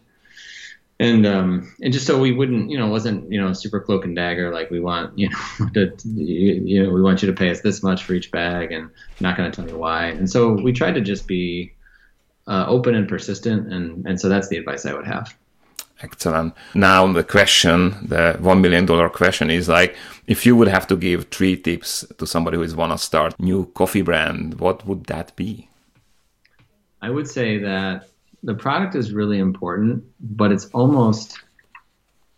and 1.02 1.26
um, 1.26 1.74
and 1.82 1.92
just 1.92 2.06
so 2.06 2.20
we 2.20 2.32
wouldn't, 2.32 2.70
you 2.70 2.78
know, 2.78 2.88
wasn't 2.88 3.30
you 3.32 3.42
know 3.42 3.54
super 3.54 3.80
cloak 3.80 4.06
and 4.06 4.16
dagger 4.16 4.54
like 4.54 4.70
we 4.70 4.80
want, 4.80 5.18
you 5.18 5.30
know, 5.30 5.68
to, 5.74 5.92
you, 6.06 6.84
know, 6.84 6.92
we 6.92 7.02
want 7.02 7.24
you 7.24 7.28
to 7.28 7.34
pay 7.34 7.50
us 7.50 7.62
this 7.62 7.82
much 7.82 8.04
for 8.04 8.14
each 8.14 8.30
bag, 8.30 8.72
and 8.72 8.92
not 9.20 9.36
going 9.36 9.50
to 9.52 9.56
tell 9.56 9.68
you 9.68 9.78
why. 9.78 10.06
And 10.06 10.30
so 10.30 10.52
we 10.52 10.72
tried 10.72 10.94
to 10.94 11.02
just 11.02 11.28
be 11.28 11.74
uh, 12.46 12.66
open 12.68 12.94
and 12.94 13.10
persistent, 13.10 13.74
and 13.74 14.06
and 14.06 14.22
so 14.22 14.30
that's 14.30 14.48
the 14.50 14.58
advice 14.58 14.86
I 14.86 14.94
would 14.94 15.08
have. 15.08 15.36
Excellent. 16.04 16.54
Now 16.76 17.12
the 17.12 17.24
question, 17.24 18.08
the 18.08 18.38
one 18.40 18.62
million 18.62 18.86
dollar 18.86 19.10
question 19.10 19.50
is 19.50 19.68
like, 19.68 19.96
if 20.28 20.46
you 20.46 20.56
would 20.56 20.68
have 20.68 20.86
to 20.88 20.96
give 20.96 21.30
three 21.30 21.58
tips 21.58 22.06
to 22.20 22.28
somebody 22.28 22.58
who 22.58 22.64
is 22.64 22.76
want 22.76 22.92
to 22.92 23.00
start 23.00 23.40
new 23.40 23.66
coffee 23.74 24.04
brand, 24.04 24.60
what 24.60 24.86
would 24.86 25.06
that 25.06 25.36
be? 25.36 25.68
I 27.02 27.10
would 27.10 27.28
say 27.28 27.58
that 27.58 28.11
the 28.44 28.56
product 28.56 28.96
is 28.96 29.14
really 29.14 29.40
important, 29.40 30.04
but 30.20 30.52
it's 30.52 30.66
almost 30.68 31.40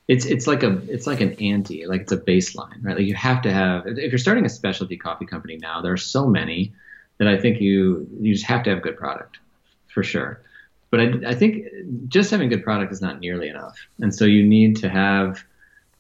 it's 0.07 0.25
it's 0.25 0.47
like 0.47 0.63
a 0.63 0.81
it's 0.87 1.07
like 1.07 1.21
an 1.21 1.33
ante, 1.39 1.85
like 1.85 2.01
it's 2.01 2.11
a 2.11 2.17
baseline, 2.17 2.83
right? 2.83 2.97
Like 2.97 3.05
you 3.05 3.15
have 3.15 3.41
to 3.43 3.51
have 3.51 3.87
if 3.87 4.11
you're 4.11 4.17
starting 4.17 4.45
a 4.45 4.49
specialty 4.49 4.97
coffee 4.97 5.25
company 5.25 5.57
now, 5.57 5.81
there 5.81 5.93
are 5.93 5.97
so 5.97 6.27
many 6.27 6.73
that 7.19 7.27
I 7.27 7.39
think 7.39 7.61
you 7.61 8.07
you 8.19 8.33
just 8.33 8.45
have 8.45 8.63
to 8.63 8.69
have 8.71 8.81
good 8.81 8.97
product 8.97 9.39
for 9.87 10.03
sure. 10.03 10.41
But 10.91 10.99
I, 10.99 11.13
I 11.29 11.35
think 11.35 11.65
just 12.07 12.29
having 12.31 12.49
good 12.49 12.63
product 12.63 12.91
is 12.91 13.01
not 13.01 13.19
nearly 13.19 13.47
enough, 13.47 13.77
and 13.99 14.13
so 14.13 14.25
you 14.25 14.45
need 14.45 14.77
to 14.77 14.89
have 14.89 15.43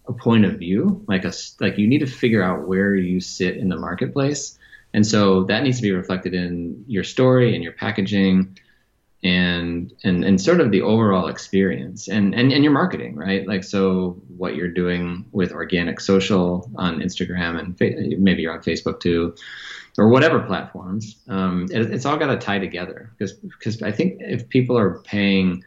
a 0.05 0.13
point 0.13 0.43
of 0.43 0.59
view, 0.59 1.03
like 1.07 1.23
a 1.23 1.31
like 1.61 1.77
you 1.77 1.87
need 1.87 1.99
to 1.99 2.07
figure 2.07 2.43
out 2.43 2.67
where 2.67 2.93
you 2.93 3.21
sit 3.21 3.55
in 3.55 3.69
the 3.69 3.77
marketplace, 3.77 4.59
and 4.93 5.07
so 5.07 5.45
that 5.45 5.63
needs 5.63 5.77
to 5.77 5.83
be 5.83 5.91
reflected 5.91 6.33
in 6.33 6.83
your 6.87 7.05
story 7.05 7.55
and 7.55 7.63
your 7.63 7.73
packaging 7.73 8.59
and 9.23 9.93
and 10.03 10.25
and 10.25 10.41
sort 10.41 10.59
of 10.59 10.71
the 10.71 10.81
overall 10.81 11.27
experience. 11.27 12.07
And, 12.07 12.35
and 12.35 12.51
and 12.51 12.63
your 12.63 12.73
marketing 12.73 13.15
right? 13.15 13.47
Like 13.47 13.63
so 13.63 14.21
what 14.35 14.55
you're 14.55 14.71
doing 14.71 15.25
with 15.31 15.51
organic 15.51 15.99
social 15.99 16.69
on 16.75 16.99
instagram 16.99 17.59
and 17.59 17.77
fa- 17.77 18.17
maybe 18.17 18.41
you're 18.41 18.53
on 18.53 18.61
facebook 18.61 18.99
too 18.99 19.35
or 19.97 20.09
whatever 20.09 20.39
platforms 20.39 21.17
um, 21.29 21.67
it, 21.71 21.91
it's 21.91 22.05
all 22.05 22.17
got 22.17 22.27
to 22.27 22.37
tie 22.37 22.59
together. 22.59 23.11
Because 23.17 23.33
because 23.33 23.81
i 23.81 23.91
think 23.91 24.17
if 24.19 24.49
people 24.49 24.77
are 24.77 24.99
paying 24.99 25.63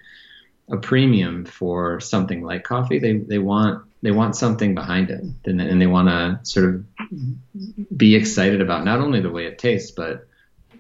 a 0.68 0.76
premium 0.76 1.44
for 1.44 2.00
something 2.00 2.42
like 2.42 2.64
coffee 2.64 2.98
they 2.98 3.14
they 3.18 3.38
want 3.38 3.84
they 4.02 4.10
want 4.10 4.36
something 4.36 4.74
behind 4.74 5.10
it 5.10 5.22
and, 5.46 5.60
and 5.60 5.80
they 5.80 5.86
want 5.86 6.08
to 6.08 6.38
sort 6.42 6.66
of 6.66 6.84
be 7.96 8.14
excited 8.14 8.60
about 8.60 8.84
not 8.84 9.00
only 9.00 9.20
the 9.20 9.30
way 9.30 9.46
it 9.46 9.58
tastes 9.58 9.92
but 9.92 10.26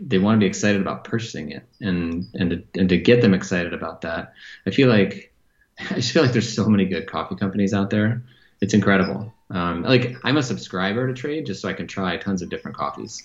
they 0.00 0.18
want 0.18 0.36
to 0.36 0.44
be 0.44 0.46
excited 0.46 0.80
about 0.80 1.04
purchasing 1.04 1.50
it 1.50 1.64
and 1.80 2.26
and 2.34 2.50
to, 2.50 2.80
and 2.80 2.88
to 2.88 2.98
get 2.98 3.20
them 3.20 3.34
excited 3.34 3.72
about 3.72 4.02
that. 4.02 4.32
I 4.66 4.70
feel 4.70 4.88
like 4.88 5.32
i 5.90 5.94
just 5.94 6.12
feel 6.12 6.22
like 6.22 6.32
there's 6.32 6.52
so 6.52 6.68
many 6.68 6.86
good 6.86 7.06
coffee 7.06 7.36
companies 7.36 7.74
out 7.74 7.90
there. 7.90 8.22
It's 8.60 8.74
incredible. 8.74 9.32
Um, 9.50 9.82
like 9.82 10.16
i'm 10.24 10.36
a 10.36 10.42
subscriber 10.42 11.06
to 11.06 11.14
trade 11.14 11.46
just 11.46 11.62
so 11.62 11.68
i 11.68 11.72
can 11.72 11.86
try 11.86 12.16
tons 12.16 12.42
of 12.42 12.48
different 12.48 12.76
coffees. 12.76 13.22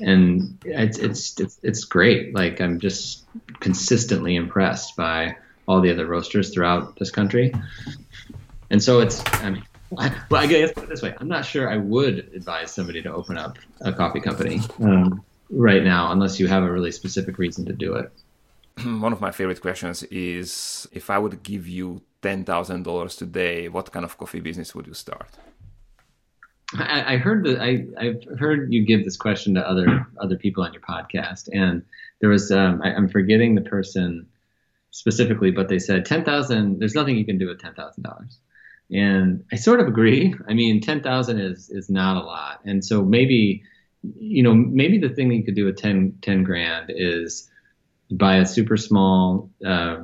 And 0.00 0.58
it's, 0.64 0.98
it's 0.98 1.38
it's 1.38 1.60
it's 1.62 1.84
great. 1.84 2.34
Like 2.34 2.60
i'm 2.60 2.80
just 2.80 3.24
consistently 3.60 4.36
impressed 4.36 4.96
by 4.96 5.36
all 5.68 5.80
the 5.80 5.90
other 5.90 6.06
roasters 6.06 6.50
throughout 6.50 6.96
this 6.96 7.10
country. 7.10 7.52
And 8.70 8.82
so 8.82 9.00
it's 9.00 9.22
i 9.42 9.50
mean 9.50 9.64
well, 9.92 10.42
I 10.42 10.46
guess 10.46 10.72
put 10.72 10.84
it 10.84 10.88
this 10.88 11.02
way: 11.02 11.14
I'm 11.18 11.28
not 11.28 11.44
sure 11.44 11.70
I 11.70 11.76
would 11.76 12.30
advise 12.34 12.72
somebody 12.72 13.02
to 13.02 13.12
open 13.12 13.36
up 13.36 13.58
a 13.82 13.92
coffee 13.92 14.20
company. 14.20 14.60
Um, 14.80 15.22
right 15.52 15.84
now 15.84 16.10
unless 16.10 16.40
you 16.40 16.48
have 16.48 16.62
a 16.62 16.72
really 16.72 16.90
specific 16.90 17.38
reason 17.38 17.64
to 17.66 17.72
do 17.72 17.94
it. 17.94 18.10
One 18.84 19.12
of 19.12 19.20
my 19.20 19.30
favorite 19.30 19.60
questions 19.60 20.02
is 20.04 20.88
if 20.92 21.10
I 21.10 21.18
would 21.18 21.42
give 21.42 21.68
you 21.68 22.02
$10,000 22.22 23.18
today, 23.18 23.68
what 23.68 23.92
kind 23.92 24.04
of 24.04 24.16
coffee 24.16 24.40
business 24.40 24.74
would 24.74 24.86
you 24.86 24.94
start? 24.94 25.30
I, 26.74 27.14
I 27.14 27.16
heard 27.18 27.44
that 27.44 27.60
I, 27.60 27.84
I've 27.98 28.38
heard 28.38 28.72
you 28.72 28.86
give 28.86 29.04
this 29.04 29.16
question 29.16 29.54
to 29.54 29.68
other 29.68 30.06
other 30.18 30.36
people 30.36 30.64
on 30.64 30.72
your 30.72 30.80
podcast, 30.80 31.50
and 31.52 31.82
there 32.20 32.30
was 32.30 32.50
um, 32.50 32.80
I, 32.82 32.92
am 32.92 33.10
forgetting 33.10 33.54
the 33.54 33.60
person 33.60 34.26
specifically, 34.90 35.50
but 35.50 35.68
they 35.68 35.78
said 35.78 36.06
ten 36.06 36.24
thousand. 36.24 36.78
There's 36.78 36.94
nothing 36.94 37.18
you 37.18 37.26
can 37.26 37.36
do 37.36 37.48
with 37.48 37.60
ten 37.60 37.74
thousand 37.74 38.04
dollars, 38.04 38.38
and 38.90 39.44
I 39.52 39.56
sort 39.56 39.80
of 39.80 39.86
agree. 39.86 40.34
I 40.48 40.54
mean, 40.54 40.80
ten 40.80 41.02
thousand 41.02 41.40
is 41.40 41.68
is 41.68 41.90
not 41.90 42.16
a 42.16 42.24
lot, 42.24 42.60
and 42.64 42.82
so 42.82 43.02
maybe 43.02 43.64
you 44.02 44.42
know, 44.42 44.54
maybe 44.54 44.98
the 44.98 45.08
thing 45.08 45.28
that 45.28 45.36
you 45.36 45.44
could 45.44 45.54
do 45.54 45.64
with 45.64 45.76
10, 45.76 46.18
10 46.22 46.44
grand 46.44 46.90
is 46.94 47.48
buy 48.10 48.36
a 48.36 48.46
super 48.46 48.76
small 48.76 49.50
uh, 49.66 49.98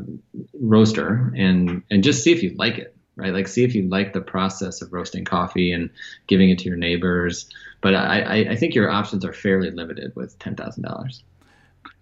roaster 0.61 1.32
and 1.36 1.82
and 1.90 2.03
just 2.03 2.22
see 2.22 2.32
if 2.32 2.42
you 2.42 2.55
like 2.57 2.78
it, 2.78 2.96
right? 3.16 3.32
Like 3.32 3.49
see 3.49 3.64
if 3.64 3.74
you 3.74 3.88
like 3.88 4.12
the 4.12 4.20
process 4.20 4.80
of 4.82 4.92
roasting 4.92 5.24
coffee 5.24 5.72
and 5.72 5.90
giving 6.26 6.51
it 6.51 6.59
to 6.61 6.64
your 6.64 6.76
neighbors. 6.76 7.49
But 7.80 7.94
I, 7.94 8.46
I, 8.51 8.57
think 8.57 8.74
your 8.74 8.90
options 8.90 9.24
are 9.24 9.32
fairly 9.32 9.70
limited 9.70 10.16
with 10.16 10.36
ten 10.40 10.57
thousand 10.57 10.82
dollars. 10.82 11.22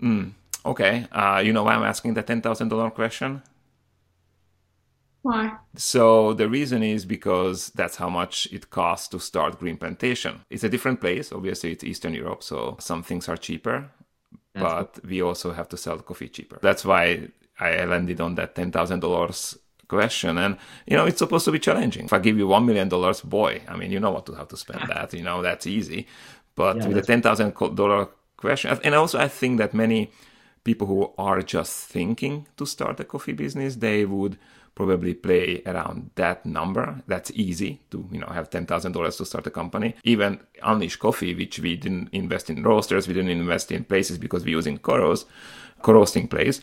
Mm, 0.00 0.32
okay, 0.64 1.06
uh, 1.12 1.42
you 1.44 1.52
know 1.52 1.64
why 1.64 1.74
I'm 1.74 1.82
asking 1.82 2.14
the 2.14 2.22
ten 2.22 2.40
thousand 2.40 2.68
dollar 2.68 2.90
question? 2.90 3.42
Why? 5.26 5.56
So 5.74 6.34
the 6.34 6.48
reason 6.48 6.84
is 6.84 7.04
because 7.04 7.70
that's 7.70 7.96
how 7.96 8.08
much 8.08 8.46
it 8.52 8.70
costs 8.70 9.08
to 9.08 9.18
start 9.18 9.58
green 9.58 9.76
plantation. 9.76 10.42
It's 10.50 10.62
a 10.62 10.68
different 10.68 11.00
place. 11.00 11.32
Obviously, 11.32 11.72
it's 11.72 11.82
Eastern 11.82 12.14
Europe, 12.14 12.44
so 12.44 12.76
some 12.78 13.02
things 13.02 13.28
are 13.28 13.36
cheaper, 13.36 13.90
that's 14.54 14.64
but 14.64 14.94
cool. 14.94 15.10
we 15.10 15.22
also 15.22 15.52
have 15.52 15.68
to 15.70 15.76
sell 15.76 15.98
coffee 15.98 16.28
cheaper. 16.28 16.60
That's 16.62 16.84
why 16.84 17.28
I 17.58 17.84
landed 17.86 18.20
on 18.20 18.36
that 18.36 18.54
ten 18.54 18.70
thousand 18.70 19.00
dollars 19.00 19.58
question. 19.88 20.38
And, 20.38 20.58
you 20.86 20.96
know, 20.96 21.06
it's 21.06 21.18
supposed 21.18 21.44
to 21.46 21.52
be 21.52 21.58
challenging. 21.58 22.04
If 22.04 22.12
I 22.12 22.18
give 22.18 22.36
you 22.38 22.48
$1 22.48 22.64
million, 22.64 22.88
boy, 23.24 23.62
I 23.68 23.76
mean, 23.76 23.92
you 23.92 24.00
know 24.00 24.10
what 24.10 24.26
to 24.26 24.34
have 24.34 24.48
to 24.48 24.56
spend 24.56 24.80
that, 24.88 25.12
you 25.14 25.22
know, 25.22 25.42
that's 25.42 25.66
easy. 25.66 26.06
But 26.56 26.78
yeah, 26.78 26.88
with 26.88 26.98
a 26.98 27.02
$10,000 27.02 28.08
question, 28.36 28.78
and 28.82 28.94
also 28.96 29.18
I 29.18 29.28
think 29.28 29.58
that 29.58 29.74
many 29.74 30.10
people 30.64 30.88
who 30.88 31.12
are 31.18 31.40
just 31.42 31.88
thinking 31.88 32.46
to 32.56 32.66
start 32.66 32.98
a 32.98 33.04
coffee 33.04 33.32
business, 33.32 33.76
they 33.76 34.04
would 34.04 34.36
probably 34.76 35.14
play 35.14 35.62
around 35.66 36.10
that 36.14 36.46
number. 36.46 37.02
That's 37.08 37.32
easy 37.32 37.80
to, 37.90 38.08
you 38.12 38.20
know, 38.20 38.26
have 38.26 38.50
$10,000 38.50 39.16
to 39.16 39.24
start 39.24 39.46
a 39.46 39.50
company. 39.50 39.96
Even 40.04 40.38
Unleash 40.62 40.96
Coffee, 40.96 41.34
which 41.34 41.58
we 41.58 41.76
didn't 41.76 42.10
invest 42.12 42.50
in 42.50 42.62
roasters, 42.62 43.08
we 43.08 43.14
didn't 43.14 43.30
invest 43.30 43.72
in 43.72 43.84
places 43.84 44.18
because 44.18 44.44
we're 44.44 44.50
using 44.50 44.78
Coros, 44.78 45.24
co-roasting 45.82 46.28
place. 46.28 46.60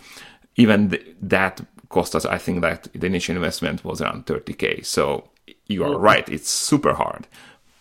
Even 0.55 0.91
th- 0.91 1.15
that 1.21 1.59
cost 1.89 2.15
us, 2.15 2.23
I 2.25 2.37
think 2.37 2.61
that 2.61 2.87
the 2.93 3.07
initial 3.07 3.35
investment 3.35 3.83
was 3.83 3.99
around 3.99 4.27
30K. 4.27 4.85
So 4.85 5.29
you 5.67 5.83
are 5.83 5.97
right. 5.97 6.29
It's 6.29 6.49
super 6.49 6.93
hard. 6.93 7.27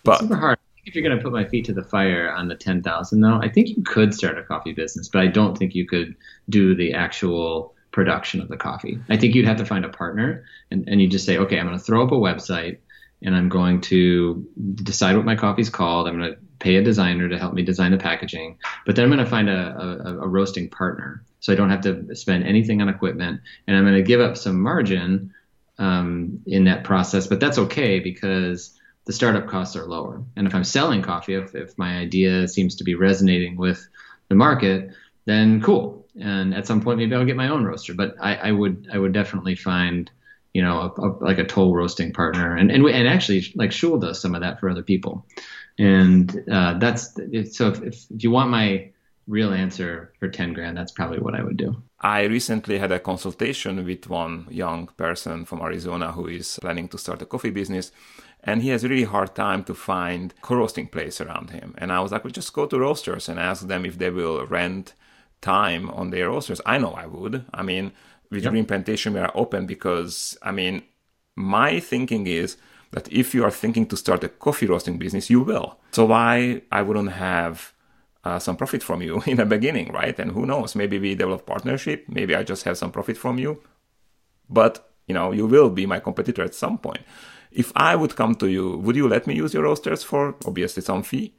But 0.03 0.21
super 0.21 0.37
hard 0.37 0.59
if 0.85 0.95
you're 0.97 1.05
going 1.05 1.17
to 1.17 1.23
put 1.23 1.33
my 1.33 1.45
feet 1.45 1.65
to 1.67 1.73
the 1.73 1.85
fire 1.85 2.33
on 2.33 2.49
the 2.49 2.57
10,000 2.57 3.21
though, 3.21 3.39
I 3.41 3.49
think 3.49 3.69
you 3.69 3.83
could 3.85 4.13
start 4.13 4.39
a 4.39 4.43
coffee 4.43 4.73
business, 4.73 5.09
but 5.09 5.23
I 5.23 5.29
don't 5.29 5.57
think 5.57 5.75
you 5.75 5.87
could 5.87 6.17
do 6.49 6.75
the 6.75 6.93
actual 6.93 7.75
production 7.93 8.41
of 8.41 8.49
the 8.49 8.57
coffee. 8.57 8.99
I 9.09 9.17
think 9.17 9.35
you'd 9.35 9.47
have 9.47 9.59
to 9.59 9.67
find 9.67 9.85
a 9.85 9.89
partner 9.89 10.45
and, 10.71 10.89
and 10.89 11.01
you 11.01 11.09
just 11.09 11.27
say, 11.27 11.39
okay, 11.39 11.59
I'm 11.59 11.67
going 11.67 11.79
to 11.79 11.85
throw 11.85 12.05
up 12.05 12.11
a 12.11 12.17
website 12.17 12.79
and 13.23 13.37
I'm 13.37 13.49
going 13.49 13.81
to 13.83 14.47
decide 14.75 15.15
what 15.15 15.25
my 15.25 15.37
coffee's 15.37 15.71
called. 15.71 16.09
I'm 16.09 16.19
going 16.19 16.33
to 16.33 16.39
pay 16.59 16.77
a 16.77 16.83
designer 16.83 17.29
to 17.29 17.39
help 17.39 17.55
me 17.55 17.63
design 17.63 17.93
the 17.93 17.99
packaging, 17.99 18.59
but 18.87 18.97
then 18.97 19.05
I'm 19.05 19.11
going 19.11 19.25
to 19.25 19.31
find 19.31 19.49
a, 19.49 20.01
a, 20.07 20.19
a 20.23 20.29
roasting 20.29 20.69
partner. 20.69 21.23
So 21.41 21.53
I 21.53 21.57
don't 21.57 21.71
have 21.71 21.83
to 21.83 22.15
spend 22.17 22.45
anything 22.45 22.81
on 22.81 22.89
equipment 22.89 23.41
and 23.67 23.77
I'm 23.77 23.85
going 23.85 23.95
to 23.95 24.03
give 24.03 24.21
up 24.21 24.37
some 24.37 24.61
margin 24.61 25.33
um, 25.79 26.41
in 26.47 26.65
that 26.65 26.85
process, 26.85 27.27
but 27.27 27.41
that's 27.41 27.59
okay 27.59 28.01
because 28.01 28.79
the 29.05 29.13
startup 29.13 29.49
costs 29.49 29.77
are 29.77 29.85
lower. 29.85 30.23
And 30.37 30.47
if 30.47 30.55
I'm 30.55 30.65
selling 30.65 31.03
coffee, 31.03 31.35
if, 31.35 31.55
if 31.55 31.77
my 31.77 31.99
idea 31.99 32.47
seems 32.49 32.77
to 32.77 32.85
be 32.85 32.95
resonating 32.95 33.57
with 33.57 33.87
the 34.29 34.35
market, 34.35 34.91
then 35.25 35.61
cool. 35.61 36.02
And 36.21 36.55
at 36.55 36.67
some 36.67 36.81
point, 36.81 36.99
maybe 36.99 37.15
I'll 37.15 37.25
get 37.25 37.37
my 37.37 37.49
own 37.49 37.65
roaster. 37.65 37.95
But 37.95 38.15
I, 38.21 38.35
I 38.37 38.53
would 38.53 38.89
I 38.93 38.99
would 38.99 39.13
definitely 39.13 39.55
find 39.55 40.11
you 40.53 40.63
know 40.63 40.93
a, 40.97 41.01
a, 41.01 41.09
like 41.21 41.39
a 41.39 41.45
toll 41.45 41.75
roasting 41.75 42.13
partner. 42.13 42.57
And 42.57 42.71
and 42.71 42.85
and 42.87 43.09
actually, 43.09 43.53
like 43.55 43.71
Schuil 43.71 44.01
does 44.01 44.21
some 44.21 44.35
of 44.35 44.41
that 44.43 44.61
for 44.61 44.69
other 44.69 44.83
people. 44.83 45.27
And 45.79 46.45
uh, 46.51 46.79
that's 46.79 47.15
so 47.51 47.69
if, 47.69 47.83
if 47.83 48.05
you 48.11 48.31
want 48.31 48.51
my 48.51 48.91
real 49.29 49.53
answer 49.53 50.13
for 50.19 50.29
10 50.29 50.53
grand, 50.53 50.77
that's 50.77 50.93
probably 50.93 51.21
what 51.21 51.35
I 51.35 51.43
would 51.43 51.57
do. 51.57 51.81
I 52.01 52.23
recently 52.25 52.79
had 52.79 52.91
a 52.91 52.99
consultation 52.99 53.85
with 53.85 54.09
one 54.09 54.47
young 54.51 54.89
person 54.97 55.45
from 55.45 55.63
Arizona 55.63 56.13
who 56.13 56.27
is 56.27 56.59
planning 56.61 56.89
to 56.89 56.99
start 56.99 57.23
a 57.23 57.27
coffee 57.27 57.51
business 57.51 57.93
and 58.45 58.63
he 58.63 58.71
has 58.71 58.83
a 58.83 58.89
really 58.89 59.05
hard 59.05 59.35
time 59.35 59.63
to 59.65 59.75
find 59.75 60.35
co-roasting 60.43 60.89
place 60.89 61.21
around 61.21 61.51
him. 61.51 61.75
And 61.79 61.93
I 61.93 62.01
was 62.01 62.11
like, 62.11 62.25
well, 62.25 62.33
just 62.33 62.53
go 62.53 62.67
to 62.67 62.79
roasters 62.79 63.29
and 63.29 63.39
ask 63.39 63.67
them 63.67 63.87
if 63.87 63.99
they 63.99 64.11
will 64.11 64.45
rent 64.47 64.95
time 65.43 65.91
on 65.91 66.11
their 66.11 66.31
roasters. 66.31 66.61
I 66.65 66.79
know 66.79 66.93
I 66.93 67.07
would. 67.07 67.45
I 67.53 67.63
mean, 67.63 67.93
with 68.31 68.45
yep. 68.45 68.53
Green 68.53 68.65
Plantation, 68.65 69.13
we 69.13 69.21
are 69.21 69.33
open 69.35 69.67
because, 69.67 70.39
I 70.43 70.53
mean, 70.53 70.83
my 71.37 71.81
thinking 71.81 72.27
is 72.27 72.57
that 72.93 73.13
if 73.13 73.35
you 73.35 73.45
are 73.45 73.51
thinking 73.51 73.87
to 73.87 73.97
start 73.97 74.25
a 74.25 74.29
coffee 74.29 74.67
roasting 74.67 74.99
business, 74.99 75.29
you 75.29 75.41
will. 75.41 75.79
So 75.93 76.07
why 76.07 76.63
I 76.71 76.83
wouldn't 76.83 77.13
have 77.13 77.73
uh, 78.25 78.39
some 78.39 78.57
profit 78.57 78.83
from 78.83 79.03
you 79.03 79.23
in 79.27 79.37
the 79.37 79.45
beginning, 79.45 79.93
right? 79.93 80.19
And 80.19 80.31
who 80.33 80.47
knows? 80.47 80.75
Maybe 80.75 80.99
we 80.99 81.15
develop 81.15 81.45
partnership. 81.45 82.07
Maybe 82.09 82.35
I 82.35 82.43
just 82.43 82.65
have 82.65 82.79
some 82.79 82.93
profit 82.93 83.19
from 83.19 83.39
you. 83.39 83.63
But 84.49 84.89
you 85.07 85.15
know, 85.15 85.33
you 85.33 85.47
will 85.47 85.69
be 85.69 85.87
my 85.87 85.99
competitor 85.99 86.43
at 86.43 86.55
some 86.55 86.79
point. 86.79 87.03
If 87.51 87.73
I 87.77 87.97
would 87.97 88.17
come 88.17 88.35
to 88.37 88.47
you, 88.47 88.79
would 88.79 88.97
you 88.97 89.09
let 89.09 89.27
me 89.27 89.35
use 89.35 89.53
your 89.53 89.65
roasters 89.65 90.03
for 90.03 90.37
obviously 90.47 90.83
some 90.83 91.03
fee? 91.03 91.35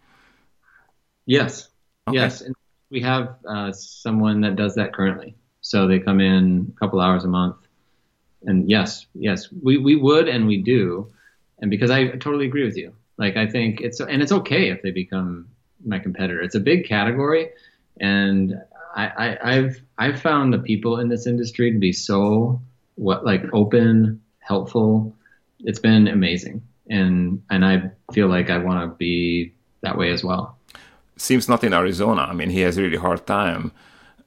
Yes. 1.26 1.70
Okay. 2.08 2.18
Yes. 2.18 2.42
And 2.42 2.56
we 2.94 3.02
have 3.02 3.36
uh, 3.50 3.72
someone 3.72 4.42
that 4.42 4.56
does 4.56 4.76
that 4.76 4.94
currently. 4.94 5.36
So 5.62 5.88
they 5.88 5.98
come 5.98 6.22
in 6.22 6.72
a 6.76 6.80
couple 6.80 7.02
hours 7.02 7.24
a 7.24 7.28
month. 7.28 7.56
And 8.44 8.70
yes, 8.70 9.08
yes, 9.16 9.50
we, 9.64 9.78
we 9.78 9.96
would 9.96 10.28
and 10.28 10.46
we 10.46 10.62
do. 10.62 11.12
And 11.60 11.72
because 11.72 11.90
I 11.90 12.10
totally 12.10 12.46
agree 12.46 12.66
with 12.66 12.78
you. 12.78 12.94
Like 13.18 13.36
I 13.36 13.48
think 13.48 13.82
it's 13.82 14.00
and 14.00 14.22
it's 14.22 14.32
okay 14.32 14.70
if 14.70 14.84
they 14.84 14.92
become 14.92 15.48
my 15.84 15.98
competitor. 15.98 16.42
It's 16.42 16.56
a 16.56 16.60
big 16.60 16.86
category 16.86 17.50
and 18.00 18.56
I, 18.96 19.08
I, 19.08 19.54
I've 19.54 19.82
I've 19.98 20.22
found 20.22 20.54
the 20.54 20.60
people 20.60 21.00
in 21.00 21.10
this 21.10 21.26
industry 21.26 21.72
to 21.72 21.80
be 21.80 21.94
so 21.94 22.62
what 22.96 23.26
like 23.26 23.44
open, 23.54 24.22
helpful. 24.40 25.16
It's 25.62 25.80
been 25.80 26.08
amazing, 26.08 26.62
and 26.90 27.42
and 27.50 27.66
I 27.66 27.92
feel 28.14 28.28
like 28.28 28.50
I 28.50 28.58
want 28.60 28.90
to 28.90 28.96
be 28.96 29.54
that 29.82 29.98
way 29.98 30.12
as 30.12 30.24
well. 30.24 30.58
Seems 31.18 31.48
not 31.48 31.64
in 31.64 31.74
Arizona. 31.74 32.24
I 32.24 32.34
mean, 32.34 32.50
he 32.50 32.62
has 32.62 32.78
a 32.78 32.82
really 32.82 32.98
hard 32.98 33.26
time. 33.28 33.72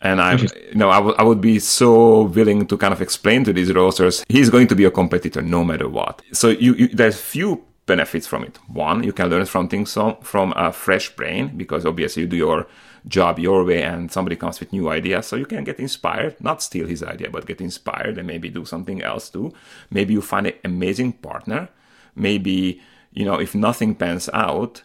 And 0.00 0.20
I, 0.20 0.36
you 0.36 0.74
know, 0.74 0.90
I, 0.90 0.96
w- 0.96 1.16
I 1.18 1.22
would 1.22 1.40
be 1.40 1.58
so 1.58 2.22
willing 2.22 2.66
to 2.66 2.76
kind 2.76 2.92
of 2.92 3.00
explain 3.00 3.44
to 3.44 3.52
these 3.52 3.72
roasters, 3.72 4.24
he's 4.28 4.50
going 4.50 4.66
to 4.68 4.76
be 4.76 4.84
a 4.84 4.90
competitor 4.90 5.42
no 5.42 5.64
matter 5.64 5.88
what. 5.88 6.22
So 6.32 6.48
you, 6.48 6.74
you 6.74 6.88
there's 6.88 7.20
few 7.20 7.64
benefits 7.86 8.26
from 8.26 8.44
it. 8.44 8.58
One, 8.68 9.02
you 9.02 9.12
can 9.12 9.30
learn 9.30 9.46
from 9.46 9.68
things 9.68 9.96
from 10.22 10.52
a 10.54 10.72
fresh 10.72 11.16
brain 11.16 11.56
because 11.56 11.86
obviously 11.86 12.22
you 12.22 12.28
do 12.28 12.36
your 12.36 12.66
job 13.08 13.38
your 13.38 13.64
way 13.64 13.82
and 13.82 14.10
somebody 14.10 14.36
comes 14.36 14.58
with 14.58 14.72
new 14.72 14.88
ideas 14.90 15.26
so 15.26 15.36
you 15.36 15.46
can 15.46 15.62
get 15.62 15.78
inspired 15.78 16.34
not 16.40 16.60
steal 16.60 16.86
his 16.86 17.02
idea 17.02 17.30
but 17.30 17.46
get 17.46 17.60
inspired 17.60 18.18
and 18.18 18.26
maybe 18.26 18.48
do 18.48 18.64
something 18.64 19.00
else 19.02 19.30
too 19.30 19.52
maybe 19.90 20.12
you 20.12 20.20
find 20.20 20.46
an 20.48 20.54
amazing 20.64 21.12
partner 21.12 21.68
maybe 22.16 22.80
you 23.12 23.24
know 23.24 23.38
if 23.38 23.54
nothing 23.54 23.94
pans 23.94 24.28
out 24.32 24.82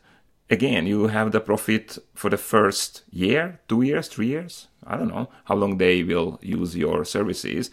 again 0.51 0.85
you 0.85 1.07
have 1.07 1.31
the 1.31 1.39
profit 1.39 1.97
for 2.13 2.29
the 2.29 2.37
first 2.37 3.03
year 3.09 3.59
two 3.67 3.81
years 3.81 4.07
three 4.07 4.27
years 4.27 4.67
i 4.85 4.95
don't 4.97 5.07
know 5.07 5.27
how 5.45 5.55
long 5.55 5.77
they 5.77 6.03
will 6.03 6.37
use 6.41 6.75
your 6.75 7.03
services 7.05 7.71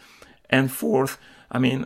and 0.48 0.72
fourth 0.72 1.18
i 1.50 1.58
mean 1.58 1.84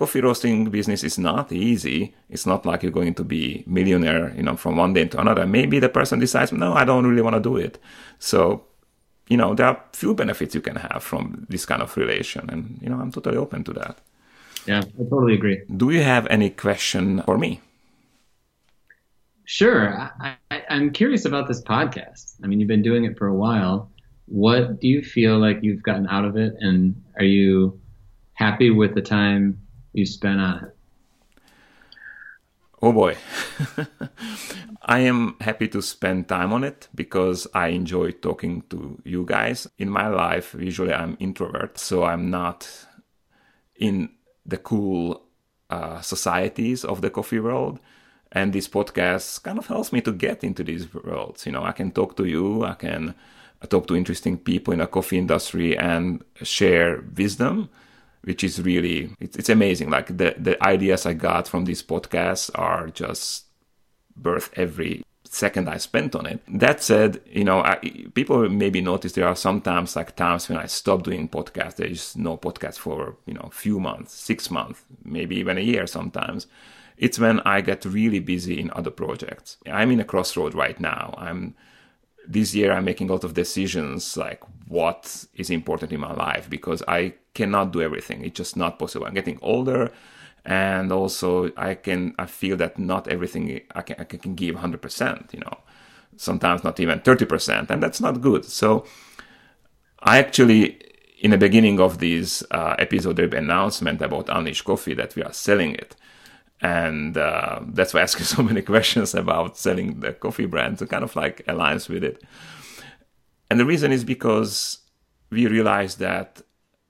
coffee 0.00 0.22
roasting 0.22 0.70
business 0.70 1.04
is 1.04 1.18
not 1.18 1.52
easy. 1.52 2.14
It's 2.30 2.46
not 2.46 2.64
like 2.64 2.82
you're 2.82 2.90
going 2.90 3.14
to 3.14 3.22
be 3.22 3.62
millionaire, 3.66 4.32
you 4.34 4.42
know, 4.42 4.56
from 4.56 4.76
one 4.76 4.94
day 4.94 5.04
to 5.04 5.20
another. 5.20 5.46
Maybe 5.46 5.78
the 5.78 5.90
person 5.90 6.18
decides, 6.18 6.52
no, 6.52 6.72
I 6.72 6.86
don't 6.86 7.06
really 7.06 7.20
want 7.20 7.36
to 7.36 7.40
do 7.40 7.58
it. 7.58 7.78
So, 8.18 8.64
you 9.28 9.36
know, 9.36 9.54
there 9.54 9.66
are 9.66 9.84
few 9.92 10.14
benefits 10.14 10.54
you 10.54 10.62
can 10.62 10.76
have 10.76 11.02
from 11.02 11.46
this 11.50 11.66
kind 11.66 11.82
of 11.82 11.94
relation, 11.98 12.48
and 12.48 12.78
you 12.80 12.88
know, 12.88 12.98
I'm 12.98 13.12
totally 13.12 13.36
open 13.36 13.62
to 13.64 13.72
that. 13.74 13.98
Yeah, 14.66 14.80
I 14.80 15.02
totally 15.04 15.34
agree. 15.34 15.62
Do 15.76 15.90
you 15.90 16.02
have 16.02 16.26
any 16.28 16.48
question 16.50 17.22
for 17.22 17.36
me? 17.36 17.60
Sure. 19.50 20.08
I, 20.20 20.36
I'm 20.70 20.92
curious 20.92 21.24
about 21.24 21.48
this 21.48 21.60
podcast. 21.60 22.36
I 22.40 22.46
mean, 22.46 22.60
you've 22.60 22.68
been 22.68 22.82
doing 22.82 23.04
it 23.04 23.18
for 23.18 23.26
a 23.26 23.34
while. 23.34 23.90
What 24.26 24.78
do 24.78 24.86
you 24.86 25.02
feel 25.02 25.40
like 25.40 25.58
you've 25.60 25.82
gotten 25.82 26.06
out 26.06 26.24
of 26.24 26.36
it, 26.36 26.54
and 26.60 26.94
are 27.18 27.24
you 27.24 27.80
happy 28.34 28.70
with 28.70 28.94
the 28.94 29.02
time 29.02 29.60
you 29.92 30.06
spent 30.06 30.38
on 30.40 30.64
it? 30.66 30.76
Oh 32.80 32.92
boy. 32.92 33.16
I 34.82 35.00
am 35.00 35.34
happy 35.40 35.66
to 35.66 35.82
spend 35.82 36.28
time 36.28 36.52
on 36.52 36.62
it 36.62 36.86
because 36.94 37.48
I 37.52 37.68
enjoy 37.74 38.12
talking 38.12 38.62
to 38.70 39.02
you 39.04 39.24
guys. 39.24 39.66
In 39.78 39.90
my 39.90 40.06
life, 40.06 40.54
usually 40.60 40.94
I'm 40.94 41.16
introvert, 41.18 41.76
so 41.76 42.04
I'm 42.04 42.30
not 42.30 42.86
in 43.74 44.10
the 44.46 44.58
cool 44.58 45.24
uh, 45.70 46.02
societies 46.02 46.84
of 46.84 47.00
the 47.00 47.10
coffee 47.10 47.40
world. 47.40 47.80
And 48.32 48.52
this 48.52 48.68
podcast 48.68 49.42
kind 49.42 49.58
of 49.58 49.66
helps 49.66 49.92
me 49.92 50.00
to 50.02 50.12
get 50.12 50.44
into 50.44 50.62
these 50.62 50.92
worlds. 50.94 51.46
You 51.46 51.52
know, 51.52 51.64
I 51.64 51.72
can 51.72 51.90
talk 51.90 52.16
to 52.16 52.24
you, 52.24 52.64
I 52.64 52.74
can 52.74 53.14
talk 53.68 53.86
to 53.88 53.96
interesting 53.96 54.38
people 54.38 54.72
in 54.72 54.78
the 54.78 54.86
coffee 54.86 55.18
industry 55.18 55.76
and 55.76 56.24
share 56.42 57.04
wisdom 57.16 57.68
which 58.22 58.44
is 58.44 58.60
really 58.62 59.14
it's, 59.20 59.36
it's 59.36 59.48
amazing. 59.48 59.90
Like 59.90 60.16
the 60.16 60.34
the 60.38 60.62
ideas 60.62 61.06
i 61.06 61.14
got 61.14 61.48
from 61.48 61.64
these 61.64 61.82
podcasts 61.82 62.50
are 62.54 62.88
just 62.88 63.46
worth 64.22 64.50
every 64.56 65.02
second 65.24 65.68
i 65.68 65.78
spent 65.78 66.14
on 66.14 66.26
it. 66.26 66.40
That 66.48 66.82
said 66.82 67.20
you 67.26 67.44
know 67.44 67.60
I, 67.60 67.76
people 68.14 68.48
maybe 68.48 68.80
notice 68.80 69.12
there 69.12 69.28
are 69.28 69.36
sometimes 69.36 69.96
like 69.96 70.16
times 70.16 70.48
when 70.48 70.58
i 70.58 70.66
stop 70.66 71.02
doing 71.02 71.28
podcasts. 71.28 71.76
There's 71.76 72.16
no 72.16 72.36
podcast 72.36 72.78
for 72.78 73.16
you 73.26 73.34
know 73.34 73.48
few 73.52 73.80
months 73.80 74.12
six 74.14 74.50
months 74.50 74.82
maybe 75.04 75.36
even 75.36 75.56
a 75.56 75.62
year 75.62 75.86
sometimes 75.86 76.46
it's 77.00 77.18
when 77.18 77.40
i 77.40 77.60
get 77.60 77.84
really 77.84 78.20
busy 78.20 78.60
in 78.60 78.70
other 78.78 78.90
projects 78.90 79.56
i'm 79.66 79.90
in 79.90 80.00
a 80.00 80.04
crossroad 80.04 80.54
right 80.54 80.78
now 80.78 81.12
i'm 81.18 81.54
this 82.30 82.54
year 82.54 82.72
I'm 82.72 82.84
making 82.84 83.08
a 83.10 83.12
lot 83.12 83.24
of 83.24 83.34
decisions 83.34 84.16
like 84.16 84.42
what 84.68 85.26
is 85.34 85.50
important 85.50 85.92
in 85.92 86.00
my 86.00 86.12
life 86.12 86.48
because 86.48 86.82
I 86.86 87.14
cannot 87.34 87.72
do 87.72 87.82
everything. 87.82 88.24
It's 88.24 88.36
just 88.36 88.56
not 88.56 88.78
possible. 88.78 89.06
I'm 89.06 89.14
getting 89.14 89.38
older 89.42 89.90
and 90.44 90.92
also 90.92 91.50
I 91.56 91.74
can 91.74 92.14
I 92.18 92.26
feel 92.26 92.56
that 92.58 92.78
not 92.78 93.08
everything 93.08 93.60
I 93.74 93.82
can 93.82 93.96
I 93.98 94.04
can 94.04 94.34
give 94.34 94.54
100%, 94.54 95.34
you 95.34 95.40
know. 95.40 95.58
Sometimes 96.16 96.62
not 96.62 96.78
even 96.78 97.00
30% 97.00 97.70
and 97.70 97.82
that's 97.82 98.00
not 98.00 98.20
good. 98.20 98.44
So 98.44 98.84
I 100.00 100.18
actually 100.18 100.80
in 101.18 101.32
the 101.32 101.38
beginning 101.38 101.80
of 101.80 101.98
this 101.98 102.42
uh, 102.50 102.76
episode, 102.78 103.18
announcement 103.18 104.00
about 104.00 104.30
Unleashed 104.30 104.64
Coffee 104.64 104.94
that 104.94 105.14
we 105.16 105.22
are 105.22 105.32
selling 105.34 105.74
it. 105.74 105.94
And 106.62 107.16
uh, 107.16 107.60
that's 107.68 107.94
why 107.94 108.00
I 108.00 108.02
ask 108.02 108.18
you 108.18 108.24
so 108.36 108.42
many 108.42 108.62
questions 108.62 109.14
about 109.14 109.56
selling 109.56 110.00
the 110.00 110.12
coffee 110.12 110.46
brand 110.46 110.78
to 110.78 110.86
kind 110.86 111.04
of 111.04 111.16
like 111.16 111.44
aligns 111.46 111.88
with 111.88 112.04
it. 112.04 112.22
And 113.50 113.58
the 113.58 113.66
reason 113.66 113.92
is 113.92 114.04
because 114.04 114.78
we 115.30 115.46
realized 115.46 115.98
that, 115.98 116.42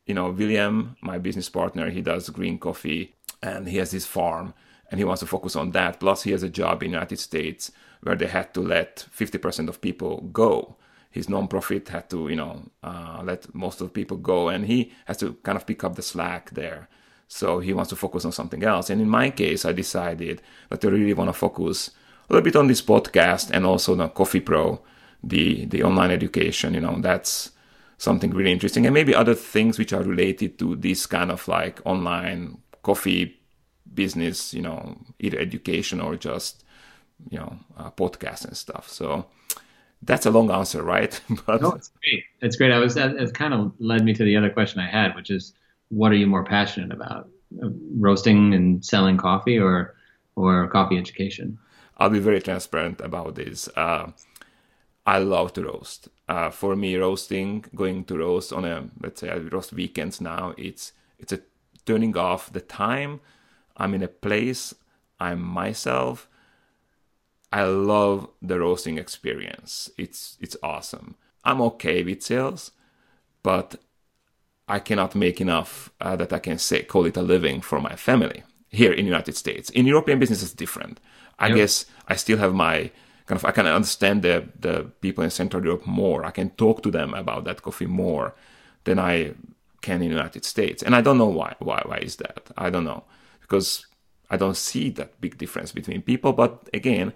you 0.06 0.14
know, 0.14 0.30
William, 0.30 0.96
my 1.00 1.18
business 1.18 1.48
partner, 1.48 1.90
he 1.90 2.02
does 2.02 2.28
green 2.30 2.58
coffee 2.58 3.14
and 3.42 3.68
he 3.68 3.78
has 3.78 3.92
his 3.92 4.06
farm 4.06 4.54
and 4.90 4.98
he 4.98 5.04
wants 5.04 5.20
to 5.20 5.26
focus 5.26 5.56
on 5.56 5.70
that. 5.70 6.00
Plus, 6.00 6.24
he 6.24 6.32
has 6.32 6.42
a 6.42 6.48
job 6.48 6.82
in 6.82 6.90
the 6.90 6.96
United 6.96 7.18
States 7.18 7.70
where 8.02 8.16
they 8.16 8.26
had 8.26 8.52
to 8.54 8.60
let 8.60 9.06
50% 9.16 9.68
of 9.68 9.80
people 9.80 10.22
go. 10.32 10.76
His 11.10 11.26
nonprofit 11.26 11.88
had 11.88 12.10
to, 12.10 12.28
you 12.28 12.36
know, 12.36 12.70
uh, 12.82 13.22
let 13.24 13.52
most 13.54 13.80
of 13.80 13.88
the 13.88 13.92
people 13.92 14.16
go, 14.16 14.48
and 14.48 14.66
he 14.66 14.92
has 15.06 15.16
to 15.18 15.34
kind 15.42 15.56
of 15.56 15.66
pick 15.66 15.82
up 15.84 15.96
the 15.96 16.02
slack 16.02 16.50
there. 16.50 16.88
So 17.32 17.60
he 17.60 17.72
wants 17.72 17.90
to 17.90 17.96
focus 17.96 18.24
on 18.24 18.32
something 18.32 18.64
else. 18.64 18.90
And 18.90 19.00
in 19.00 19.08
my 19.08 19.30
case, 19.30 19.64
I 19.64 19.70
decided 19.70 20.42
that 20.68 20.84
I 20.84 20.88
really 20.88 21.14
want 21.14 21.28
to 21.28 21.32
focus 21.32 21.90
a 22.28 22.32
little 22.32 22.44
bit 22.44 22.56
on 22.56 22.66
this 22.66 22.82
podcast 22.82 23.50
and 23.52 23.64
also 23.64 23.98
on 23.98 24.10
Coffee 24.10 24.40
Pro, 24.40 24.80
the 25.22 25.64
the 25.66 25.84
online 25.84 26.10
education. 26.10 26.74
You 26.74 26.80
know, 26.80 26.96
that's 27.00 27.52
something 27.98 28.30
really 28.32 28.50
interesting, 28.50 28.84
and 28.84 28.92
maybe 28.92 29.14
other 29.14 29.36
things 29.36 29.78
which 29.78 29.92
are 29.92 30.02
related 30.02 30.58
to 30.58 30.74
this 30.74 31.06
kind 31.06 31.30
of 31.30 31.46
like 31.46 31.80
online 31.84 32.58
coffee 32.82 33.40
business. 33.94 34.52
You 34.52 34.62
know, 34.62 34.98
either 35.20 35.38
education 35.38 36.00
or 36.00 36.16
just 36.16 36.64
you 37.30 37.38
know 37.38 37.56
uh, 37.78 37.92
podcasts 37.92 38.44
and 38.44 38.56
stuff. 38.56 38.88
So 38.88 39.26
that's 40.02 40.26
a 40.26 40.32
long 40.32 40.50
answer, 40.50 40.82
right? 40.82 41.20
but 41.46 41.62
no, 41.62 41.72
it's 41.72 41.92
great. 42.02 42.24
It's 42.42 42.56
great. 42.56 42.72
I 42.72 42.78
was 42.78 42.94
that, 42.94 43.14
it 43.14 43.34
kind 43.34 43.54
of 43.54 43.72
led 43.78 44.04
me 44.04 44.14
to 44.14 44.24
the 44.24 44.36
other 44.36 44.50
question 44.50 44.80
I 44.80 44.88
had, 44.88 45.14
which 45.14 45.30
is, 45.30 45.52
what 45.90 46.12
are 46.12 46.16
you 46.16 46.26
more 46.26 46.44
passionate 46.44 46.92
about, 46.92 47.28
roasting 47.98 48.54
and 48.54 48.84
selling 48.84 49.16
coffee, 49.16 49.58
or 49.58 49.94
or 50.36 50.66
coffee 50.68 50.98
education? 50.98 51.58
I'll 51.98 52.10
be 52.10 52.18
very 52.18 52.40
transparent 52.40 53.00
about 53.00 53.34
this. 53.34 53.68
Uh, 53.76 54.12
I 55.06 55.18
love 55.18 55.52
to 55.54 55.64
roast. 55.64 56.08
Uh, 56.28 56.50
for 56.50 56.74
me, 56.76 56.96
roasting, 56.96 57.64
going 57.74 58.04
to 58.04 58.18
roast 58.18 58.52
on 58.52 58.64
a 58.64 58.88
let's 59.02 59.20
say 59.20 59.30
I 59.30 59.36
roast 59.36 59.72
weekends 59.72 60.20
now, 60.20 60.54
it's 60.56 60.92
it's 61.18 61.32
a 61.32 61.40
turning 61.84 62.16
off 62.16 62.52
the 62.52 62.60
time. 62.60 63.20
I'm 63.76 63.94
in 63.94 64.02
a 64.02 64.08
place. 64.08 64.74
I'm 65.18 65.42
myself 65.42 66.28
I 67.52 67.64
love 67.64 68.28
the 68.40 68.60
roasting 68.60 68.98
experience. 68.98 69.90
It's 69.98 70.36
it's 70.40 70.56
awesome. 70.62 71.16
I'm 71.44 71.60
okay 71.62 72.02
with 72.04 72.22
sales, 72.22 72.70
but 73.42 73.76
I 74.70 74.78
cannot 74.78 75.14
make 75.14 75.40
enough 75.40 75.90
uh, 76.00 76.16
that 76.16 76.32
I 76.32 76.38
can 76.38 76.58
say 76.58 76.82
call 76.82 77.04
it 77.06 77.16
a 77.16 77.22
living 77.22 77.60
for 77.60 77.80
my 77.80 77.96
family 77.96 78.44
here 78.68 78.92
in 78.92 79.04
the 79.04 79.10
United 79.10 79.36
States. 79.36 79.68
In 79.70 79.86
European 79.86 80.18
business, 80.18 80.42
it's 80.42 80.52
different. 80.52 81.00
I 81.38 81.48
yep. 81.48 81.56
guess 81.56 81.86
I 82.06 82.16
still 82.16 82.38
have 82.38 82.54
my 82.54 82.90
kind 83.26 83.38
of 83.38 83.44
I 83.44 83.52
can 83.52 83.66
understand 83.66 84.22
the 84.22 84.48
the 84.58 84.90
people 85.00 85.24
in 85.24 85.30
Central 85.30 85.64
Europe 85.64 85.86
more. 85.86 86.24
I 86.24 86.30
can 86.30 86.50
talk 86.50 86.82
to 86.82 86.90
them 86.90 87.14
about 87.14 87.44
that 87.44 87.62
coffee 87.62 87.86
more 87.86 88.34
than 88.84 88.98
I 88.98 89.34
can 89.82 90.02
in 90.02 90.10
the 90.10 90.16
United 90.16 90.44
States, 90.44 90.82
and 90.82 90.94
I 90.94 91.00
don't 91.00 91.18
know 91.18 91.32
why. 91.40 91.54
Why 91.58 91.82
why 91.84 91.98
is 91.98 92.16
that? 92.16 92.50
I 92.56 92.70
don't 92.70 92.84
know 92.84 93.02
because 93.40 93.86
I 94.30 94.36
don't 94.36 94.56
see 94.56 94.90
that 94.90 95.20
big 95.20 95.36
difference 95.38 95.72
between 95.72 96.02
people. 96.02 96.32
But 96.32 96.68
again, 96.72 97.12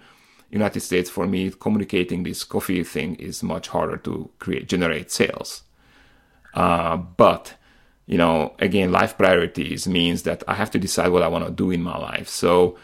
United 0.49 0.81
States, 0.81 1.09
for 1.09 1.25
me, 1.25 1.51
communicating 1.51 2.23
this 2.23 2.43
coffee 2.43 2.83
thing 2.83 3.15
is 3.15 3.41
much 3.41 3.69
harder 3.69 3.97
to 3.97 4.29
create, 4.39 4.67
generate 4.67 5.11
sales. 5.11 5.64
Uh, 6.55 6.97
but, 6.97 7.53
you 8.07 8.17
know, 8.17 8.55
again, 8.59 8.91
life 8.91 9.17
priorities 9.17 9.87
means 9.87 10.23
that 10.23 10.43
I 10.47 10.55
have 10.55 10.71
to 10.71 10.79
decide 10.79 11.09
what 11.09 11.21
I 11.21 11.27
want 11.27 11.45
to 11.45 11.51
do 11.51 11.69
in 11.69 11.83
my 11.83 11.97
life. 11.97 12.29
So 12.29 12.77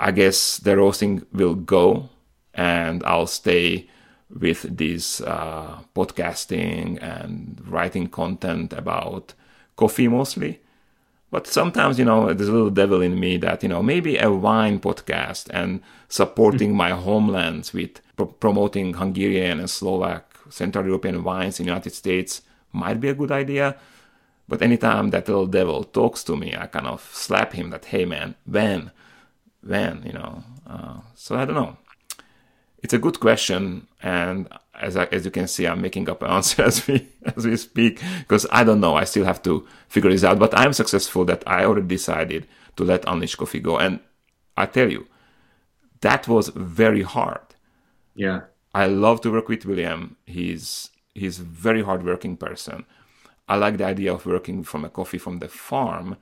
I 0.00 0.10
guess 0.10 0.58
the 0.58 0.76
roasting 0.76 1.24
will 1.32 1.54
go 1.54 2.10
and 2.54 3.04
I'll 3.04 3.28
stay 3.28 3.88
with 4.28 4.62
this 4.76 5.20
uh, 5.20 5.78
podcasting 5.94 7.02
and 7.02 7.62
writing 7.66 8.08
content 8.08 8.72
about 8.72 9.32
coffee 9.76 10.08
mostly. 10.08 10.60
But 11.30 11.46
sometimes, 11.46 11.98
you 11.98 12.04
know, 12.04 12.32
there's 12.32 12.48
a 12.48 12.52
little 12.52 12.70
devil 12.70 13.02
in 13.02 13.20
me 13.20 13.36
that, 13.38 13.62
you 13.62 13.68
know, 13.68 13.82
maybe 13.82 14.16
a 14.16 14.32
wine 14.32 14.80
podcast 14.80 15.48
and 15.50 15.82
supporting 16.08 16.74
my 16.74 16.90
homelands 16.90 17.72
with 17.72 18.00
pro- 18.16 18.26
promoting 18.26 18.94
Hungarian 18.94 19.60
and 19.60 19.68
Slovak, 19.68 20.38
Central 20.48 20.86
European 20.86 21.22
wines 21.22 21.60
in 21.60 21.66
the 21.66 21.70
United 21.70 21.92
States 21.92 22.42
might 22.72 23.00
be 23.00 23.08
a 23.08 23.14
good 23.14 23.32
idea. 23.32 23.76
But 24.48 24.62
anytime 24.62 25.10
that 25.10 25.28
little 25.28 25.46
devil 25.46 25.84
talks 25.84 26.24
to 26.24 26.36
me, 26.36 26.54
I 26.56 26.66
kind 26.66 26.86
of 26.86 27.08
slap 27.12 27.52
him 27.52 27.70
that, 27.70 27.84
hey 27.86 28.04
man, 28.04 28.34
when? 28.46 28.90
When, 29.62 30.02
you 30.04 30.12
know? 30.12 30.42
Uh, 30.66 31.00
so 31.14 31.36
I 31.36 31.44
don't 31.44 31.54
know. 31.54 31.76
It's 32.82 32.94
a 32.94 32.98
good 32.98 33.20
question. 33.20 33.86
And 34.02 34.48
as 34.80 34.96
I, 34.96 35.04
as 35.06 35.24
you 35.24 35.30
can 35.30 35.48
see, 35.48 35.66
I'm 35.66 35.80
making 35.80 36.08
up 36.08 36.22
an 36.22 36.30
answer 36.38 36.62
as 36.62 36.86
we 36.86 37.08
as 37.36 37.46
we 37.46 37.56
speak 37.56 38.00
because 38.20 38.46
I 38.50 38.64
don't 38.64 38.80
know. 38.80 38.94
I 38.94 39.04
still 39.04 39.24
have 39.24 39.42
to 39.42 39.66
figure 39.88 40.10
this 40.10 40.24
out. 40.24 40.38
But 40.38 40.56
I'm 40.56 40.72
successful 40.72 41.24
that 41.26 41.42
I 41.46 41.64
already 41.64 41.86
decided 41.86 42.46
to 42.76 42.84
let 42.84 43.04
Unleashed 43.06 43.38
Coffee 43.38 43.60
go, 43.60 43.78
and 43.78 44.00
I 44.56 44.66
tell 44.66 44.90
you, 44.90 45.06
that 46.00 46.28
was 46.28 46.48
very 46.48 47.02
hard. 47.02 47.40
Yeah, 48.14 48.42
I 48.74 48.86
love 48.86 49.20
to 49.22 49.32
work 49.32 49.48
with 49.48 49.66
William. 49.66 50.16
He's 50.26 50.90
he's 51.18 51.40
a 51.40 51.44
very 51.44 51.82
hardworking 51.82 52.36
person. 52.36 52.84
I 53.48 53.56
like 53.56 53.78
the 53.78 53.84
idea 53.84 54.12
of 54.12 54.26
working 54.26 54.62
from 54.62 54.84
a 54.84 54.90
coffee 54.90 55.18
from 55.18 55.38
the 55.38 55.48
farm. 55.48 56.16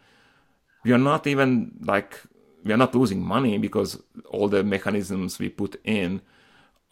We 0.84 0.92
are 0.92 0.98
not 0.98 1.26
even 1.26 1.72
like 1.80 2.20
we 2.64 2.72
are 2.72 2.76
not 2.76 2.94
losing 2.94 3.22
money 3.22 3.58
because 3.58 4.02
all 4.28 4.48
the 4.48 4.64
mechanisms 4.64 5.38
we 5.38 5.48
put 5.48 5.80
in 5.84 6.20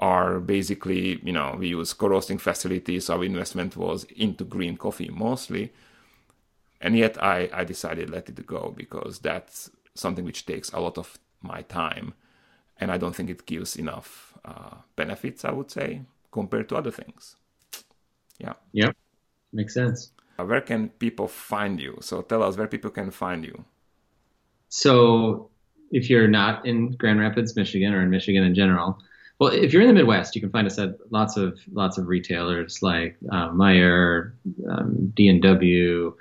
are 0.00 0.40
basically, 0.40 1.20
you 1.24 1.32
know, 1.32 1.56
we 1.58 1.68
use 1.68 1.92
co-roasting 1.92 2.38
facilities. 2.38 3.10
Our 3.10 3.24
investment 3.24 3.76
was 3.76 4.04
into 4.16 4.44
green 4.44 4.76
coffee 4.76 5.08
mostly. 5.08 5.72
And 6.80 6.96
yet 6.96 7.22
I, 7.22 7.48
I 7.52 7.64
decided 7.64 8.10
let 8.10 8.28
it 8.28 8.46
go 8.46 8.74
because 8.76 9.20
that's 9.20 9.70
something 9.94 10.24
which 10.24 10.46
takes 10.46 10.70
a 10.72 10.80
lot 10.80 10.98
of 10.98 11.18
my 11.42 11.62
time. 11.62 12.14
And 12.78 12.90
I 12.90 12.98
don't 12.98 13.14
think 13.14 13.30
it 13.30 13.46
gives 13.46 13.76
enough 13.76 14.34
uh, 14.44 14.76
benefits, 14.96 15.44
I 15.44 15.52
would 15.52 15.70
say, 15.70 16.02
compared 16.32 16.68
to 16.68 16.76
other 16.76 16.90
things. 16.90 17.36
Yeah. 18.38 18.54
Yeah. 18.72 18.92
Makes 19.52 19.74
sense. 19.74 20.10
Uh, 20.38 20.44
where 20.44 20.60
can 20.60 20.88
people 20.88 21.28
find 21.28 21.80
you? 21.80 21.98
So 22.00 22.22
tell 22.22 22.42
us 22.42 22.56
where 22.56 22.66
people 22.66 22.90
can 22.90 23.10
find 23.10 23.44
you. 23.44 23.64
So 24.68 25.50
if 25.90 26.10
you're 26.10 26.28
not 26.28 26.66
in 26.66 26.92
Grand 26.92 27.20
Rapids, 27.20 27.54
Michigan, 27.54 27.94
or 27.94 28.02
in 28.02 28.10
Michigan 28.10 28.42
in 28.42 28.54
general, 28.54 28.98
well, 29.38 29.52
if 29.52 29.72
you're 29.72 29.82
in 29.82 29.88
the 29.88 29.94
Midwest, 29.94 30.34
you 30.34 30.40
can 30.40 30.50
find 30.50 30.66
us 30.66 30.78
at 30.78 30.96
lots 31.10 31.36
of 31.36 31.58
lots 31.72 31.98
of 31.98 32.06
retailers 32.06 32.82
like 32.82 33.16
uh, 33.30 33.50
Meijer, 33.50 34.32
um, 34.68 35.12
D 35.14 35.28
and 35.28 35.42
W, 35.42 36.16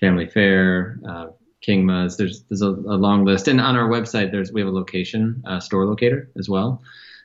Family 0.00 0.26
Fare, 0.26 0.98
uh, 1.08 1.26
Kingma's. 1.60 2.16
There's 2.16 2.42
there's 2.44 2.62
a, 2.62 2.70
a, 2.70 2.96
long 2.96 3.24
list, 3.24 3.48
and 3.48 3.60
on 3.60 3.76
our 3.76 3.88
website, 3.88 4.30
there's 4.30 4.52
we 4.52 4.60
have 4.60 4.68
a 4.68 4.72
location 4.72 5.42
uh, 5.46 5.58
store 5.58 5.84
locator 5.84 6.30
as 6.38 6.48
well. 6.48 6.82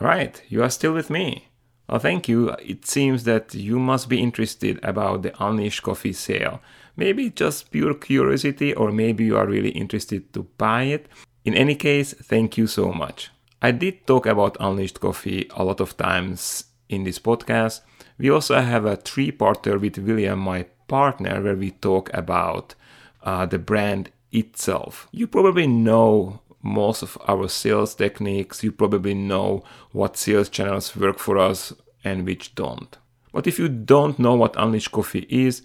Right, 0.00 0.42
you 0.48 0.62
are 0.62 0.70
still 0.70 0.92
with 0.92 1.10
me. 1.10 1.48
Well, 1.88 1.98
thank 1.98 2.28
you. 2.28 2.50
It 2.60 2.86
seems 2.86 3.24
that 3.24 3.54
you 3.54 3.78
must 3.78 4.08
be 4.08 4.20
interested 4.20 4.80
about 4.82 5.22
the 5.22 5.34
Unleashed 5.44 5.82
Coffee 5.82 6.12
sale. 6.12 6.60
Maybe 6.96 7.30
just 7.30 7.70
pure 7.70 7.94
curiosity, 7.94 8.72
or 8.74 8.90
maybe 8.90 9.24
you 9.24 9.36
are 9.36 9.46
really 9.46 9.70
interested 9.70 10.32
to 10.32 10.44
buy 10.58 10.84
it. 10.84 11.08
In 11.44 11.54
any 11.54 11.74
case, 11.74 12.14
thank 12.14 12.56
you 12.56 12.66
so 12.66 12.92
much. 12.92 13.30
I 13.60 13.70
did 13.70 14.06
talk 14.06 14.26
about 14.26 14.56
Unleashed 14.60 15.00
Coffee 15.00 15.48
a 15.54 15.64
lot 15.64 15.80
of 15.80 15.96
times 15.96 16.64
in 16.88 17.04
this 17.04 17.18
podcast. 17.18 17.80
We 18.18 18.30
also 18.30 18.60
have 18.60 18.84
a 18.84 18.96
three 18.96 19.32
parter 19.32 19.80
with 19.80 19.98
William, 19.98 20.38
my 20.38 20.66
partner, 20.88 21.42
where 21.42 21.56
we 21.56 21.70
talk 21.72 22.10
about 22.14 22.74
uh, 23.22 23.46
the 23.46 23.58
brand 23.58 24.10
itself. 24.32 25.08
You 25.12 25.26
probably 25.26 25.66
know 25.66 26.40
most 26.64 27.02
of 27.02 27.16
our 27.28 27.48
sales 27.48 27.94
techniques. 27.94 28.64
You 28.64 28.72
probably 28.72 29.14
know 29.14 29.62
what 29.92 30.16
sales 30.16 30.48
channels 30.48 30.96
work 30.96 31.18
for 31.18 31.38
us 31.38 31.72
and 32.02 32.26
which 32.26 32.54
don't. 32.54 32.96
But 33.32 33.46
if 33.46 33.58
you 33.58 33.68
don't 33.68 34.18
know 34.18 34.34
what 34.34 34.56
Unleashed 34.56 34.92
Coffee 34.92 35.26
is, 35.28 35.62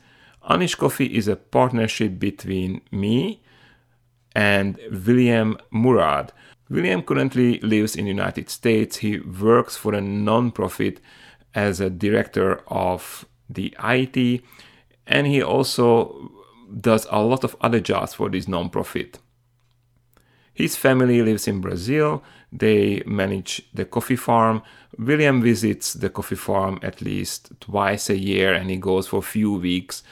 Unleashed 0.48 0.78
Coffee 0.78 1.16
is 1.16 1.28
a 1.28 1.36
partnership 1.36 2.20
between 2.20 2.82
me 2.92 3.42
and 4.36 4.80
William 5.06 5.58
Murad. 5.72 6.32
William 6.70 7.02
currently 7.02 7.60
lives 7.60 7.96
in 7.96 8.06
the 8.06 8.12
United 8.12 8.50
States. 8.50 8.98
He 8.98 9.20
works 9.20 9.76
for 9.76 9.94
a 9.94 10.02
non-profit 10.02 11.00
as 11.56 11.80
a 11.80 11.90
director 11.90 12.62
of 12.68 13.26
the 13.50 13.76
IT, 13.84 14.44
and 15.08 15.28
he 15.28 15.42
also 15.42 16.32
does 16.80 17.08
a 17.10 17.22
lot 17.22 17.44
of 17.44 17.56
other 17.62 17.80
jobs 17.80 18.14
for 18.14 18.30
this 18.30 18.48
non-profit. 18.48 19.20
His 20.60 20.76
family 20.76 21.22
lives 21.22 21.48
in 21.48 21.62
Brazil. 21.62 22.22
They 22.52 23.02
manage 23.06 23.62
the 23.74 23.86
coffee 23.86 24.18
farm. 24.18 24.62
William 24.98 25.42
visits 25.42 25.94
the 25.94 26.10
coffee 26.10 26.36
farm 26.36 26.80
at 26.84 27.02
least 27.02 27.52
twice 27.62 28.10
a 28.10 28.18
year 28.18 28.54
and 28.54 28.70
he 28.70 28.76
goes 28.76 29.08
for 29.08 29.20
a 29.20 29.32
few 29.38 29.54
weeks 29.54 30.04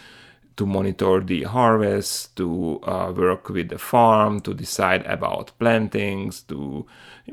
to 0.56 0.66
monitor 0.66 1.20
the 1.20 1.44
harvest, 1.44 2.38
to 2.38 2.80
uh, 2.84 3.12
work 3.14 3.50
with 3.50 3.68
the 3.68 3.78
farm, 3.78 4.40
to 4.40 4.54
decide 4.54 5.06
about 5.06 5.52
plantings, 5.60 6.44
to 6.44 6.86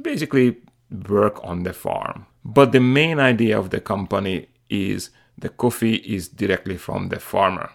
basically 0.03 0.57
work 1.09 1.39
on 1.45 1.63
the 1.63 1.73
farm. 1.73 2.27
But 2.45 2.73
the 2.73 2.81
main 2.81 3.21
idea 3.21 3.57
of 3.57 3.71
the 3.71 3.81
company 3.81 4.49
is 4.69 5.11
the 5.39 5.51
coffee 5.51 5.95
is 6.17 6.27
directly 6.27 6.79
from 6.79 7.11
the 7.11 7.21
farmer. 7.21 7.71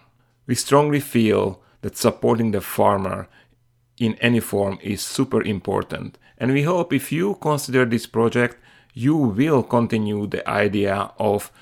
We 0.46 0.54
strongly 0.54 1.00
feel 1.00 1.62
that 1.80 1.96
supporting 1.96 2.50
the 2.50 2.60
farmer 2.60 3.26
in 4.00 4.14
any 4.14 4.40
form 4.40 4.78
is 4.82 5.02
super 5.02 5.42
important. 5.42 6.18
And 6.38 6.52
we 6.52 6.62
hope 6.62 6.92
if 6.92 7.12
you 7.12 7.36
consider 7.36 7.84
this 7.84 8.06
project, 8.06 8.56
you 8.94 9.14
will 9.14 9.62
continue 9.62 10.26
the 10.26 10.48
idea 10.48 11.12
of 11.18 11.52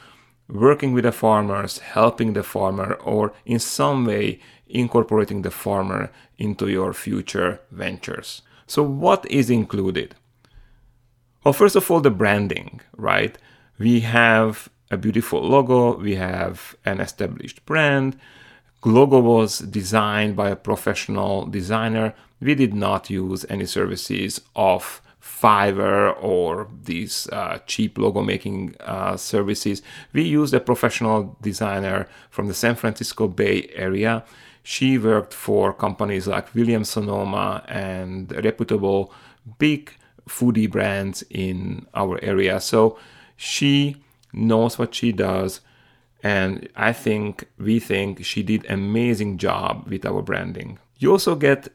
working 0.49 0.93
with 0.95 1.05
the 1.05 1.13
farmers, 1.13 1.79
helping 1.79 2.33
the 2.33 2.43
farmer, 2.43 2.95
or 2.95 3.35
in 3.45 3.59
some 3.59 4.07
way 4.07 4.41
incorporating 4.69 5.43
the 5.43 5.51
farmer 5.51 6.11
into 6.39 6.69
your 6.69 6.93
future 6.93 7.61
ventures. 7.71 8.43
So, 8.67 8.83
what 8.83 9.27
is 9.31 9.51
included? 9.51 10.15
Well, 11.45 11.53
first 11.53 11.77
of 11.77 11.91
all, 11.91 12.01
the 12.01 12.11
branding, 12.11 12.81
right? 12.97 13.37
We 13.79 14.01
have 14.01 14.69
a 14.91 14.97
beautiful 14.97 15.41
logo, 15.43 15.99
we 15.99 16.15
have 16.15 16.77
an 16.85 17.01
established 17.01 17.65
brand. 17.67 18.19
Logo 18.85 19.19
was 19.19 19.59
designed 19.59 20.37
by 20.37 20.51
a 20.51 20.57
professional 20.57 21.47
designer. 21.47 22.15
We 22.41 22.55
did 22.55 22.75
not 22.75 23.11
use 23.11 23.45
any 23.49 23.67
services 23.67 24.41
of 24.55 25.03
Fiverr 25.21 26.17
or 26.23 26.69
these 26.85 27.29
uh, 27.29 27.59
cheap 27.67 27.99
logo 27.99 28.23
making 28.23 28.77
uh, 28.81 29.17
services. 29.17 29.83
We 30.13 30.23
used 30.23 30.55
a 30.55 30.61
professional 30.61 31.37
designer 31.43 32.09
from 32.31 32.47
the 32.47 32.55
San 32.55 32.77
Francisco 32.77 33.29
Bay 33.29 33.69
Area. 33.75 34.25
She 34.63 34.99
worked 34.99 35.35
for 35.35 35.73
companies 35.73 36.27
like 36.27 36.55
Williams 36.55 36.91
Sonoma 36.91 37.65
and 37.69 38.33
reputable 38.45 39.13
big 39.59 39.93
foodie 40.29 40.71
brands 40.71 41.25
in 41.31 41.87
our 41.95 42.23
area. 42.23 42.61
So 42.61 42.99
she 43.37 43.97
knows 44.33 44.79
what 44.79 44.95
she 44.95 45.13
does. 45.13 45.61
And 46.23 46.69
I 46.75 46.93
think, 46.93 47.49
we 47.59 47.79
think 47.79 48.25
she 48.25 48.43
did 48.43 48.67
amazing 48.69 49.39
job 49.39 49.87
with 49.89 50.05
our 50.05 50.23
branding. 50.23 50.79
You 50.97 51.13
also 51.13 51.37
get 51.37 51.69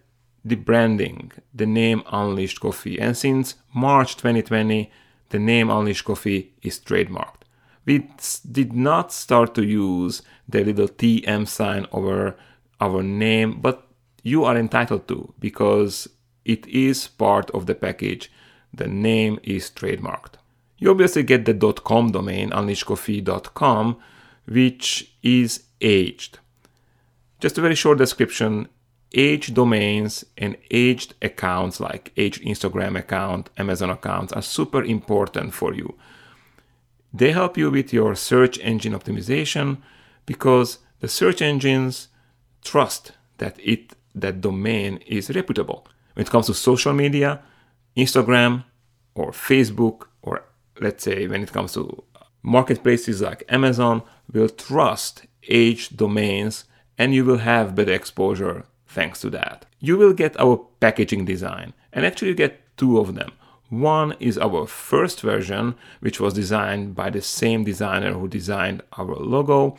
the 0.44 0.56
branding, 0.56 1.32
the 1.54 1.66
name 1.66 2.04
Unleashed 2.12 2.60
Coffee. 2.60 3.00
And 3.00 3.16
since 3.16 3.56
March 3.74 4.18
2020, 4.18 4.92
the 5.30 5.40
name 5.40 5.70
Unleashed 5.70 6.06
Coffee 6.06 6.54
is 6.62 6.80
trademarked. 6.80 7.44
We 7.86 8.10
did 8.50 8.74
not 8.74 9.12
start 9.12 9.56
to 9.56 9.64
use 9.64 10.22
the 10.48 10.64
little 10.64 10.88
TM 10.88 11.48
sign 11.48 11.88
over 11.92 12.36
our 12.80 13.04
name, 13.04 13.60
but 13.62 13.88
you 14.24 14.44
are 14.46 14.58
entitled 14.58 15.08
to 15.08 15.34
because 15.40 16.08
it 16.46 16.66
is 16.68 17.08
part 17.08 17.50
of 17.52 17.66
the 17.66 17.76
package. 17.76 18.32
The 18.74 18.88
name 18.88 19.40
is 19.44 19.70
trademarked. 19.70 20.36
You 20.78 20.92
obviously 20.92 21.24
get 21.24 21.46
the 21.46 21.74
.com 21.74 22.12
domain, 22.12 22.50
unleashedcoffee.com, 22.50 23.98
which 24.46 25.16
is 25.22 25.64
aged. 25.82 26.40
Just 27.40 27.58
a 27.58 27.62
very 27.62 27.76
short 27.76 27.98
description 27.98 28.68
aged 29.14 29.54
domains 29.54 30.26
and 30.38 30.58
aged 30.72 31.14
accounts 31.22 31.80
like 31.80 32.12
aged 32.18 32.42
Instagram 32.44 32.98
account, 32.98 33.50
Amazon 33.58 33.90
accounts 33.90 34.34
are 34.34 34.42
super 34.42 34.84
important 34.84 35.54
for 35.54 35.74
you. 35.74 35.96
They 37.14 37.32
help 37.32 37.58
you 37.58 37.70
with 37.70 37.94
your 37.94 38.16
search 38.16 38.58
engine 38.60 38.94
optimization 38.94 39.78
because 40.26 40.80
the 41.00 41.08
search 41.08 41.42
engines 41.42 42.08
trust 42.64 43.12
that 43.38 43.60
it 43.60 43.94
that 44.16 44.42
domain 44.42 44.98
is 45.06 45.30
reputable. 45.30 45.88
When 46.14 46.26
it 46.26 46.30
comes 46.30 46.46
to 46.48 46.54
social 46.54 46.94
media, 46.94 47.42
Instagram 47.98 48.64
or 49.16 49.32
Facebook 49.32 50.08
or 50.22 50.44
let's 50.80 51.04
say 51.04 51.28
when 51.28 51.44
it 51.44 51.52
comes 51.52 51.74
to 51.74 52.04
marketplaces 52.44 53.22
like 53.22 53.44
Amazon 53.50 54.04
will 54.32 54.50
trust 54.50 55.26
aged 55.50 55.98
domains 55.98 56.66
and 56.98 57.14
you 57.14 57.26
will 57.26 57.40
have 57.40 57.76
better 57.76 57.94
exposure 57.94 58.66
thanks 58.88 59.20
to 59.22 59.30
that. 59.32 59.66
You 59.80 59.98
will 59.98 60.14
get 60.14 60.40
our 60.40 60.58
packaging 60.80 61.26
design, 61.26 61.74
and 61.92 62.06
actually 62.06 62.30
you 62.30 62.36
get 62.36 62.62
two 62.78 63.00
of 63.00 63.16
them. 63.16 63.32
One 63.70 64.14
is 64.20 64.38
our 64.38 64.68
first 64.68 65.22
version, 65.22 65.76
which 66.00 66.20
was 66.20 66.36
designed 66.36 66.94
by 66.94 67.10
the 67.10 67.22
same 67.22 67.64
designer 67.64 68.14
who 68.14 68.28
designed 68.28 68.84
our 68.98 69.16
logo. 69.16 69.78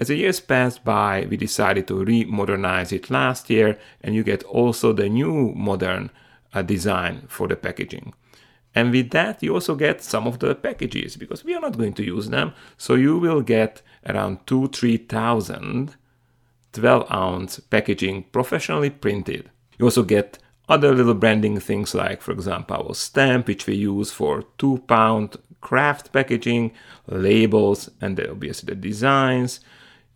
As 0.00 0.08
the 0.08 0.16
years 0.16 0.40
passed 0.40 0.84
by, 0.84 1.26
we 1.30 1.36
decided 1.36 1.86
to 1.88 2.04
re-modernize 2.04 2.92
it 2.92 3.10
last 3.10 3.48
year, 3.48 3.78
and 4.00 4.14
you 4.14 4.24
get 4.24 4.42
also 4.44 4.92
the 4.92 5.08
new 5.08 5.52
modern 5.54 6.10
uh, 6.52 6.62
design 6.62 7.26
for 7.28 7.46
the 7.46 7.56
packaging. 7.56 8.12
And 8.78 8.92
with 8.92 9.10
that, 9.10 9.42
you 9.42 9.54
also 9.54 9.74
get 9.74 10.04
some 10.04 10.28
of 10.28 10.38
the 10.38 10.54
packages 10.54 11.16
because 11.16 11.44
we 11.44 11.52
are 11.52 11.60
not 11.60 11.76
going 11.76 11.94
to 11.94 12.04
use 12.04 12.28
them. 12.28 12.52
So 12.76 12.94
you 12.94 13.18
will 13.18 13.40
get 13.40 13.82
around 14.06 14.46
two, 14.46 14.68
three 14.68 14.98
thousand 14.98 15.96
12 16.72 17.10
ounce 17.10 17.58
packaging 17.58 18.26
professionally 18.30 18.90
printed. 18.90 19.50
You 19.78 19.86
also 19.86 20.04
get 20.04 20.38
other 20.68 20.94
little 20.94 21.14
branding 21.14 21.58
things 21.58 21.92
like, 21.92 22.22
for 22.22 22.30
example, 22.30 22.76
our 22.76 22.94
stamp, 22.94 23.48
which 23.48 23.66
we 23.66 23.74
use 23.74 24.12
for 24.12 24.44
two 24.58 24.78
pound 24.86 25.36
kraft 25.60 26.12
packaging, 26.12 26.70
labels, 27.08 27.90
and 28.00 28.20
obviously 28.20 28.72
the 28.72 28.80
designs. 28.80 29.58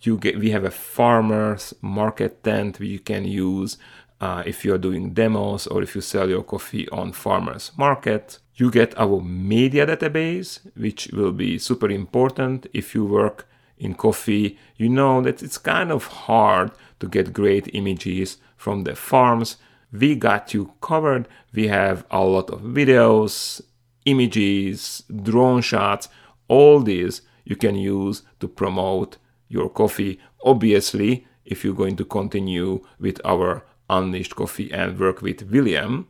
You 0.02 0.18
get, 0.18 0.38
we 0.38 0.50
have 0.50 0.64
a 0.64 0.70
farmer's 0.70 1.74
market 1.80 2.44
tent 2.44 2.78
you 2.78 3.00
can 3.00 3.24
use 3.24 3.76
uh, 4.20 4.44
if 4.46 4.64
you're 4.64 4.78
doing 4.78 5.14
demos 5.14 5.66
or 5.66 5.82
if 5.82 5.96
you 5.96 6.00
sell 6.00 6.28
your 6.28 6.44
coffee 6.44 6.88
on 6.90 7.10
farmers 7.12 7.72
market. 7.76 8.38
You 8.54 8.70
get 8.70 8.98
our 8.98 9.20
media 9.20 9.86
database, 9.86 10.60
which 10.76 11.08
will 11.12 11.32
be 11.32 11.58
super 11.58 11.90
important 11.90 12.66
if 12.72 12.94
you 12.94 13.04
work 13.04 13.48
in 13.78 13.94
coffee, 13.94 14.58
you 14.76 14.88
know 14.88 15.20
that 15.22 15.42
it's 15.42 15.58
kind 15.58 15.90
of 15.90 16.06
hard 16.06 16.70
to 17.00 17.08
get 17.08 17.32
great 17.32 17.68
images 17.74 18.36
from 18.56 18.84
the 18.84 18.94
farms. 18.94 19.56
We 19.90 20.14
got 20.14 20.54
you 20.54 20.72
covered. 20.80 21.26
We 21.52 21.66
have 21.68 22.04
a 22.10 22.20
lot 22.20 22.50
of 22.50 22.60
videos, 22.60 23.60
images, 24.04 25.02
drone 25.22 25.62
shots, 25.62 26.08
all 26.48 26.80
these 26.80 27.22
you 27.44 27.56
can 27.56 27.74
use 27.74 28.22
to 28.38 28.46
promote 28.46 29.16
your 29.48 29.68
coffee. 29.68 30.20
Obviously, 30.44 31.26
if 31.44 31.64
you're 31.64 31.74
going 31.74 31.96
to 31.96 32.04
continue 32.04 32.84
with 33.00 33.20
our 33.24 33.64
Unleashed 33.90 34.36
Coffee 34.36 34.72
and 34.72 34.98
work 34.98 35.22
with 35.22 35.50
William, 35.50 36.06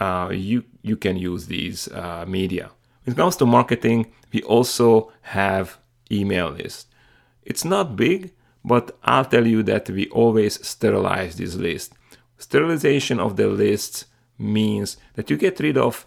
uh, 0.00 0.30
you, 0.32 0.64
you 0.82 0.96
can 0.96 1.16
use 1.16 1.46
these 1.46 1.88
uh, 1.88 2.24
media. 2.26 2.70
When 3.04 3.14
it 3.14 3.16
comes 3.16 3.36
to 3.36 3.46
marketing, 3.46 4.12
we 4.32 4.42
also 4.42 5.12
have 5.22 5.78
email 6.10 6.50
list. 6.50 6.88
It's 7.42 7.64
not 7.64 7.96
big, 7.96 8.32
but 8.64 8.96
I'll 9.04 9.24
tell 9.24 9.46
you 9.46 9.62
that 9.64 9.88
we 9.88 10.08
always 10.08 10.66
sterilize 10.66 11.36
this 11.36 11.54
list. 11.54 11.94
Sterilization 12.38 13.20
of 13.20 13.36
the 13.36 13.46
lists 13.46 14.06
means 14.38 14.96
that 15.14 15.30
you 15.30 15.36
get 15.36 15.60
rid 15.60 15.78
of 15.78 16.06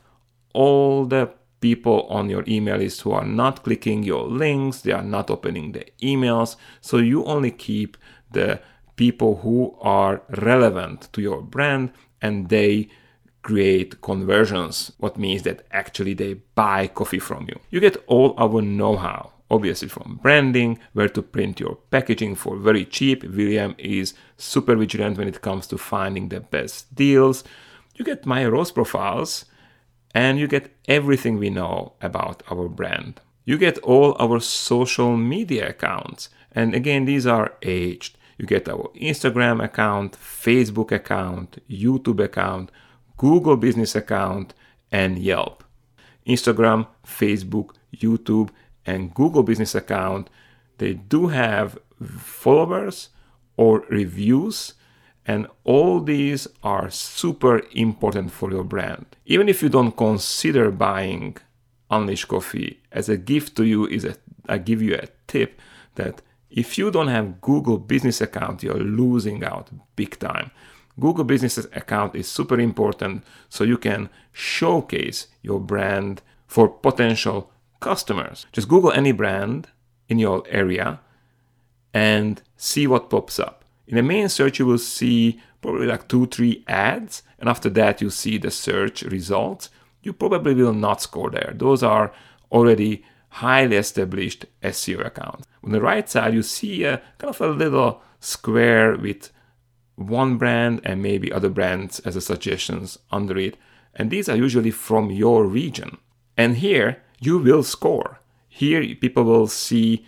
all 0.53 1.05
the 1.05 1.31
people 1.61 2.03
on 2.09 2.29
your 2.29 2.43
email 2.47 2.77
list 2.77 3.01
who 3.01 3.11
are 3.11 3.25
not 3.25 3.63
clicking 3.63 4.03
your 4.03 4.27
links, 4.27 4.81
they 4.81 4.91
are 4.91 5.03
not 5.03 5.29
opening 5.29 5.71
the 5.71 5.85
emails, 6.01 6.55
so 6.81 6.97
you 6.97 7.23
only 7.25 7.51
keep 7.51 7.97
the 8.31 8.61
people 8.95 9.37
who 9.37 9.75
are 9.81 10.21
relevant 10.29 11.11
to 11.13 11.21
your 11.21 11.41
brand 11.41 11.91
and 12.21 12.49
they 12.49 12.89
create 13.41 14.01
conversions, 14.01 14.91
what 14.97 15.17
means 15.17 15.43
that 15.43 15.65
actually 15.71 16.13
they 16.13 16.33
buy 16.55 16.87
coffee 16.87 17.19
from 17.19 17.47
you. 17.47 17.59
You 17.69 17.79
get 17.79 17.97
all 18.07 18.33
our 18.37 18.61
know 18.61 18.97
how 18.97 19.33
obviously 19.49 19.87
from 19.87 20.19
branding, 20.21 20.79
where 20.93 21.09
to 21.09 21.21
print 21.21 21.59
your 21.59 21.75
packaging 21.89 22.35
for 22.35 22.57
very 22.57 22.85
cheap. 22.85 23.23
William 23.23 23.75
is 23.77 24.13
super 24.37 24.75
vigilant 24.75 25.17
when 25.17 25.27
it 25.27 25.41
comes 25.41 25.67
to 25.67 25.77
finding 25.77 26.29
the 26.29 26.39
best 26.39 26.93
deals. 26.95 27.43
You 27.95 28.05
get 28.05 28.25
my 28.25 28.45
roast 28.45 28.75
profiles 28.75 29.45
and 30.13 30.39
you 30.39 30.47
get 30.47 30.75
everything 30.87 31.37
we 31.37 31.49
know 31.49 31.93
about 32.01 32.43
our 32.51 32.67
brand. 32.67 33.21
You 33.45 33.57
get 33.57 33.77
all 33.79 34.15
our 34.19 34.39
social 34.39 35.17
media 35.17 35.69
accounts. 35.69 36.29
And 36.51 36.75
again, 36.75 37.05
these 37.05 37.25
are 37.25 37.53
aged. 37.63 38.17
You 38.37 38.45
get 38.45 38.69
our 38.69 38.89
Instagram 38.95 39.63
account, 39.63 40.13
Facebook 40.13 40.91
account, 40.91 41.61
YouTube 41.69 42.23
account, 42.23 42.71
Google 43.20 43.57
business 43.57 43.95
account, 43.95 44.53
and 44.91 45.20
Yelp. 45.20 45.63
Instagram, 46.26 46.88
Facebook, 47.05 47.76
YouTube, 47.95 48.49
and 48.86 49.13
Google 49.13 49.43
business 49.43 49.76
account, 49.76 50.30
they 50.78 50.93
do 50.93 51.28
have 51.28 51.78
followers 52.01 53.09
or 53.57 53.84
reviews, 53.89 54.74
and 55.26 55.47
all 55.65 55.99
these 55.99 56.47
are 56.63 56.89
super 56.89 57.61
important 57.74 58.32
for 58.32 58.51
your 58.51 58.63
brand. 58.63 59.05
Even 59.26 59.49
if 59.49 59.61
you 59.61 59.70
don't 59.70 59.97
consider 59.97 60.72
buying 60.72 61.36
Unleash 61.91 62.26
Coffee 62.26 62.80
as 62.91 63.09
a 63.09 63.17
gift 63.17 63.55
to 63.57 63.65
you, 63.65 63.86
is 63.86 64.05
a, 64.05 64.15
I 64.47 64.59
give 64.59 64.82
you 64.82 64.95
a 64.95 65.07
tip 65.28 65.59
that 65.95 66.22
if 66.49 66.78
you 66.78 66.89
don't 66.89 67.09
have 67.09 67.41
Google 67.41 67.78
business 67.78 68.22
account, 68.22 68.63
you're 68.63 68.76
losing 68.76 69.43
out 69.43 69.70
big 69.95 70.17
time. 70.20 70.51
Google 71.00 71.24
Business 71.24 71.58
account 71.58 72.16
is 72.16 72.28
super 72.28 72.60
important 72.60 73.24
so 73.50 73.64
you 73.64 73.78
can 73.78 74.10
showcase 74.32 75.28
your 75.41 75.60
brand 75.60 76.22
for 76.47 76.68
potential 76.68 77.52
customers. 77.80 78.45
Just 78.52 78.68
Google 78.68 78.91
any 78.91 79.12
brand 79.12 79.68
in 80.08 80.20
your 80.20 80.43
area 80.50 81.00
and 81.93 82.41
see 82.58 82.88
what 82.88 83.10
pops 83.10 83.39
up. 83.39 83.64
In 83.88 83.95
the 83.95 84.04
main 84.04 84.30
search, 84.30 84.60
you 84.60 84.66
will 84.66 84.78
see 84.78 85.41
probably 85.62 85.88
like 85.88 86.08
two, 86.08 86.28
three 86.28 86.64
ads, 86.68 87.24
and 87.39 87.50
after 87.50 87.70
that, 87.72 88.02
you 88.02 88.10
see 88.10 88.38
the 88.38 88.52
search 88.52 89.02
results. 89.04 89.70
You 90.04 90.14
probably 90.14 90.54
will 90.54 90.74
not 90.74 91.02
score 91.02 91.30
there. 91.30 91.54
Those 91.56 91.84
are 91.84 92.12
already 92.52 93.04
highly 93.30 93.78
established 93.78 94.45
SEO 94.64 95.06
accounts. 95.06 95.47
On 95.64 95.72
the 95.72 95.82
right 95.82 96.10
side, 96.10 96.34
you 96.34 96.43
see 96.43 96.84
a 96.84 97.02
kind 97.18 97.30
of 97.34 97.41
a 97.41 97.47
little 97.47 98.02
square 98.20 98.95
with 98.95 99.32
one 100.00 100.38
brand 100.38 100.82
and 100.84 101.02
maybe 101.02 101.32
other 101.32 101.50
brands 101.50 102.00
as 102.02 102.16
a 102.16 102.22
suggestions 102.22 102.97
under 103.12 103.38
it. 103.38 103.58
And 103.93 104.10
these 104.10 104.30
are 104.30 104.36
usually 104.36 104.72
from 104.72 105.12
your 105.12 105.45
region. 105.45 105.97
And 106.38 106.58
here 106.58 107.04
you 107.20 107.38
will 107.38 107.64
score. 107.64 108.20
Here 108.47 108.95
people 108.95 109.24
will 109.24 109.47
see 109.47 110.06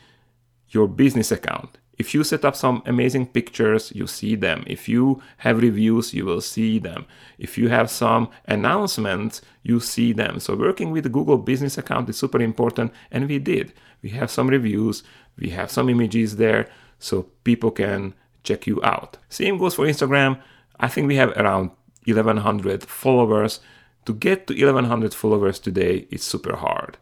your 0.69 0.87
business 0.87 1.31
account. 1.31 1.77
If 1.97 2.15
you 2.15 2.23
set 2.23 2.45
up 2.45 2.55
some 2.55 2.81
amazing 2.85 3.27
pictures, 3.27 3.91
you 3.93 4.07
see 4.07 4.35
them. 4.35 4.63
If 4.65 4.89
you 4.89 5.21
have 5.37 5.61
reviews, 5.61 6.13
you 6.13 6.25
will 6.25 6.41
see 6.41 6.79
them. 6.79 7.05
If 7.37 7.57
you 7.57 7.69
have 7.69 7.91
some 7.91 8.29
announcements, 8.45 9.41
you 9.61 9.79
see 9.79 10.11
them. 10.11 10.39
So 10.39 10.55
working 10.55 10.89
with 10.89 11.03
the 11.03 11.09
Google 11.09 11.37
business 11.37 11.77
account 11.77 12.09
is 12.09 12.17
super 12.17 12.41
important 12.41 12.91
and 13.11 13.27
we 13.27 13.37
did. 13.37 13.73
We 14.01 14.09
have 14.11 14.31
some 14.31 14.47
reviews, 14.47 15.03
we 15.37 15.49
have 15.49 15.69
some 15.69 15.89
images 15.89 16.37
there 16.37 16.69
so 16.97 17.27
people 17.43 17.71
can 17.71 18.15
check 18.43 18.67
you 18.67 18.81
out. 18.83 19.17
Same 19.29 19.57
goes 19.57 19.75
for 19.75 19.85
Instagram. 19.85 20.41
I 20.79 20.87
think 20.87 21.07
we 21.07 21.15
have 21.15 21.31
around 21.31 21.71
1100 22.05 22.83
followers. 22.83 23.59
To 24.05 24.13
get 24.13 24.47
to 24.47 24.53
1100 24.53 25.13
followers 25.13 25.59
today 25.59 26.07
is 26.09 26.23
super 26.23 26.55
hard. 26.55 26.97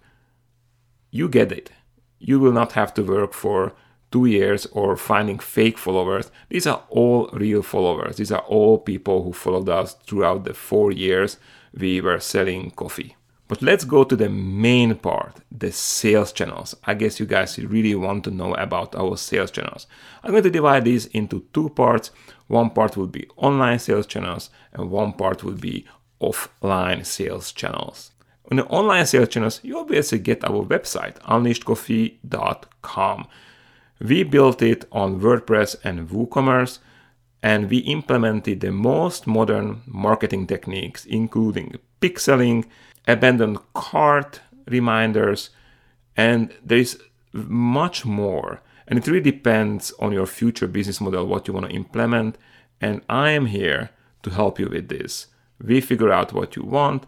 You 1.11 1.29
get 1.29 1.51
it. 1.51 1.71
You 2.19 2.39
will 2.39 2.51
not 2.51 2.73
have 2.73 2.93
to 2.95 3.03
work 3.03 3.33
for 3.33 3.73
two 4.11 4.25
years 4.25 4.65
or 4.67 4.97
finding 4.97 5.39
fake 5.39 5.77
followers. 5.77 6.31
These 6.49 6.67
are 6.67 6.83
all 6.89 7.29
real 7.31 7.61
followers. 7.61 8.17
These 8.17 8.31
are 8.31 8.41
all 8.41 8.77
people 8.79 9.23
who 9.23 9.33
followed 9.33 9.69
us 9.69 9.93
throughout 9.93 10.43
the 10.43 10.53
four 10.53 10.91
years 10.91 11.37
we 11.73 12.01
were 12.01 12.19
selling 12.19 12.71
coffee. 12.71 13.15
But 13.49 13.63
let's 13.63 13.83
go 13.83 14.03
to 14.03 14.15
the 14.15 14.29
main 14.29 14.95
part, 14.95 15.37
the 15.51 15.71
sales 15.71 16.31
channels. 16.31 16.75
I 16.85 16.93
guess 16.93 17.19
you 17.19 17.25
guys 17.25 17.57
really 17.57 17.95
want 17.95 18.23
to 18.25 18.31
know 18.31 18.53
about 18.53 18.95
our 18.95 19.17
sales 19.17 19.49
channels. 19.49 19.87
I'm 20.23 20.31
going 20.31 20.43
to 20.43 20.51
divide 20.51 20.85
these 20.85 21.07
into 21.07 21.43
two 21.51 21.69
parts. 21.69 22.11
One 22.45 22.69
part 22.69 22.95
will 22.95 23.07
be 23.07 23.27
online 23.37 23.79
sales 23.79 24.05
channels, 24.05 24.51
and 24.71 24.91
one 24.91 25.13
part 25.13 25.43
will 25.43 25.55
be 25.55 25.87
offline 26.21 27.03
sales 27.03 27.51
channels. 27.51 28.11
On 28.51 28.57
the 28.57 28.67
online 28.67 29.07
sales 29.07 29.29
channels, 29.29 29.59
you 29.63 29.79
obviously 29.79 30.19
get 30.19 30.43
our 30.43 30.63
website, 30.63 31.17
unleashedcoffee.com. 31.21 33.27
We 33.99 34.23
built 34.23 34.61
it 34.61 34.85
on 34.91 35.21
WordPress 35.21 35.75
and 35.83 36.07
WooCommerce, 36.07 36.77
and 37.41 37.67
we 37.67 37.79
implemented 37.79 38.61
the 38.61 38.71
most 38.71 39.25
modern 39.25 39.81
marketing 39.87 40.45
techniques, 40.45 41.05
including 41.05 41.77
pixeling, 41.99 42.65
abandoned 43.07 43.59
cart 43.73 44.41
reminders, 44.67 45.49
and 46.15 46.53
there 46.63 46.77
is 46.77 46.99
much 47.31 48.05
more. 48.05 48.61
And 48.87 48.97
it 48.97 49.07
really 49.07 49.31
depends 49.31 49.91
on 49.99 50.11
your 50.11 50.25
future 50.25 50.67
business 50.67 50.99
model, 50.99 51.27
what 51.27 51.47
you 51.47 51.53
want 51.53 51.67
to 51.67 51.75
implement. 51.75 52.37
And 52.81 53.01
I 53.07 53.31
am 53.31 53.45
here 53.45 53.91
to 54.23 54.31
help 54.31 54.59
you 54.59 54.67
with 54.67 54.89
this. 54.89 55.27
We 55.61 55.81
figure 55.81 56.11
out 56.11 56.33
what 56.33 56.55
you 56.55 56.63
want. 56.63 57.05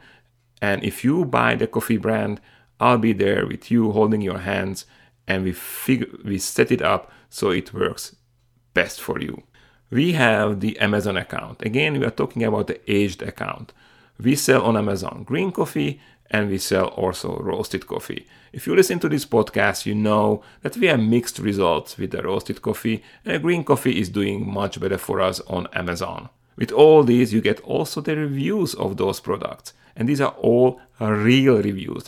And 0.62 0.84
if 0.84 1.04
you 1.04 1.26
buy 1.26 1.56
the 1.56 1.68
coffee 1.68 1.98
brand, 1.98 2.40
I'll 2.80 2.98
be 3.00 3.14
there 3.14 3.48
with 3.48 3.72
you 3.72 3.92
holding 3.92 4.22
your 4.22 4.40
hands 4.40 4.86
and 5.28 5.44
we 5.44 5.54
figure 5.54 6.08
we 6.26 6.38
set 6.38 6.72
it 6.72 6.82
up 6.82 7.12
so 7.30 7.52
it 7.52 7.74
works 7.74 8.16
best 8.74 9.00
for 9.00 9.20
you. 9.20 9.44
We 9.90 10.14
have 10.14 10.60
the 10.62 10.78
Amazon 10.80 11.18
account. 11.18 11.62
Again, 11.64 12.00
we 12.00 12.06
are 12.06 12.12
talking 12.12 12.44
about 12.44 12.68
the 12.68 12.80
aged 12.92 13.22
account. 13.22 13.74
We 14.22 14.36
sell 14.36 14.62
on 14.64 14.78
Amazon 14.78 15.24
green 15.26 15.52
coffee 15.52 16.00
and 16.30 16.50
we 16.50 16.58
sell 16.60 16.88
also 16.88 17.38
roasted 17.40 17.88
coffee. 17.88 18.28
If 18.54 18.68
you 18.68 18.76
listen 18.76 19.00
to 19.00 19.10
this 19.10 19.26
podcast, 19.26 19.86
you 19.86 19.96
know 19.96 20.44
that 20.62 20.78
we 20.78 20.88
have 20.88 21.00
mixed 21.00 21.40
results 21.40 21.98
with 21.98 22.12
the 22.12 22.22
roasted 22.22 22.62
coffee, 22.62 23.04
and 23.26 23.42
green 23.42 23.64
coffee 23.64 24.00
is 24.00 24.10
doing 24.10 24.52
much 24.52 24.80
better 24.80 24.98
for 24.98 25.20
us 25.22 25.40
on 25.42 25.68
Amazon. 25.74 26.30
With 26.56 26.72
all 26.72 27.04
these, 27.04 27.34
you 27.34 27.42
get 27.42 27.60
also 27.62 28.02
the 28.02 28.16
reviews 28.16 28.74
of 28.76 28.98
those 28.98 29.20
products, 29.20 29.74
and 29.96 30.08
these 30.08 30.22
are 30.22 30.36
all 30.40 30.80
real 31.00 31.62
reviews. 31.62 32.08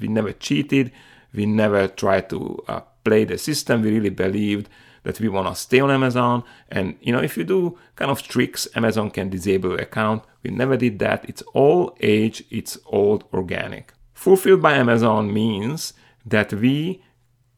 We 0.00 0.08
never 0.08 0.32
cheated, 0.32 0.90
we 1.32 1.46
never 1.46 1.86
tried 1.88 2.28
to 2.30 2.62
uh, 2.66 2.80
play 3.04 3.24
the 3.24 3.38
system. 3.38 3.82
We 3.82 3.90
really 3.90 4.10
believed 4.10 4.68
that 5.02 5.20
we 5.20 5.28
want 5.28 5.48
to 5.48 5.54
stay 5.54 5.80
on 5.80 5.90
Amazon. 5.90 6.44
And 6.68 6.96
you 7.00 7.12
know, 7.12 7.20
if 7.20 7.36
you 7.36 7.44
do 7.44 7.78
kind 7.96 8.10
of 8.10 8.22
tricks, 8.22 8.68
Amazon 8.74 9.10
can 9.10 9.30
disable 9.30 9.70
your 9.70 9.80
account. 9.80 10.24
We 10.42 10.50
never 10.50 10.76
did 10.76 10.98
that. 11.00 11.28
It's 11.28 11.42
all 11.54 11.96
age, 12.00 12.44
it's 12.50 12.76
all 12.86 13.22
organic. 13.32 13.92
Fulfilled 14.12 14.62
by 14.62 14.74
Amazon 14.74 15.32
means 15.32 15.94
that 16.26 16.52
we 16.52 17.02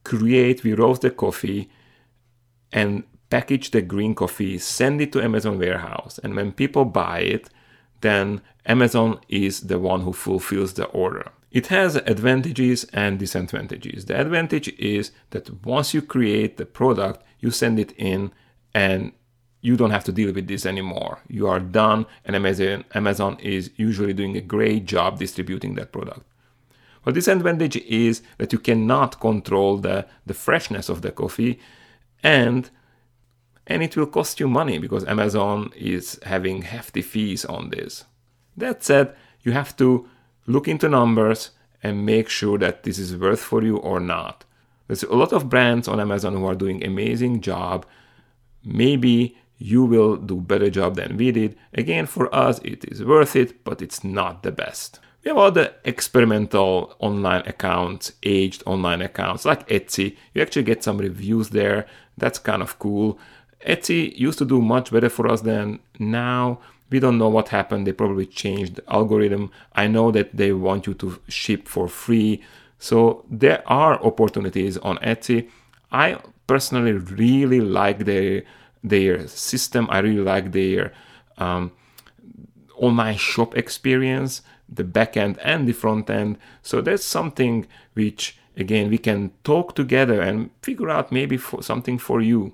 create, 0.05 0.65
we 0.65 0.75
roast 0.75 1.03
the 1.03 1.11
coffee 1.11 1.71
and 2.73 3.05
package 3.31 3.71
the 3.71 3.83
green 3.83 4.15
coffee, 4.15 4.59
send 4.59 5.01
it 5.01 5.13
to 5.13 5.23
Amazon 5.23 5.59
warehouse. 5.59 6.21
And 6.23 6.37
when 6.37 6.53
people 6.53 6.85
buy 6.85 7.21
it, 7.21 7.49
then 8.03 8.43
Amazon 8.67 9.19
is 9.29 9.63
the 9.63 9.79
one 9.79 10.03
who 10.03 10.13
fulfills 10.13 10.75
the 10.75 10.87
order. 10.87 11.31
It 11.51 11.69
has 11.69 11.97
advantages 11.97 12.85
and 12.93 13.19
disadvantages. 13.19 14.07
The 14.07 14.21
advantage 14.21 14.69
is 14.79 15.13
that 15.31 15.65
once 15.65 15.93
you 15.95 16.03
create 16.03 16.57
the 16.57 16.67
product, 16.67 17.23
you 17.43 17.51
send 17.51 17.79
it 17.79 17.93
in 17.99 18.33
and 18.73 19.13
you 19.61 19.77
don't 19.77 19.91
have 19.91 20.05
to 20.05 20.13
deal 20.13 20.33
with 20.33 20.49
this 20.49 20.65
anymore. 20.65 21.21
You 21.29 21.47
are 21.47 21.61
done, 21.61 22.07
and 22.25 22.35
Amazon, 22.35 22.85
Amazon 22.95 23.37
is 23.41 23.71
usually 23.77 24.15
doing 24.15 24.37
a 24.37 24.41
great 24.41 24.87
job 24.87 25.19
distributing 25.19 25.75
that 25.75 25.93
product. 25.93 26.23
But 27.05 27.15
disadvantage 27.15 27.77
is 27.77 28.23
that 28.39 28.53
you 28.53 28.59
cannot 28.59 29.21
control 29.21 29.77
the, 29.77 30.07
the 30.25 30.35
freshness 30.35 30.89
of 30.89 31.03
the 31.03 31.13
coffee 31.13 31.61
and 32.23 32.71
and 33.67 33.83
it 33.83 33.97
will 33.97 34.07
cost 34.07 34.41
you 34.41 34.49
money 34.49 34.79
because 34.79 35.05
Amazon 35.05 35.71
is 35.77 36.19
having 36.25 36.63
hefty 36.63 37.01
fees 37.01 37.45
on 37.45 37.71
this. 37.71 38.05
That 38.57 38.83
said, 38.83 39.15
you 39.43 39.53
have 39.53 39.77
to 39.77 40.09
look 40.47 40.67
into 40.67 40.89
numbers 40.89 41.51
and 41.81 42.05
make 42.05 42.29
sure 42.29 42.59
that 42.59 42.83
this 42.83 42.99
is 42.99 43.17
worth 43.17 43.41
for 43.41 43.63
you 43.63 43.77
or 43.77 44.01
not. 44.01 44.45
There's 44.93 45.05
a 45.05 45.15
lot 45.15 45.33
of 45.33 45.49
brands 45.49 45.89
on 45.89 46.01
Amazon 46.01 46.35
who 46.35 46.45
are 46.45 46.55
doing 46.55 46.85
amazing 46.85 47.41
job. 47.41 47.87
Maybe 48.63 49.39
you 49.57 49.87
will 49.87 50.19
do 50.19 50.37
better 50.37 50.69
job 50.69 50.97
than 50.97 51.17
we 51.17 51.33
did. 51.33 51.57
Again, 51.73 52.05
for 52.05 52.29
us, 52.35 52.59
it 52.59 52.85
is 52.85 53.03
worth 53.03 53.35
it, 53.35 53.65
but 53.65 53.81
it's 53.81 54.05
not 54.05 54.43
the 54.43 54.53
best. 54.53 55.01
We 55.25 55.31
have 55.31 55.39
other 55.39 55.73
experimental 55.87 56.95
online 56.99 57.41
accounts, 57.47 58.13
aged 58.23 58.63
online 58.67 59.01
accounts 59.01 59.47
like 59.47 59.67
Etsy. 59.69 60.19
You 60.35 60.43
actually 60.43 60.65
get 60.65 60.85
some 60.85 60.99
reviews 60.99 61.49
there. 61.49 61.87
That's 62.19 62.39
kind 62.39 62.61
of 62.61 62.79
cool. 62.79 63.19
Etsy 63.67 64.15
used 64.19 64.41
to 64.41 64.45
do 64.45 64.61
much 64.61 64.91
better 64.91 65.09
for 65.09 65.27
us 65.27 65.41
than 65.41 65.79
now. 65.99 66.59
We 66.91 67.01
don't 67.01 67.17
know 67.17 67.31
what 67.31 67.49
happened. 67.49 67.87
They 67.87 67.93
probably 67.93 68.27
changed 68.27 68.75
the 68.75 68.93
algorithm. 68.93 69.53
I 69.73 69.87
know 69.87 70.11
that 70.11 70.37
they 70.37 70.53
want 70.53 70.87
you 70.87 70.93
to 70.93 71.19
ship 71.29 71.67
for 71.67 71.89
free. 71.89 72.43
So 72.83 73.25
there 73.31 73.63
are 73.67 73.95
opportunities 74.03 74.77
on 74.79 74.97
Etsy. 74.99 75.49
I 75.93 76.19
personally 76.47 76.93
really 76.93 77.61
like 77.61 78.05
their 78.05 78.43
their 78.83 79.29
system. 79.29 79.87
I 79.91 79.99
really 80.01 80.25
like 80.25 80.51
their 80.51 80.93
um, 81.39 81.71
online 82.77 83.17
shop 83.17 83.57
experience, 83.57 84.43
the 84.69 84.85
back 84.85 85.17
end 85.17 85.39
and 85.45 85.69
the 85.69 85.73
front 85.73 86.11
end. 86.11 86.39
So 86.63 86.81
that's 86.81 87.05
something 87.05 87.67
which 87.95 88.37
Again, 88.57 88.91
we 88.91 88.99
can 88.99 89.31
talk 89.45 89.75
together 89.75 90.21
and 90.21 90.51
figure 90.63 90.91
out 90.91 91.11
maybe 91.11 91.37
for 91.37 91.63
something 91.63 91.99
for 91.99 92.21
you. 92.21 92.53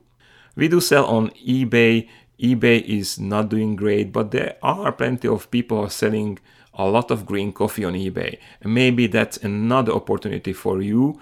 We 0.54 0.68
do 0.68 0.80
sell 0.80 1.04
on 1.06 1.30
eBay. 1.30 2.08
eBay 2.40 2.84
is 2.84 3.18
not 3.18 3.48
doing 3.48 3.74
great, 3.74 4.12
but 4.12 4.30
there 4.30 4.56
are 4.62 4.92
plenty 4.92 5.26
of 5.26 5.50
people 5.50 5.88
selling 5.88 6.38
a 6.78 6.86
lot 6.86 7.10
of 7.10 7.26
green 7.26 7.52
coffee 7.52 7.84
on 7.84 7.94
eBay. 7.94 8.38
Maybe 8.64 9.08
that's 9.08 9.36
another 9.38 9.92
opportunity 9.92 10.52
for 10.52 10.80
you. 10.80 11.20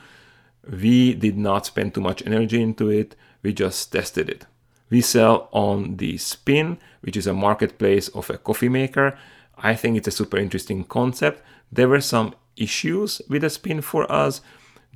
We 0.70 1.14
did 1.14 1.38
not 1.38 1.66
spend 1.66 1.94
too 1.94 2.00
much 2.00 2.24
energy 2.26 2.60
into 2.60 2.90
it, 2.90 3.16
we 3.42 3.52
just 3.52 3.92
tested 3.92 4.28
it. 4.28 4.46
We 4.90 5.00
sell 5.00 5.48
on 5.52 5.96
the 5.96 6.18
Spinn, 6.18 6.78
which 7.00 7.16
is 7.16 7.26
a 7.26 7.32
marketplace 7.32 8.08
of 8.08 8.30
a 8.30 8.38
coffee 8.38 8.68
maker. 8.68 9.18
I 9.56 9.74
think 9.74 9.96
it's 9.96 10.08
a 10.08 10.12
super 10.12 10.36
interesting 10.36 10.84
concept. 10.84 11.42
There 11.72 11.88
were 11.88 12.00
some 12.00 12.34
issues 12.56 13.20
with 13.28 13.42
the 13.42 13.50
Spinn 13.50 13.80
for 13.80 14.10
us. 14.10 14.40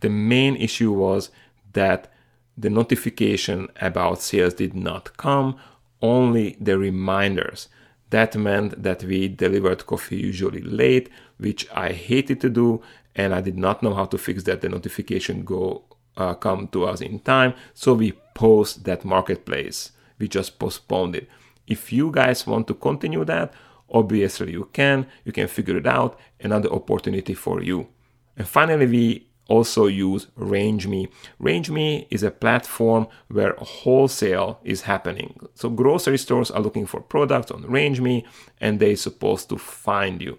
The 0.01 0.11
main 0.11 0.57
issue 0.57 0.93
was 0.93 1.31
that 1.73 2.13
the 2.57 2.71
notification 2.71 3.69
about 3.81 4.21
sales 4.21 4.55
did 4.55 4.75
not 4.75 5.17
come, 5.17 5.57
only 6.03 6.57
the 6.61 6.79
reminders. 6.79 7.69
That 8.11 8.37
meant 8.37 8.83
that 8.83 9.05
we 9.05 9.29
delivered 9.29 9.87
coffee 9.87 10.17
usually 10.17 10.61
late, 10.61 11.09
which 11.39 11.69
I 11.73 11.93
hated 11.93 12.41
to 12.41 12.51
do, 12.51 12.83
and 13.15 13.35
I 13.35 13.41
did 13.41 13.57
not 13.57 13.83
know 13.83 13.95
how 13.95 14.05
to 14.07 14.19
fix 14.19 14.43
that. 14.45 14.61
The 14.61 14.69
notification 14.69 15.45
go 15.45 15.85
uh, 16.17 16.35
come 16.35 16.69
to 16.69 16.85
us 16.85 17.01
in 17.01 17.21
time, 17.21 17.55
so 17.73 17.95
we 17.95 18.13
post 18.35 18.85
that 18.85 19.05
marketplace. 19.05 19.93
We 20.19 20.29
just 20.29 20.59
postponed 20.59 21.17
it. 21.17 21.29
If 21.67 21.93
you 21.93 22.11
guys 22.11 22.47
want 22.47 22.67
to 22.67 22.75
continue 22.75 23.25
that, 23.25 23.55
obviously 23.89 24.53
you 24.53 24.69
can. 24.73 25.07
You 25.25 25.33
can 25.33 25.47
figure 25.47 25.77
it 25.77 25.87
out. 25.87 26.19
Another 26.41 26.71
opportunity 26.71 27.35
for 27.35 27.63
you. 27.63 27.89
And 28.37 28.47
finally, 28.47 28.87
we 28.87 29.27
also 29.51 29.87
use 29.87 30.29
RangeMe. 30.39 31.09
RangeMe 31.43 32.07
is 32.09 32.23
a 32.23 32.31
platform 32.31 33.09
where 33.29 33.55
wholesale 33.59 34.61
is 34.63 34.83
happening. 34.83 35.49
So 35.55 35.69
grocery 35.69 36.19
stores 36.19 36.53
are 36.53 36.63
looking 36.63 36.87
for 36.87 37.01
products 37.01 37.51
on 37.51 37.65
RangeMe 37.65 38.25
and 38.61 38.79
they're 38.79 38.95
supposed 38.95 39.49
to 39.49 39.59
find 39.59 40.23
you. 40.23 40.39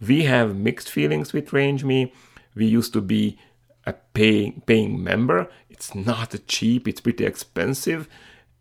We 0.00 0.24
have 0.24 0.56
mixed 0.56 0.90
feelings 0.90 1.34
with 1.34 1.50
RangeMe. 1.50 2.10
We 2.54 2.66
used 2.66 2.94
to 2.94 3.02
be 3.02 3.38
a 3.84 3.92
paying 3.92 4.62
paying 4.66 5.04
member. 5.04 5.48
It's 5.68 5.94
not 5.94 6.34
cheap, 6.48 6.88
it's 6.88 7.02
pretty 7.02 7.26
expensive. 7.26 8.08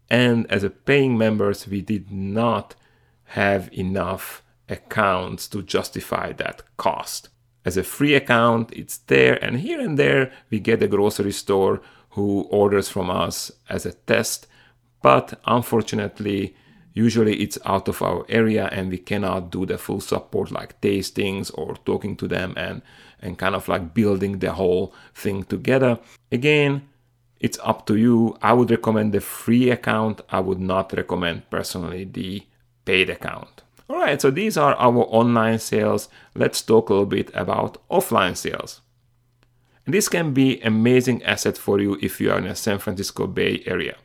And 0.10 0.46
as 0.52 0.64
a 0.64 0.70
paying 0.70 1.18
members, 1.18 1.68
we 1.68 1.82
did 1.82 2.12
not 2.12 2.76
have 3.39 3.70
enough 3.72 4.43
accounts 4.68 5.48
to 5.48 5.64
justify 5.64 6.34
that 6.34 6.64
cost 6.78 7.30
as 7.66 7.76
a 7.76 7.84
free 7.84 8.13
account. 8.13 8.72
It's 8.72 8.97
there, 8.97 9.43
and 9.43 9.59
here 9.59 9.80
and 9.80 9.97
there 9.97 10.32
we 10.49 10.59
get 10.59 10.84
a 10.84 10.88
grocery 10.88 11.32
store 11.34 11.82
who 12.11 12.41
orders 12.49 12.88
from 12.88 13.09
us 13.09 13.51
as 13.70 13.86
a 13.86 13.93
test. 13.93 14.47
But 15.01 15.39
unfortunately, 15.45 16.55
usually 16.93 17.41
it's 17.41 17.59
out 17.66 17.88
of 17.88 18.01
our 18.01 18.26
area 18.30 18.70
and 18.72 18.89
we 18.89 18.97
cannot 18.97 19.51
do 19.51 19.66
the 19.66 19.78
full 19.78 19.99
support 19.99 20.49
like 20.49 20.80
tastings 20.82 21.51
or 21.53 21.76
talking 21.86 22.16
to 22.16 22.28
them 22.28 22.53
and 22.57 22.82
and 23.22 23.38
kind 23.38 23.55
of 23.55 23.68
like 23.68 23.93
building 23.93 24.39
the 24.39 24.53
whole 24.53 24.93
thing 25.13 25.43
together. 25.43 25.99
Again, 26.32 26.88
it's 27.39 27.59
up 27.63 27.86
to 27.88 27.95
you. 27.95 28.38
I 28.41 28.53
would 28.53 28.72
recommend 28.72 29.13
the 29.13 29.22
free 29.22 29.70
account. 29.70 30.22
I 30.30 30.39
would 30.39 30.59
not 30.59 30.93
recommend 30.93 31.49
personally 31.49 32.05
the 32.05 32.43
paid 32.86 33.09
account. 33.09 33.63
All 33.88 33.98
right, 33.98 34.20
so 34.20 34.32
these 34.32 34.58
are 34.58 34.74
our 34.76 35.06
online 35.10 35.60
sales. 35.60 36.10
Let's 36.34 36.62
talk 36.62 36.90
a 36.90 36.94
little 36.94 37.06
bit 37.06 37.30
about 37.36 37.78
offline 37.90 38.36
sales. 38.36 38.82
And 39.86 39.94
this 39.94 40.10
can 40.10 40.34
be 40.34 40.60
amazing 40.62 41.22
asset 41.24 41.58
for 41.58 41.80
you 41.80 41.98
if 42.02 42.20
you 42.20 42.32
are 42.32 42.40
in 42.40 42.48
the 42.48 42.56
San 42.56 42.80
Francisco 42.80 43.28
Bay 43.28 43.62
Area. 43.68 43.98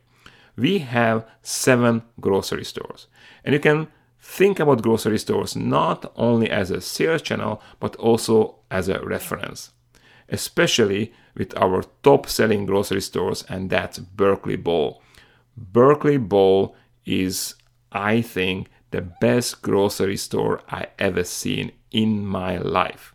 We 0.57 0.81
have 0.81 1.27
seven 1.43 2.03
grocery 2.21 2.65
stores, 2.65 3.07
and 3.45 3.55
you 3.55 3.61
can 3.61 3.89
think 4.21 4.61
about 4.61 4.83
grocery 4.83 5.19
stores 5.19 5.57
not 5.57 6.13
only 6.17 6.51
as 6.51 6.71
a 6.71 6.83
sales 6.83 7.23
channel 7.23 7.63
but 7.81 7.97
also 7.97 8.57
as 8.71 8.91
a 8.91 9.01
reference, 9.01 9.71
especially 10.29 11.15
with 11.35 11.57
our 11.57 11.85
top 12.03 12.29
selling 12.29 12.67
grocery 12.67 13.01
stores, 13.01 13.45
and 13.49 13.71
that's 13.71 13.99
Berkeley 13.99 14.57
Bowl. 14.57 15.03
Berkeley 15.57 16.19
Bowl 16.19 16.77
is, 17.07 17.55
I 17.91 18.21
think, 18.21 18.69
the 18.91 19.01
best 19.01 19.63
grocery 19.63 20.17
store 20.17 20.61
I 20.69 20.89
ever 20.99 21.25
seen 21.25 21.73
in 21.91 22.27
my 22.27 22.59
life. 22.59 23.15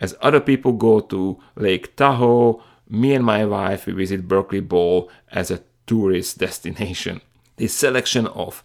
As 0.00 0.14
other 0.20 0.40
people 0.40 0.72
go 0.72 1.00
to 1.00 1.40
Lake 1.54 1.96
Tahoe, 1.96 2.62
me 2.88 3.14
and 3.14 3.24
my 3.24 3.44
wife 3.44 3.86
we 3.86 3.92
visit 3.92 4.28
Berkeley 4.28 4.60
Bowl 4.60 5.10
as 5.30 5.50
a 5.50 5.62
tourist 5.86 6.38
destination. 6.46 7.20
The 7.56 7.68
selection 7.68 8.26
of 8.28 8.62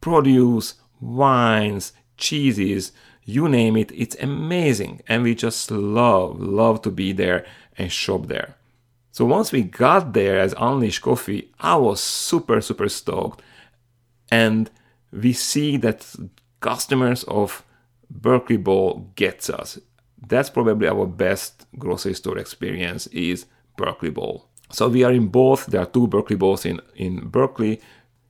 produce, 0.00 0.74
wines, 1.00 1.92
cheeses, 2.16 2.92
you 3.24 3.48
name 3.48 3.76
it, 3.76 3.92
it's 3.92 4.16
amazing 4.16 5.02
and 5.08 5.22
we 5.22 5.34
just 5.34 5.70
love 5.70 6.40
love 6.40 6.82
to 6.82 6.90
be 6.90 7.12
there 7.12 7.44
and 7.76 7.92
shop 7.92 8.26
there. 8.26 8.56
So 9.12 9.24
once 9.24 9.52
we 9.52 9.62
got 9.62 10.12
there 10.12 10.38
as 10.38 10.54
Unleash 10.56 11.00
Coffee, 11.00 11.50
I 11.58 11.76
was 11.76 12.00
super 12.00 12.60
super 12.60 12.88
stoked 12.88 13.42
and 14.30 14.70
we 15.12 15.32
see 15.32 15.76
that 15.78 16.14
customers 16.60 17.24
of 17.24 17.64
Berkeley 18.10 18.56
Bowl 18.56 19.12
gets 19.14 19.50
us. 19.50 19.78
That's 20.26 20.50
probably 20.50 20.88
our 20.88 21.06
best 21.06 21.66
grocery 21.78 22.14
store 22.14 22.38
experience 22.38 23.06
is 23.08 23.46
Berkeley 23.76 24.10
Bowl. 24.10 24.48
So 24.70 24.88
we 24.88 25.04
are 25.04 25.12
in 25.12 25.28
both. 25.28 25.66
There 25.66 25.80
are 25.80 25.86
two 25.86 26.06
Berkeley 26.06 26.36
Bowls 26.36 26.64
in, 26.64 26.80
in 26.94 27.28
Berkeley. 27.28 27.80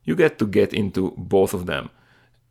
You 0.03 0.15
get 0.15 0.39
to 0.39 0.47
get 0.47 0.73
into 0.73 1.13
both 1.17 1.53
of 1.53 1.65
them. 1.65 1.89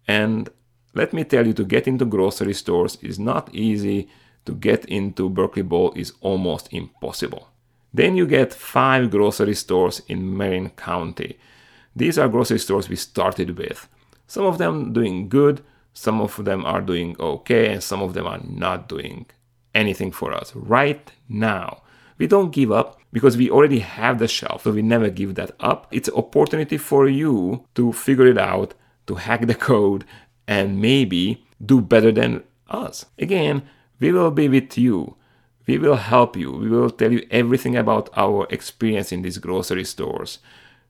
And 0.06 0.48
let 0.94 1.12
me 1.12 1.24
tell 1.24 1.46
you, 1.46 1.52
to 1.54 1.64
get 1.64 1.88
into 1.88 2.04
grocery 2.04 2.54
stores 2.54 2.98
is 3.00 3.18
not 3.18 3.52
easy. 3.54 4.08
To 4.46 4.52
get 4.52 4.84
into 4.86 5.28
Berkeley 5.28 5.62
Bowl 5.62 5.92
is 5.96 6.12
almost 6.20 6.72
impossible. 6.72 7.48
Then 7.92 8.16
you 8.16 8.26
get 8.26 8.54
five 8.54 9.10
grocery 9.10 9.54
stores 9.54 10.02
in 10.08 10.36
Marin 10.36 10.70
County. 10.70 11.38
These 11.94 12.18
are 12.18 12.28
grocery 12.28 12.58
stores 12.58 12.88
we 12.88 12.96
started 12.96 13.58
with. 13.58 13.88
Some 14.30 14.46
of 14.46 14.58
them 14.58 14.92
doing 14.92 15.28
good, 15.28 15.60
some 15.92 16.20
of 16.20 16.44
them 16.44 16.64
are 16.64 16.80
doing 16.80 17.16
okay, 17.18 17.72
and 17.72 17.82
some 17.82 18.00
of 18.00 18.14
them 18.14 18.28
are 18.28 18.38
not 18.44 18.88
doing 18.88 19.26
anything 19.74 20.12
for 20.12 20.32
us 20.32 20.54
right 20.54 21.10
now. 21.28 21.82
We 22.16 22.28
don't 22.28 22.52
give 22.52 22.70
up 22.70 23.00
because 23.12 23.36
we 23.36 23.50
already 23.50 23.80
have 23.80 24.20
the 24.20 24.28
shelf, 24.28 24.62
so 24.62 24.70
we 24.70 24.82
never 24.82 25.10
give 25.10 25.34
that 25.34 25.50
up. 25.58 25.88
It's 25.90 26.06
an 26.06 26.14
opportunity 26.14 26.76
for 26.76 27.08
you 27.08 27.64
to 27.74 27.92
figure 27.92 28.28
it 28.28 28.38
out, 28.38 28.74
to 29.08 29.16
hack 29.16 29.48
the 29.48 29.54
code, 29.56 30.04
and 30.46 30.80
maybe 30.80 31.44
do 31.60 31.80
better 31.80 32.12
than 32.12 32.44
us. 32.68 33.06
Again, 33.18 33.64
we 33.98 34.12
will 34.12 34.30
be 34.30 34.48
with 34.48 34.78
you. 34.78 35.16
We 35.66 35.76
will 35.76 35.96
help 35.96 36.36
you. 36.36 36.52
We 36.52 36.68
will 36.68 36.90
tell 36.90 37.10
you 37.10 37.26
everything 37.32 37.76
about 37.76 38.08
our 38.16 38.46
experience 38.50 39.10
in 39.10 39.22
these 39.22 39.38
grocery 39.38 39.84
stores 39.84 40.38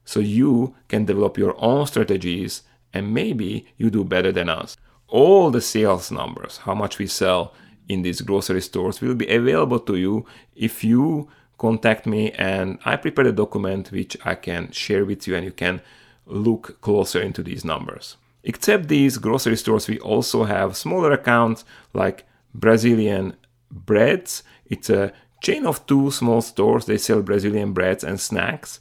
so 0.05 0.21
you 0.21 0.75
can 0.89 1.07
develop 1.07 1.39
your 1.39 1.55
own 1.57 1.87
strategies 1.87 2.65
and 2.93 3.15
maybe 3.15 3.67
you 3.77 3.91
do 3.91 4.05
better 4.05 4.33
than 4.33 4.49
us. 4.49 4.77
All 5.09 5.51
the 5.51 5.61
sales 5.61 6.11
numbers, 6.11 6.59
how 6.59 6.75
much 6.75 6.99
we 6.99 7.07
sell 7.07 7.55
in 7.89 8.03
these 8.03 8.21
grocery 8.21 8.63
stores, 8.63 9.01
will 9.01 9.15
be 9.15 9.29
available 9.29 9.81
to 9.81 9.97
you 9.97 10.27
if 10.55 10.85
you 10.85 11.29
contact 11.59 12.07
me 12.07 12.31
and 12.33 12.79
I 12.85 12.97
prepare 12.97 13.27
a 13.27 13.33
document 13.33 13.93
which 13.93 14.17
I 14.25 14.35
can 14.35 14.71
share 14.71 15.05
with 15.05 15.27
you 15.27 15.37
and 15.37 15.45
you 15.45 15.53
can 15.53 15.83
look 16.27 16.81
closer 16.81 17.21
into 17.21 17.43
these 17.43 17.65
numbers. 17.65 18.17
Except 18.43 18.89
these 18.89 19.19
grocery 19.19 19.57
stores, 19.57 19.87
we 19.87 19.99
also 19.99 20.45
have 20.45 20.77
smaller 20.77 21.13
accounts 21.13 21.65
like 21.93 22.25
Brazilian 22.55 23.37
Breads. 23.71 24.43
It's 24.67 24.89
a 24.89 25.13
chain 25.43 25.67
of 25.67 25.87
two 25.87 26.11
small 26.11 26.41
stores. 26.41 26.87
They 26.87 26.99
sell 26.99 27.23
Brazilian 27.23 27.73
breads 27.73 28.03
and 28.03 28.19
snacks, 28.19 28.81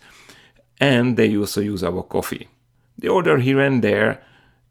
and 0.79 1.17
they 1.17 1.35
also 1.35 1.61
use 1.61 1.83
our 1.83 2.03
coffee 2.03 2.47
the 2.99 3.07
order 3.07 3.37
here 3.37 3.59
and 3.59 3.83
there 3.83 4.21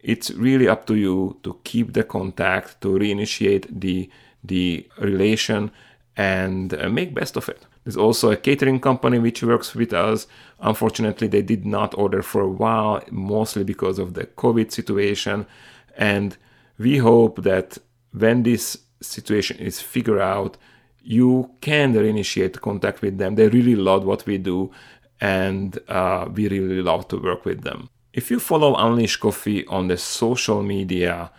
it's 0.01 0.31
really 0.31 0.69
up 0.69 0.87
to 0.87 0.95
you 0.95 1.37
to 1.43 1.59
keep 1.65 1.93
the 1.93 2.05
contact 2.05 2.81
to 2.81 2.89
reinitiate 2.89 3.67
the 3.81 4.09
the 4.45 4.87
relation 4.99 5.71
and 6.17 6.75
uh, 6.75 6.89
make 6.89 7.15
best 7.15 7.37
of 7.37 7.49
it. 7.49 7.67
There's 7.85 7.97
also 7.97 8.31
a 8.31 8.37
catering 8.37 8.81
company 8.81 9.19
which 9.19 9.43
works 9.43 9.75
with 9.75 9.93
us. 9.93 10.27
Unfortunately 10.61 11.27
they 11.29 11.43
did 11.43 11.67
not 11.67 11.97
order 11.99 12.23
for 12.23 12.43
a 12.43 12.49
while 12.49 13.03
mostly 13.11 13.65
because 13.65 13.99
of 13.99 14.15
the 14.15 14.27
covid 14.27 14.71
situation. 14.71 15.47
And 15.97 16.37
we 16.79 16.99
hope 16.99 17.43
that 17.43 17.79
when 18.13 18.45
this 18.45 18.79
situation 19.01 19.59
is 19.59 19.81
figured 19.81 20.21
out 20.21 20.57
you 21.03 21.51
can 21.61 21.95
reinitiate 21.95 22.61
contact 22.61 23.01
with 23.01 23.19
them. 23.19 23.35
They 23.35 23.49
really 23.49 23.77
love 23.77 24.05
what 24.05 24.27
we 24.27 24.39
do 24.39 24.71
and 25.21 25.79
uh, 25.89 26.29
we 26.33 26.49
really 26.49 26.83
love 26.83 27.09
to 27.09 27.17
work 27.17 27.45
with 27.45 27.63
them 27.63 27.89
if 28.19 28.33
you 28.33 28.41
follow 28.41 28.75
Unleash 28.75 29.17
Coffee 29.17 29.65
on 29.67 29.87
the 29.87 29.97
social 29.97 30.61
media 30.61 31.31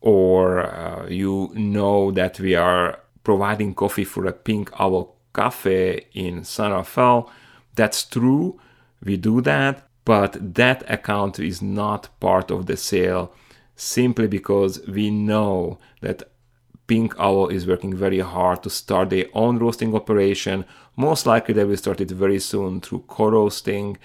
or 0.00 0.42
uh, 0.66 1.06
you 1.08 1.52
know 1.54 2.10
that 2.10 2.40
we 2.40 2.56
are 2.56 2.98
providing 3.22 3.74
coffee 3.74 4.04
for 4.12 4.26
a 4.26 4.32
Pink 4.32 4.72
Owl 4.80 5.14
cafe 5.32 6.06
in 6.12 6.42
San 6.42 6.72
Rafael. 6.72 7.30
That's 7.76 8.04
true, 8.04 8.58
we 9.04 9.16
do 9.16 9.40
that, 9.42 9.86
but 10.04 10.32
that 10.54 10.82
account 10.90 11.38
is 11.38 11.62
not 11.62 12.08
part 12.18 12.50
of 12.50 12.66
the 12.66 12.76
sale 12.76 13.32
simply 13.76 14.26
because 14.26 14.84
we 14.88 15.10
know 15.10 15.78
that 16.00 16.24
Pink 16.88 17.14
Owl 17.20 17.46
is 17.48 17.68
working 17.68 17.94
very 17.96 18.18
hard 18.18 18.64
to 18.64 18.70
start 18.70 19.10
their 19.10 19.26
own 19.32 19.60
roasting 19.60 19.94
operation. 19.94 20.64
Most 20.96 21.24
likely, 21.24 21.54
they 21.54 21.64
will 21.64 21.76
start 21.76 22.00
it 22.00 22.10
very 22.10 22.40
soon 22.40 22.80
through 22.80 23.04
co 23.06 23.28
roasting. 23.30 23.96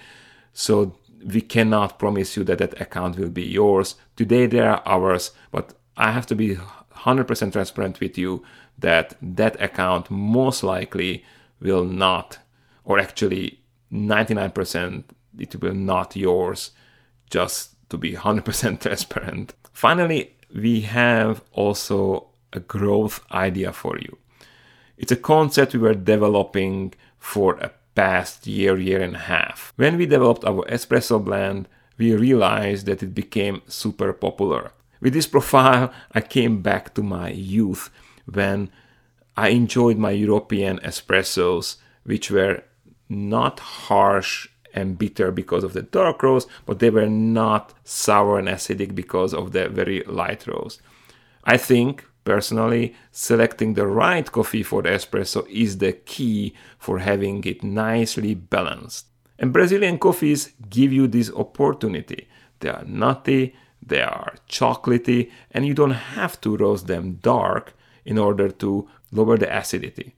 So, 0.52 0.94
we 1.24 1.40
cannot 1.40 1.98
promise 1.98 2.36
you 2.36 2.44
that 2.44 2.58
that 2.58 2.80
account 2.80 3.18
will 3.18 3.30
be 3.30 3.44
yours. 3.44 3.94
Today, 4.16 4.46
they 4.46 4.60
are 4.60 4.82
ours, 4.86 5.32
but 5.50 5.74
I 5.96 6.12
have 6.12 6.26
to 6.26 6.34
be 6.34 6.56
100% 6.56 7.52
transparent 7.52 8.00
with 8.00 8.18
you 8.18 8.42
that 8.78 9.14
that 9.22 9.60
account 9.60 10.10
most 10.10 10.62
likely 10.62 11.24
will 11.60 11.84
not, 11.84 12.38
or 12.84 12.98
actually 12.98 13.60
99%, 13.92 15.04
it 15.38 15.60
will 15.60 15.74
not 15.74 16.16
yours, 16.16 16.72
just 17.30 17.74
to 17.88 17.96
be 17.96 18.12
100% 18.12 18.80
transparent. 18.80 19.54
Finally, 19.72 20.36
we 20.54 20.82
have 20.82 21.42
also 21.52 22.28
a 22.52 22.60
growth 22.60 23.20
idea 23.32 23.72
for 23.72 23.98
you. 23.98 24.18
It's 24.96 25.12
a 25.12 25.16
concept 25.16 25.74
we 25.74 25.80
were 25.80 25.94
developing 25.94 26.94
for 27.18 27.56
a 27.56 27.70
past 27.96 28.46
year, 28.46 28.78
year 28.78 29.02
and 29.02 29.16
a 29.16 29.26
half. 29.34 29.72
When 29.74 29.96
we 29.96 30.06
developed 30.06 30.44
our 30.44 30.64
espresso 30.66 31.22
blend, 31.22 31.66
we 31.98 32.14
realized 32.14 32.86
that 32.86 33.02
it 33.02 33.14
became 33.14 33.62
super 33.66 34.12
popular. 34.12 34.70
With 35.00 35.14
this 35.14 35.26
profile, 35.26 35.92
I 36.12 36.20
came 36.20 36.62
back 36.62 36.94
to 36.94 37.02
my 37.02 37.30
youth 37.30 37.90
when 38.32 38.70
I 39.36 39.48
enjoyed 39.48 39.98
my 39.98 40.12
European 40.12 40.78
espressos, 40.78 41.76
which 42.04 42.30
were 42.30 42.62
not 43.08 43.60
harsh 43.60 44.48
and 44.72 44.98
bitter 44.98 45.30
because 45.32 45.64
of 45.64 45.72
the 45.72 45.82
dark 45.82 46.22
roast, 46.22 46.48
but 46.66 46.78
they 46.78 46.90
were 46.90 47.08
not 47.08 47.72
sour 47.84 48.38
and 48.38 48.48
acidic 48.48 48.94
because 48.94 49.32
of 49.32 49.52
the 49.52 49.68
very 49.68 50.02
light 50.04 50.46
roast. 50.46 50.80
I 51.44 51.56
think 51.56 52.04
Personally, 52.26 52.92
selecting 53.12 53.74
the 53.74 53.86
right 53.86 54.30
coffee 54.32 54.64
for 54.64 54.82
the 54.82 54.88
espresso 54.88 55.48
is 55.48 55.78
the 55.78 55.92
key 55.92 56.54
for 56.76 56.98
having 56.98 57.44
it 57.44 57.62
nicely 57.62 58.34
balanced. 58.34 59.06
And 59.38 59.52
Brazilian 59.52 59.96
coffees 59.96 60.52
give 60.68 60.92
you 60.92 61.06
this 61.06 61.30
opportunity. 61.30 62.26
They 62.58 62.70
are 62.70 62.82
nutty, 62.84 63.54
they 63.80 64.02
are 64.02 64.34
chocolatey, 64.48 65.30
and 65.52 65.64
you 65.64 65.72
don't 65.72 65.92
have 66.16 66.40
to 66.40 66.56
roast 66.56 66.88
them 66.88 67.20
dark 67.22 67.74
in 68.04 68.18
order 68.18 68.48
to 68.48 68.88
lower 69.12 69.38
the 69.38 69.56
acidity. 69.56 70.16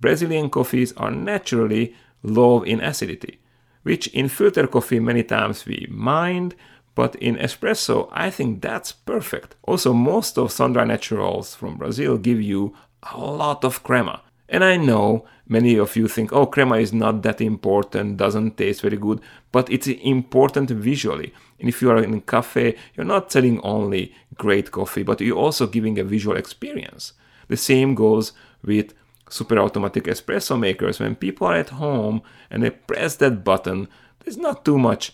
Brazilian 0.00 0.48
coffees 0.48 0.94
are 0.94 1.10
naturally 1.10 1.94
low 2.22 2.62
in 2.62 2.80
acidity, 2.80 3.38
which 3.82 4.06
in 4.08 4.28
filter 4.28 4.66
coffee 4.66 4.98
many 4.98 5.24
times 5.24 5.66
we 5.66 5.86
mind, 5.90 6.54
but 6.94 7.16
in 7.16 7.36
espresso, 7.36 8.08
I 8.12 8.30
think 8.30 8.60
that's 8.60 8.92
perfect. 8.92 9.54
Also, 9.62 9.92
most 9.92 10.38
of 10.38 10.52
Sun-Dry 10.52 10.84
Naturals 10.84 11.54
from 11.54 11.76
Brazil 11.76 12.18
give 12.18 12.40
you 12.40 12.74
a 13.02 13.18
lot 13.18 13.64
of 13.64 13.82
crema. 13.82 14.22
And 14.48 14.62
I 14.62 14.76
know 14.76 15.24
many 15.48 15.76
of 15.76 15.96
you 15.96 16.08
think, 16.08 16.32
oh, 16.32 16.44
crema 16.44 16.76
is 16.76 16.92
not 16.92 17.22
that 17.22 17.40
important, 17.40 18.18
doesn't 18.18 18.58
taste 18.58 18.82
very 18.82 18.98
good, 18.98 19.20
but 19.50 19.70
it's 19.70 19.86
important 19.86 20.68
visually. 20.70 21.32
And 21.58 21.68
if 21.68 21.80
you 21.80 21.90
are 21.90 22.02
in 22.02 22.14
a 22.14 22.20
cafe, 22.20 22.76
you're 22.94 23.06
not 23.06 23.32
selling 23.32 23.60
only 23.62 24.14
great 24.36 24.70
coffee, 24.70 25.02
but 25.02 25.20
you're 25.20 25.36
also 25.36 25.66
giving 25.66 25.98
a 25.98 26.04
visual 26.04 26.36
experience. 26.36 27.14
The 27.48 27.56
same 27.56 27.94
goes 27.94 28.32
with 28.62 28.92
super 29.30 29.58
automatic 29.58 30.04
espresso 30.04 30.58
makers. 30.58 31.00
When 31.00 31.16
people 31.16 31.46
are 31.46 31.56
at 31.56 31.70
home 31.70 32.22
and 32.50 32.62
they 32.62 32.70
press 32.70 33.16
that 33.16 33.42
button, 33.44 33.88
there's 34.20 34.36
not 34.36 34.64
too 34.64 34.78
much 34.78 35.12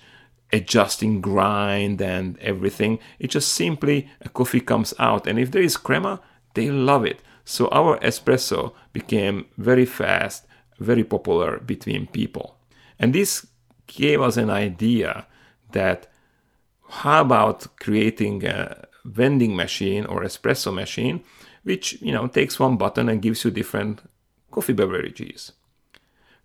adjusting 0.53 1.21
grind 1.21 2.01
and 2.01 2.39
everything. 2.39 2.99
It 3.19 3.31
just 3.31 3.53
simply 3.53 4.09
a 4.21 4.29
coffee 4.29 4.61
comes 4.61 4.95
out, 4.99 5.27
and 5.27 5.39
if 5.39 5.51
there 5.51 5.63
is 5.63 5.77
crema, 5.77 6.21
they 6.55 6.71
love 6.71 7.05
it. 7.05 7.21
So 7.45 7.69
our 7.69 7.99
espresso 8.01 8.73
became 8.93 9.47
very 9.57 9.87
fast, 9.87 10.47
very 10.79 11.05
popular 11.05 11.59
between 11.59 12.07
people. 12.07 12.57
And 12.99 13.15
this 13.15 13.47
gave 13.87 14.21
us 14.21 14.37
an 14.37 14.51
idea 14.51 15.27
that 15.73 16.09
how 16.89 17.21
about 17.23 17.77
creating 17.79 18.45
a 18.45 18.87
vending 19.05 19.57
machine 19.57 20.05
or 20.07 20.23
espresso 20.23 20.73
machine 20.73 21.23
which 21.63 22.01
you 22.01 22.13
know 22.13 22.27
takes 22.27 22.59
one 22.59 22.77
button 22.77 23.09
and 23.09 23.23
gives 23.23 23.45
you 23.45 23.51
different 23.51 24.03
coffee 24.51 24.73
beverages. 24.73 25.53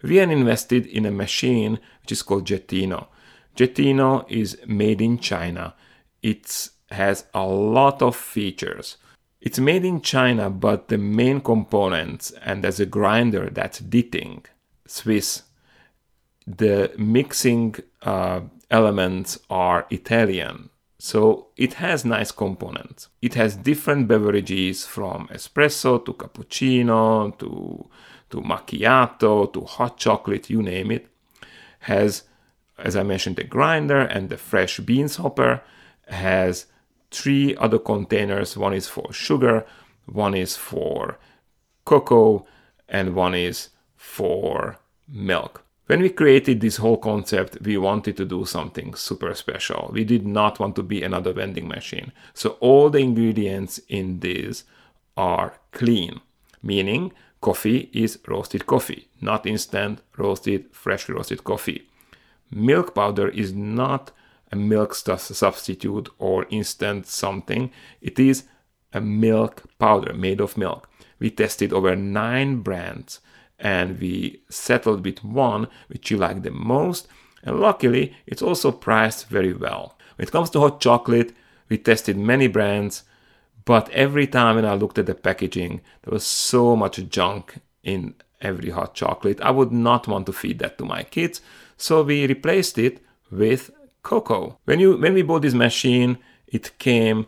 We 0.01 0.19
invested 0.19 0.85
in 0.85 1.05
a 1.05 1.11
machine 1.11 1.79
which 2.01 2.11
is 2.11 2.23
called 2.23 2.45
Jetinno. 2.45 3.07
Jetinno 3.55 4.25
is 4.29 4.57
made 4.65 5.01
in 5.01 5.19
China. 5.19 5.75
It 6.21 6.69
has 6.89 7.25
a 7.33 7.45
lot 7.45 8.01
of 8.01 8.15
features. 8.15 8.97
It's 9.41 9.59
made 9.59 9.83
in 9.83 10.01
China, 10.01 10.49
but 10.49 10.87
the 10.87 10.97
main 10.97 11.41
components, 11.41 12.31
and 12.43 12.63
as 12.63 12.79
a 12.79 12.85
grinder, 12.85 13.49
that's 13.49 13.79
Ditting, 13.79 14.45
Swiss. 14.87 15.43
The 16.47 16.93
mixing 16.97 17.75
uh, 18.01 18.41
elements 18.71 19.39
are 19.49 19.85
Italian, 19.89 20.69
so 20.97 21.47
it 21.57 21.73
has 21.75 22.05
nice 22.05 22.31
components. 22.31 23.09
It 23.21 23.33
has 23.33 23.57
different 23.57 24.07
beverages 24.07 24.85
from 24.85 25.27
espresso 25.27 26.03
to 26.05 26.13
cappuccino 26.13 27.37
to 27.39 27.89
to 28.29 28.41
macchiato 28.41 29.51
to 29.53 29.61
hot 29.61 29.97
chocolate, 29.97 30.49
you 30.49 30.61
name 30.63 30.89
it. 30.91 31.07
Has 31.79 32.23
as 32.77 32.95
I 32.95 33.03
mentioned, 33.03 33.35
the 33.35 33.43
grinder 33.43 34.01
and 34.01 34.29
the 34.29 34.37
fresh 34.37 34.79
beans 34.79 35.17
hopper 35.17 35.61
has 36.07 36.65
three 37.11 37.55
other 37.57 37.79
containers. 37.79 38.57
One 38.57 38.73
is 38.73 38.87
for 38.87 39.13
sugar, 39.13 39.65
one 40.05 40.33
is 40.33 40.57
for 40.57 41.19
cocoa, 41.85 42.45
and 42.89 43.15
one 43.15 43.35
is 43.35 43.69
for 43.95 44.77
milk. 45.07 45.63
When 45.87 46.01
we 46.01 46.09
created 46.09 46.61
this 46.61 46.77
whole 46.77 46.97
concept, 46.97 47.57
we 47.61 47.77
wanted 47.77 48.17
to 48.17 48.25
do 48.25 48.45
something 48.45 48.95
super 48.95 49.35
special. 49.35 49.91
We 49.93 50.05
did 50.05 50.25
not 50.25 50.59
want 50.59 50.75
to 50.77 50.83
be 50.83 51.03
another 51.03 51.33
vending 51.33 51.67
machine. 51.67 52.11
So 52.33 52.51
all 52.61 52.89
the 52.89 52.99
ingredients 52.99 53.79
in 53.89 54.19
this 54.21 54.63
are 55.17 55.59
clean, 55.71 56.21
meaning 56.63 57.11
coffee 57.41 57.89
is 57.93 58.17
roasted 58.27 58.65
coffee, 58.65 59.09
not 59.21 59.45
instant 59.45 60.01
roasted, 60.17 60.67
freshly 60.71 61.13
roasted 61.13 61.43
coffee 61.43 61.87
milk 62.53 62.95
powder 62.95 63.29
is 63.29 63.53
not 63.53 64.11
a 64.51 64.55
milk 64.55 64.93
substitute 64.93 66.09
or 66.19 66.45
instant 66.49 67.07
something. 67.07 67.71
It 68.01 68.19
is 68.19 68.43
a 68.93 69.01
milk 69.01 69.63
powder 69.79 70.13
made 70.13 70.39
of 70.39 70.57
milk. 70.57 70.89
We 71.19 71.31
tested 71.31 71.73
over 71.73 71.95
nine 71.95 72.61
brands 72.61 73.19
and 73.57 73.99
we 73.99 74.41
settled 74.49 75.05
with 75.05 75.23
one 75.23 75.67
which 75.87 76.11
you 76.11 76.17
like 76.17 76.43
the 76.43 76.51
most. 76.51 77.07
And 77.43 77.59
luckily, 77.59 78.15
it's 78.25 78.41
also 78.41 78.71
priced 78.71 79.27
very 79.27 79.53
well. 79.53 79.97
When 80.15 80.27
it 80.27 80.31
comes 80.31 80.49
to 80.51 80.59
hot 80.59 80.79
chocolate, 80.79 81.33
we 81.69 81.77
tested 81.77 82.17
many 82.17 82.47
brands, 82.47 83.03
but 83.65 83.89
every 83.89 84.27
time 84.27 84.55
when 84.55 84.65
I 84.65 84.75
looked 84.75 84.97
at 84.97 85.05
the 85.05 85.15
packaging, 85.15 85.81
there 86.03 86.11
was 86.11 86.25
so 86.25 86.75
much 86.75 86.97
junk 87.09 87.55
in 87.83 88.15
every 88.41 88.69
hot 88.69 88.93
chocolate. 88.93 89.41
I 89.41 89.51
would 89.51 89.71
not 89.71 90.07
want 90.07 90.25
to 90.27 90.33
feed 90.33 90.59
that 90.59 90.77
to 90.77 90.85
my 90.85 91.03
kids. 91.03 91.41
So 91.77 92.03
we 92.03 92.27
replaced 92.27 92.77
it 92.77 92.99
with 93.31 93.71
cocoa. 94.03 94.59
When 94.65 94.79
you 94.79 94.97
when 94.97 95.13
we 95.13 95.21
bought 95.21 95.41
this 95.41 95.53
machine, 95.53 96.17
it 96.47 96.77
came 96.77 97.25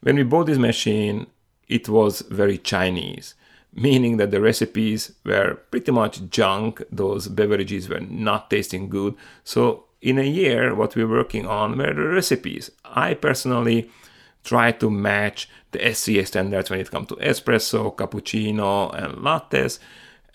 when 0.00 0.16
we 0.16 0.22
bought 0.22 0.46
this 0.46 0.58
machine, 0.58 1.26
it 1.66 1.88
was 1.88 2.22
very 2.30 2.56
Chinese, 2.58 3.34
meaning 3.74 4.16
that 4.18 4.30
the 4.30 4.40
recipes 4.40 5.12
were 5.24 5.58
pretty 5.70 5.92
much 5.92 6.28
junk. 6.30 6.82
Those 6.90 7.28
beverages 7.28 7.88
were 7.88 8.00
not 8.00 8.50
tasting 8.50 8.88
good. 8.88 9.16
So 9.44 9.84
in 10.00 10.18
a 10.18 10.22
year, 10.22 10.74
what 10.74 10.94
we're 10.94 11.08
working 11.08 11.46
on 11.46 11.76
were 11.76 11.92
the 11.92 12.08
recipes. 12.08 12.70
I 12.84 13.14
personally 13.14 13.90
try 14.44 14.72
to 14.72 14.88
match 14.88 15.48
the 15.72 15.92
SCA 15.92 16.24
standards 16.24 16.70
when 16.70 16.80
it 16.80 16.90
comes 16.90 17.08
to 17.08 17.16
espresso, 17.16 17.94
cappuccino, 17.94 18.94
and 18.94 19.18
lattes 19.18 19.78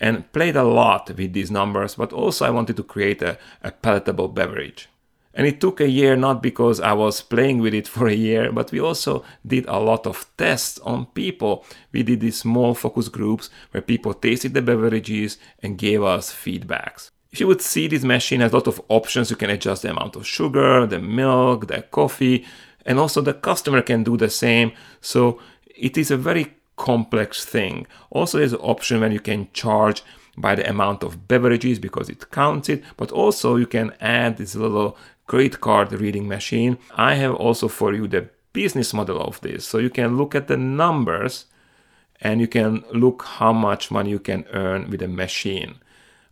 and 0.04 0.30
played 0.34 0.58
a 0.58 0.64
lot 0.64 1.10
with 1.18 1.32
these 1.32 1.50
numbers, 1.50 1.96
but 1.96 2.12
also 2.12 2.46
I 2.46 2.50
wanted 2.50 2.76
to 2.76 2.84
create 2.84 3.22
a, 3.22 3.38
a 3.64 3.72
palatable 3.72 4.28
beverage. 4.28 4.90
And 5.34 5.48
it 5.48 5.62
took 5.62 5.80
a 5.80 5.90
year 5.90 6.18
not 6.18 6.44
because 6.44 6.82
I 6.82 6.92
was 6.92 7.22
playing 7.22 7.60
with 7.60 7.74
it 7.74 7.88
for 7.94 8.08
a 8.08 8.14
year, 8.14 8.52
but 8.52 8.74
we 8.74 8.82
also 8.82 9.24
did 9.48 9.66
a 9.66 9.80
lot 9.80 10.06
of 10.06 10.28
tests 10.38 10.78
on 10.80 11.06
people. 11.06 11.66
We 11.94 12.04
did 12.04 12.20
these 12.20 12.38
small 12.38 12.76
focus 12.76 13.08
groups 13.08 13.50
where 13.72 13.82
people 13.82 14.14
tasted 14.14 14.54
the 14.54 14.62
beverages 14.62 15.38
and 15.64 15.78
gave 15.78 16.04
us 16.04 16.34
feedbacks. 16.34 17.10
If 17.32 17.40
you 17.40 17.48
would 17.48 17.62
see 17.62 17.88
this 17.88 18.04
machine 18.04 18.42
has 18.42 18.52
a 18.52 18.56
lot 18.58 18.68
of 18.68 18.82
options, 18.90 19.32
you 19.32 19.38
can 19.38 19.50
adjust 19.50 19.84
the 19.84 19.92
amount 19.92 20.18
of 20.18 20.28
sugar, 20.28 20.86
the 20.86 21.00
milk, 21.00 21.68
the 21.68 21.82
coffee, 21.82 22.46
and 22.86 23.00
also 23.00 23.22
the 23.22 23.34
customer 23.34 23.82
can 23.82 24.04
do 24.04 24.18
the 24.18 24.30
same. 24.30 24.74
So 25.00 25.40
it 25.74 25.98
is 25.98 26.12
a 26.12 26.18
very 26.18 26.58
complex 26.76 27.46
thing. 27.46 27.88
Also, 28.10 28.38
there's 28.38 28.54
an 28.54 28.60
option 28.60 29.02
when 29.02 29.12
you 29.12 29.20
can 29.20 29.50
charge 29.54 30.04
by 30.38 30.56
the 30.56 30.68
amount 30.68 31.04
of 31.04 31.28
beverages 31.28 31.80
because 31.80 32.10
it 32.10 32.32
counts 32.32 32.70
it, 32.70 32.84
but 32.98 33.12
also 33.12 33.56
you 33.56 33.68
can 33.68 33.94
add 34.02 34.38
this 34.38 34.56
little 34.56 34.98
credit 35.28 35.62
card 35.62 35.92
reading 35.92 36.28
machine. 36.28 36.78
I 36.96 37.16
have 37.16 37.36
also 37.36 37.68
for 37.68 37.94
you 37.94 38.08
the 38.08 38.30
business 38.52 38.94
model 38.94 39.22
of 39.22 39.42
this. 39.42 39.66
So 39.66 39.78
you 39.78 39.90
can 39.90 40.18
look 40.18 40.36
at 40.36 40.48
the 40.48 40.58
numbers 40.58 41.46
and 42.22 42.40
you 42.40 42.48
can 42.48 42.84
look 42.94 43.24
how 43.24 43.54
much 43.54 43.92
money 43.92 44.12
you 44.12 44.20
can 44.20 44.46
earn 44.54 44.90
with 44.90 45.02
a 45.02 45.08
machine. 45.08 45.76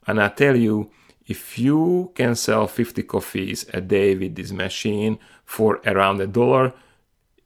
And 0.08 0.22
I 0.22 0.30
tell 0.30 0.56
you, 0.56 0.90
if 1.28 1.60
you 1.60 2.12
can 2.16 2.36
sell 2.36 2.68
50 2.68 3.04
coffees 3.04 3.66
a 3.74 3.82
day 3.82 4.16
with 4.16 4.36
this 4.36 4.52
machine 4.52 5.20
for 5.46 5.80
around 5.86 6.20
a 6.22 6.28
dollar, 6.28 6.74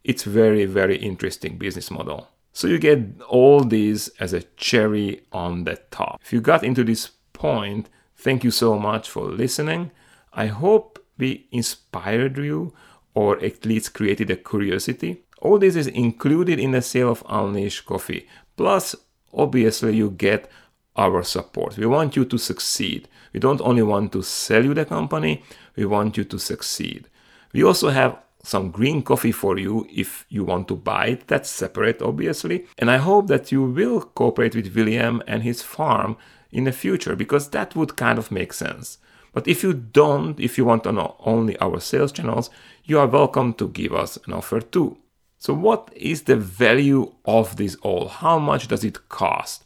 it's 0.04 0.24
very, 0.24 0.66
very 0.66 0.98
interesting 0.98 1.58
business 1.58 1.92
model. 1.92 2.30
So 2.56 2.70
you 2.70 2.80
get 2.80 3.22
all 3.28 3.66
these 3.66 4.08
as 4.18 4.32
a 4.32 4.44
cherry 4.56 5.24
on 5.34 5.66
the 5.66 5.76
top. 5.92 6.22
If 6.24 6.32
you 6.32 6.40
got 6.40 6.64
into 6.64 6.86
this 6.86 7.10
point, 7.34 7.90
thank 8.16 8.46
you 8.46 8.52
so 8.52 8.80
much 8.80 9.10
for 9.10 9.26
listening. 9.26 9.92
I 10.32 10.46
hope 10.46 11.06
we 11.18 11.50
inspired 11.52 12.38
you 12.38 12.74
or 13.14 13.44
at 13.44 13.66
least 13.66 13.94
created 13.94 14.30
a 14.30 14.38
curiosity. 14.38 15.26
All 15.42 15.60
this 15.60 15.76
is 15.76 15.88
included 15.88 16.58
in 16.58 16.72
the 16.72 16.82
sale 16.82 17.12
of 17.12 17.26
Unleash 17.28 17.82
Coffee. 17.82 18.26
Plus, 18.56 18.96
obviously, 19.34 19.98
you 19.98 20.12
get 20.12 20.50
our 20.96 21.24
support. 21.24 21.78
We 21.78 21.88
want 21.88 22.16
you 22.16 22.24
to 22.24 22.38
succeed. 22.38 23.10
We 23.34 23.42
don't 23.42 23.60
only 23.60 23.84
want 23.84 24.14
to 24.14 24.24
sell 24.24 24.64
you 24.64 24.74
the 24.74 24.86
company, 24.86 25.44
we 25.76 25.84
want 25.84 26.16
you 26.16 26.24
to 26.24 26.40
succeed. 26.40 27.10
We 27.52 27.66
also 27.66 27.90
have 27.90 28.18
some 28.46 28.70
green 28.72 29.02
coffee 29.02 29.32
for 29.32 29.58
you 29.58 29.88
if 29.92 30.26
you 30.30 30.44
want 30.44 30.68
to 30.68 30.76
buy 30.76 31.08
it. 31.08 31.28
That's 31.28 31.50
separate, 31.50 32.02
obviously. 32.02 32.68
And 32.78 32.92
I 32.92 32.98
hope 32.98 33.28
that 33.28 33.52
you 33.52 33.64
will 33.64 34.02
cooperate 34.02 34.56
with 34.56 34.76
William 34.76 35.24
and 35.28 35.44
his 35.44 35.62
farm 35.62 36.16
in 36.52 36.66
the 36.66 36.72
future 36.72 37.16
because 37.16 37.50
that 37.50 37.76
would 37.76 37.96
kind 37.96 38.20
of 38.20 38.32
make 38.32 38.54
sense. 38.54 39.00
But 39.34 39.48
if 39.48 39.64
you 39.64 39.74
don't, 39.74 40.40
if 40.40 40.58
you 40.58 40.64
want 40.64 40.84
to 40.84 40.92
know 40.92 41.16
only 41.20 41.58
our 41.60 41.80
sales 41.80 42.12
channels, 42.12 42.50
you 42.86 43.00
are 43.00 43.08
welcome 43.08 43.54
to 43.56 43.68
give 43.68 43.94
us 43.94 44.18
an 44.26 44.34
offer 44.34 44.62
too. 44.62 44.98
So, 45.38 45.54
what 45.54 45.92
is 45.96 46.24
the 46.24 46.38
value 46.38 47.14
of 47.26 47.58
this 47.58 47.76
all? 47.82 48.08
How 48.08 48.40
much 48.40 48.68
does 48.70 48.84
it 48.84 49.10
cost? 49.10 49.66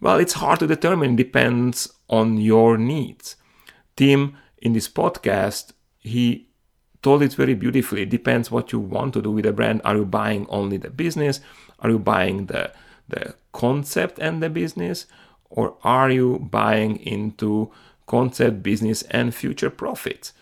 Well, 0.00 0.18
it's 0.18 0.34
hard 0.34 0.58
to 0.60 0.66
determine, 0.66 1.16
depends 1.16 1.92
on 2.08 2.38
your 2.38 2.76
needs. 2.76 3.36
Tim, 3.96 4.36
in 4.58 4.72
this 4.72 4.88
podcast, 4.88 5.72
he 5.98 6.47
told 7.02 7.22
it 7.22 7.34
very 7.34 7.54
beautifully. 7.54 8.02
It 8.02 8.10
depends 8.10 8.50
what 8.50 8.72
you 8.72 8.78
want 8.78 9.14
to 9.14 9.22
do 9.22 9.30
with 9.30 9.46
a 9.46 9.52
brand. 9.52 9.80
Are 9.84 9.96
you 9.96 10.04
buying 10.04 10.46
only 10.48 10.76
the 10.76 10.90
business? 10.90 11.40
Are 11.80 11.90
you 11.90 11.98
buying 11.98 12.46
the, 12.46 12.72
the 13.08 13.34
concept 13.52 14.18
and 14.18 14.42
the 14.42 14.50
business? 14.50 15.06
Or 15.50 15.76
are 15.84 16.10
you 16.10 16.38
buying 16.50 16.96
into 16.96 17.70
concept, 18.06 18.62
business, 18.62 19.02
and 19.02 19.34
future 19.34 19.70
profits? 19.70 20.32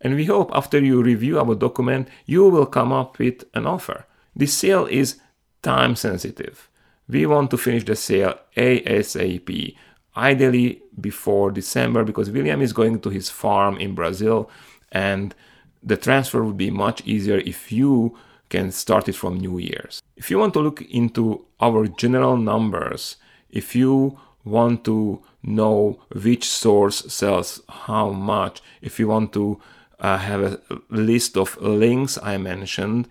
And 0.00 0.14
we 0.14 0.24
hope 0.24 0.50
after 0.54 0.78
you 0.78 1.02
review 1.02 1.38
our 1.38 1.54
document, 1.54 2.08
you 2.26 2.48
will 2.48 2.66
come 2.66 2.92
up 2.92 3.18
with 3.18 3.44
an 3.54 3.66
offer. 3.66 4.06
This 4.34 4.54
sale 4.54 4.86
is 4.86 5.20
time 5.62 5.94
sensitive. 5.94 6.68
We 7.08 7.26
want 7.26 7.50
to 7.50 7.58
finish 7.58 7.84
the 7.84 7.96
sale 7.96 8.38
ASAP, 8.56 9.76
ideally 10.16 10.82
before 11.00 11.50
December, 11.50 12.04
because 12.04 12.30
William 12.30 12.62
is 12.62 12.72
going 12.72 13.00
to 13.00 13.10
his 13.10 13.28
farm 13.28 13.76
in 13.78 13.94
Brazil 13.94 14.48
and 14.92 15.34
the 15.82 15.96
transfer 15.96 16.44
would 16.44 16.56
be 16.56 16.70
much 16.70 17.02
easier 17.06 17.38
if 17.38 17.72
you 17.72 18.16
can 18.48 18.70
start 18.72 19.08
it 19.08 19.14
from 19.14 19.38
New 19.38 19.58
Year's. 19.58 20.02
If 20.16 20.30
you 20.30 20.38
want 20.38 20.54
to 20.54 20.60
look 20.60 20.82
into 20.82 21.46
our 21.60 21.86
general 21.86 22.36
numbers, 22.36 23.16
if 23.48 23.74
you 23.74 24.18
want 24.44 24.84
to 24.84 25.22
know 25.42 26.00
which 26.12 26.48
source 26.48 27.12
sells 27.12 27.62
how 27.68 28.10
much, 28.10 28.60
if 28.82 28.98
you 28.98 29.08
want 29.08 29.32
to 29.34 29.60
uh, 30.00 30.18
have 30.18 30.42
a 30.42 30.60
list 30.90 31.36
of 31.36 31.56
links 31.60 32.18
I 32.22 32.38
mentioned, 32.38 33.08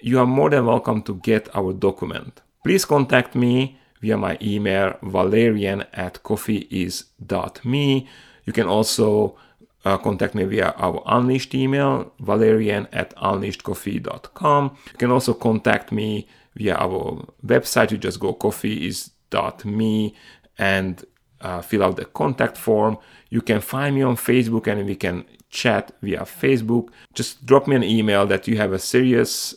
you 0.00 0.18
are 0.20 0.26
more 0.26 0.50
than 0.50 0.66
welcome 0.66 1.02
to 1.02 1.16
get 1.16 1.54
our 1.56 1.72
document. 1.72 2.40
Please 2.62 2.84
contact 2.84 3.34
me 3.34 3.78
via 4.00 4.16
my 4.16 4.38
email 4.40 4.94
valerian 5.02 5.84
at 5.92 6.22
coffeeis.me. 6.22 8.08
You 8.44 8.52
can 8.52 8.66
also 8.66 9.36
uh, 9.84 9.96
contact 9.98 10.34
me 10.34 10.44
via 10.44 10.74
our 10.76 11.02
Unleashed 11.06 11.54
email, 11.54 12.12
valerian 12.20 12.88
at 12.92 13.14
unleashedcoffee.com. 13.16 14.76
You 14.92 14.98
can 14.98 15.10
also 15.10 15.34
contact 15.34 15.92
me 15.92 16.26
via 16.56 16.74
our 16.74 17.24
website. 17.44 17.90
You 17.90 17.98
just 17.98 18.20
go 18.20 18.34
coffeeis.me 18.34 20.14
and 20.58 21.04
uh, 21.40 21.62
fill 21.62 21.84
out 21.84 21.96
the 21.96 22.04
contact 22.04 22.56
form. 22.56 22.98
You 23.30 23.40
can 23.40 23.60
find 23.60 23.94
me 23.94 24.02
on 24.02 24.16
Facebook 24.16 24.66
and 24.66 24.84
we 24.86 24.96
can 24.96 25.24
chat 25.50 25.92
via 26.02 26.22
Facebook. 26.22 26.88
Just 27.14 27.46
drop 27.46 27.66
me 27.66 27.76
an 27.76 27.84
email 27.84 28.26
that 28.26 28.48
you 28.48 28.56
have 28.56 28.72
a 28.72 28.78
serious 28.78 29.54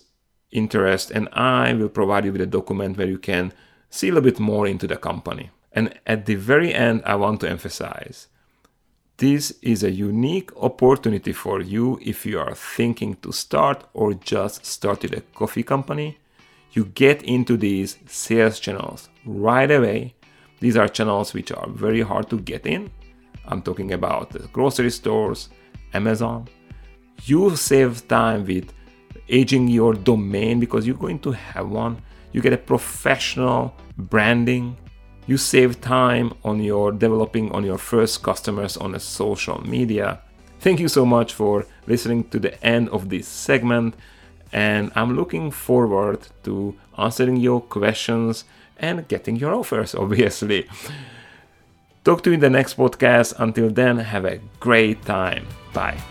interest 0.52 1.12
and 1.12 1.30
I 1.34 1.74
will 1.74 1.90
provide 1.90 2.26
you 2.26 2.32
with 2.32 2.42
a 2.42 2.46
document 2.46 2.98
where 2.98 3.08
you 3.08 3.18
can 3.18 3.54
see 3.90 4.10
a 4.10 4.14
little 4.14 4.30
bit 4.30 4.40
more 4.40 4.68
into 4.68 4.88
the 4.88 4.98
company. 4.98 5.50
And 5.74 5.98
at 6.06 6.26
the 6.26 6.36
very 6.36 6.74
end, 6.74 7.02
I 7.06 7.16
want 7.16 7.40
to 7.42 7.50
emphasize 7.50 8.28
this 9.22 9.54
is 9.62 9.84
a 9.84 9.92
unique 9.92 10.50
opportunity 10.58 11.32
for 11.32 11.62
you 11.62 12.00
if 12.02 12.26
you 12.26 12.40
are 12.40 12.56
thinking 12.56 13.14
to 13.18 13.32
start 13.32 13.84
or 13.94 14.16
just 14.16 14.66
started 14.66 15.14
a 15.14 15.22
coffee 15.36 15.62
company. 15.62 16.18
You 16.72 16.86
get 16.86 17.22
into 17.22 17.56
these 17.56 18.00
sales 18.08 18.60
channels 18.60 19.10
right 19.24 19.70
away. 19.70 20.16
These 20.60 20.76
are 20.76 20.88
channels 20.88 21.36
which 21.36 21.52
are 21.52 21.70
very 21.70 22.02
hard 22.02 22.32
to 22.32 22.40
get 22.40 22.66
in. 22.66 22.90
I'm 23.46 23.62
talking 23.62 23.94
about 23.94 24.32
the 24.32 24.48
grocery 24.48 24.90
stores, 24.90 25.50
Amazon. 25.94 26.48
You 27.24 27.56
save 27.56 28.08
time 28.08 28.44
with 28.48 28.74
aging 29.30 29.68
your 29.68 29.94
domain 29.94 30.60
because 30.60 30.88
you're 30.88 31.06
going 31.06 31.20
to 31.20 31.32
have 31.32 31.70
one. 31.70 32.02
You 32.32 32.42
get 32.42 32.54
a 32.54 32.58
professional 32.74 33.76
branding 33.98 34.78
you 35.28 35.38
save 35.38 35.82
time 35.82 36.34
on 36.44 36.62
your 36.62 36.92
developing 36.92 37.52
on 37.52 37.64
your 37.64 37.78
first 37.78 38.24
customers 38.24 38.78
on 38.78 38.96
a 38.96 39.00
social 39.00 39.62
media. 39.68 40.20
Thank 40.60 40.80
you 40.80 40.88
so 40.88 41.06
much 41.06 41.34
for 41.34 41.66
listening 41.88 42.26
to 42.30 42.40
the 42.40 42.64
end 42.64 42.90
of 42.90 43.10
this 43.10 43.28
segment 43.28 43.96
and 44.52 44.92
I'm 44.96 45.16
looking 45.16 45.52
forward 45.52 46.28
to 46.44 46.76
answering 46.98 47.38
your 47.38 47.62
questions 47.62 48.44
and 48.78 49.08
getting 49.08 49.38
your 49.38 49.54
offers 49.54 49.96
obviously. 50.04 50.68
Talk 52.04 52.24
to 52.24 52.32
you 52.32 52.36
in 52.36 52.40
the 52.40 52.50
next 52.50 52.78
podcast. 52.78 53.36
Until 53.38 53.70
then, 53.70 54.00
have 54.00 54.26
a 54.26 54.40
great 54.60 55.06
time. 55.06 55.46
Bye. 55.72 56.11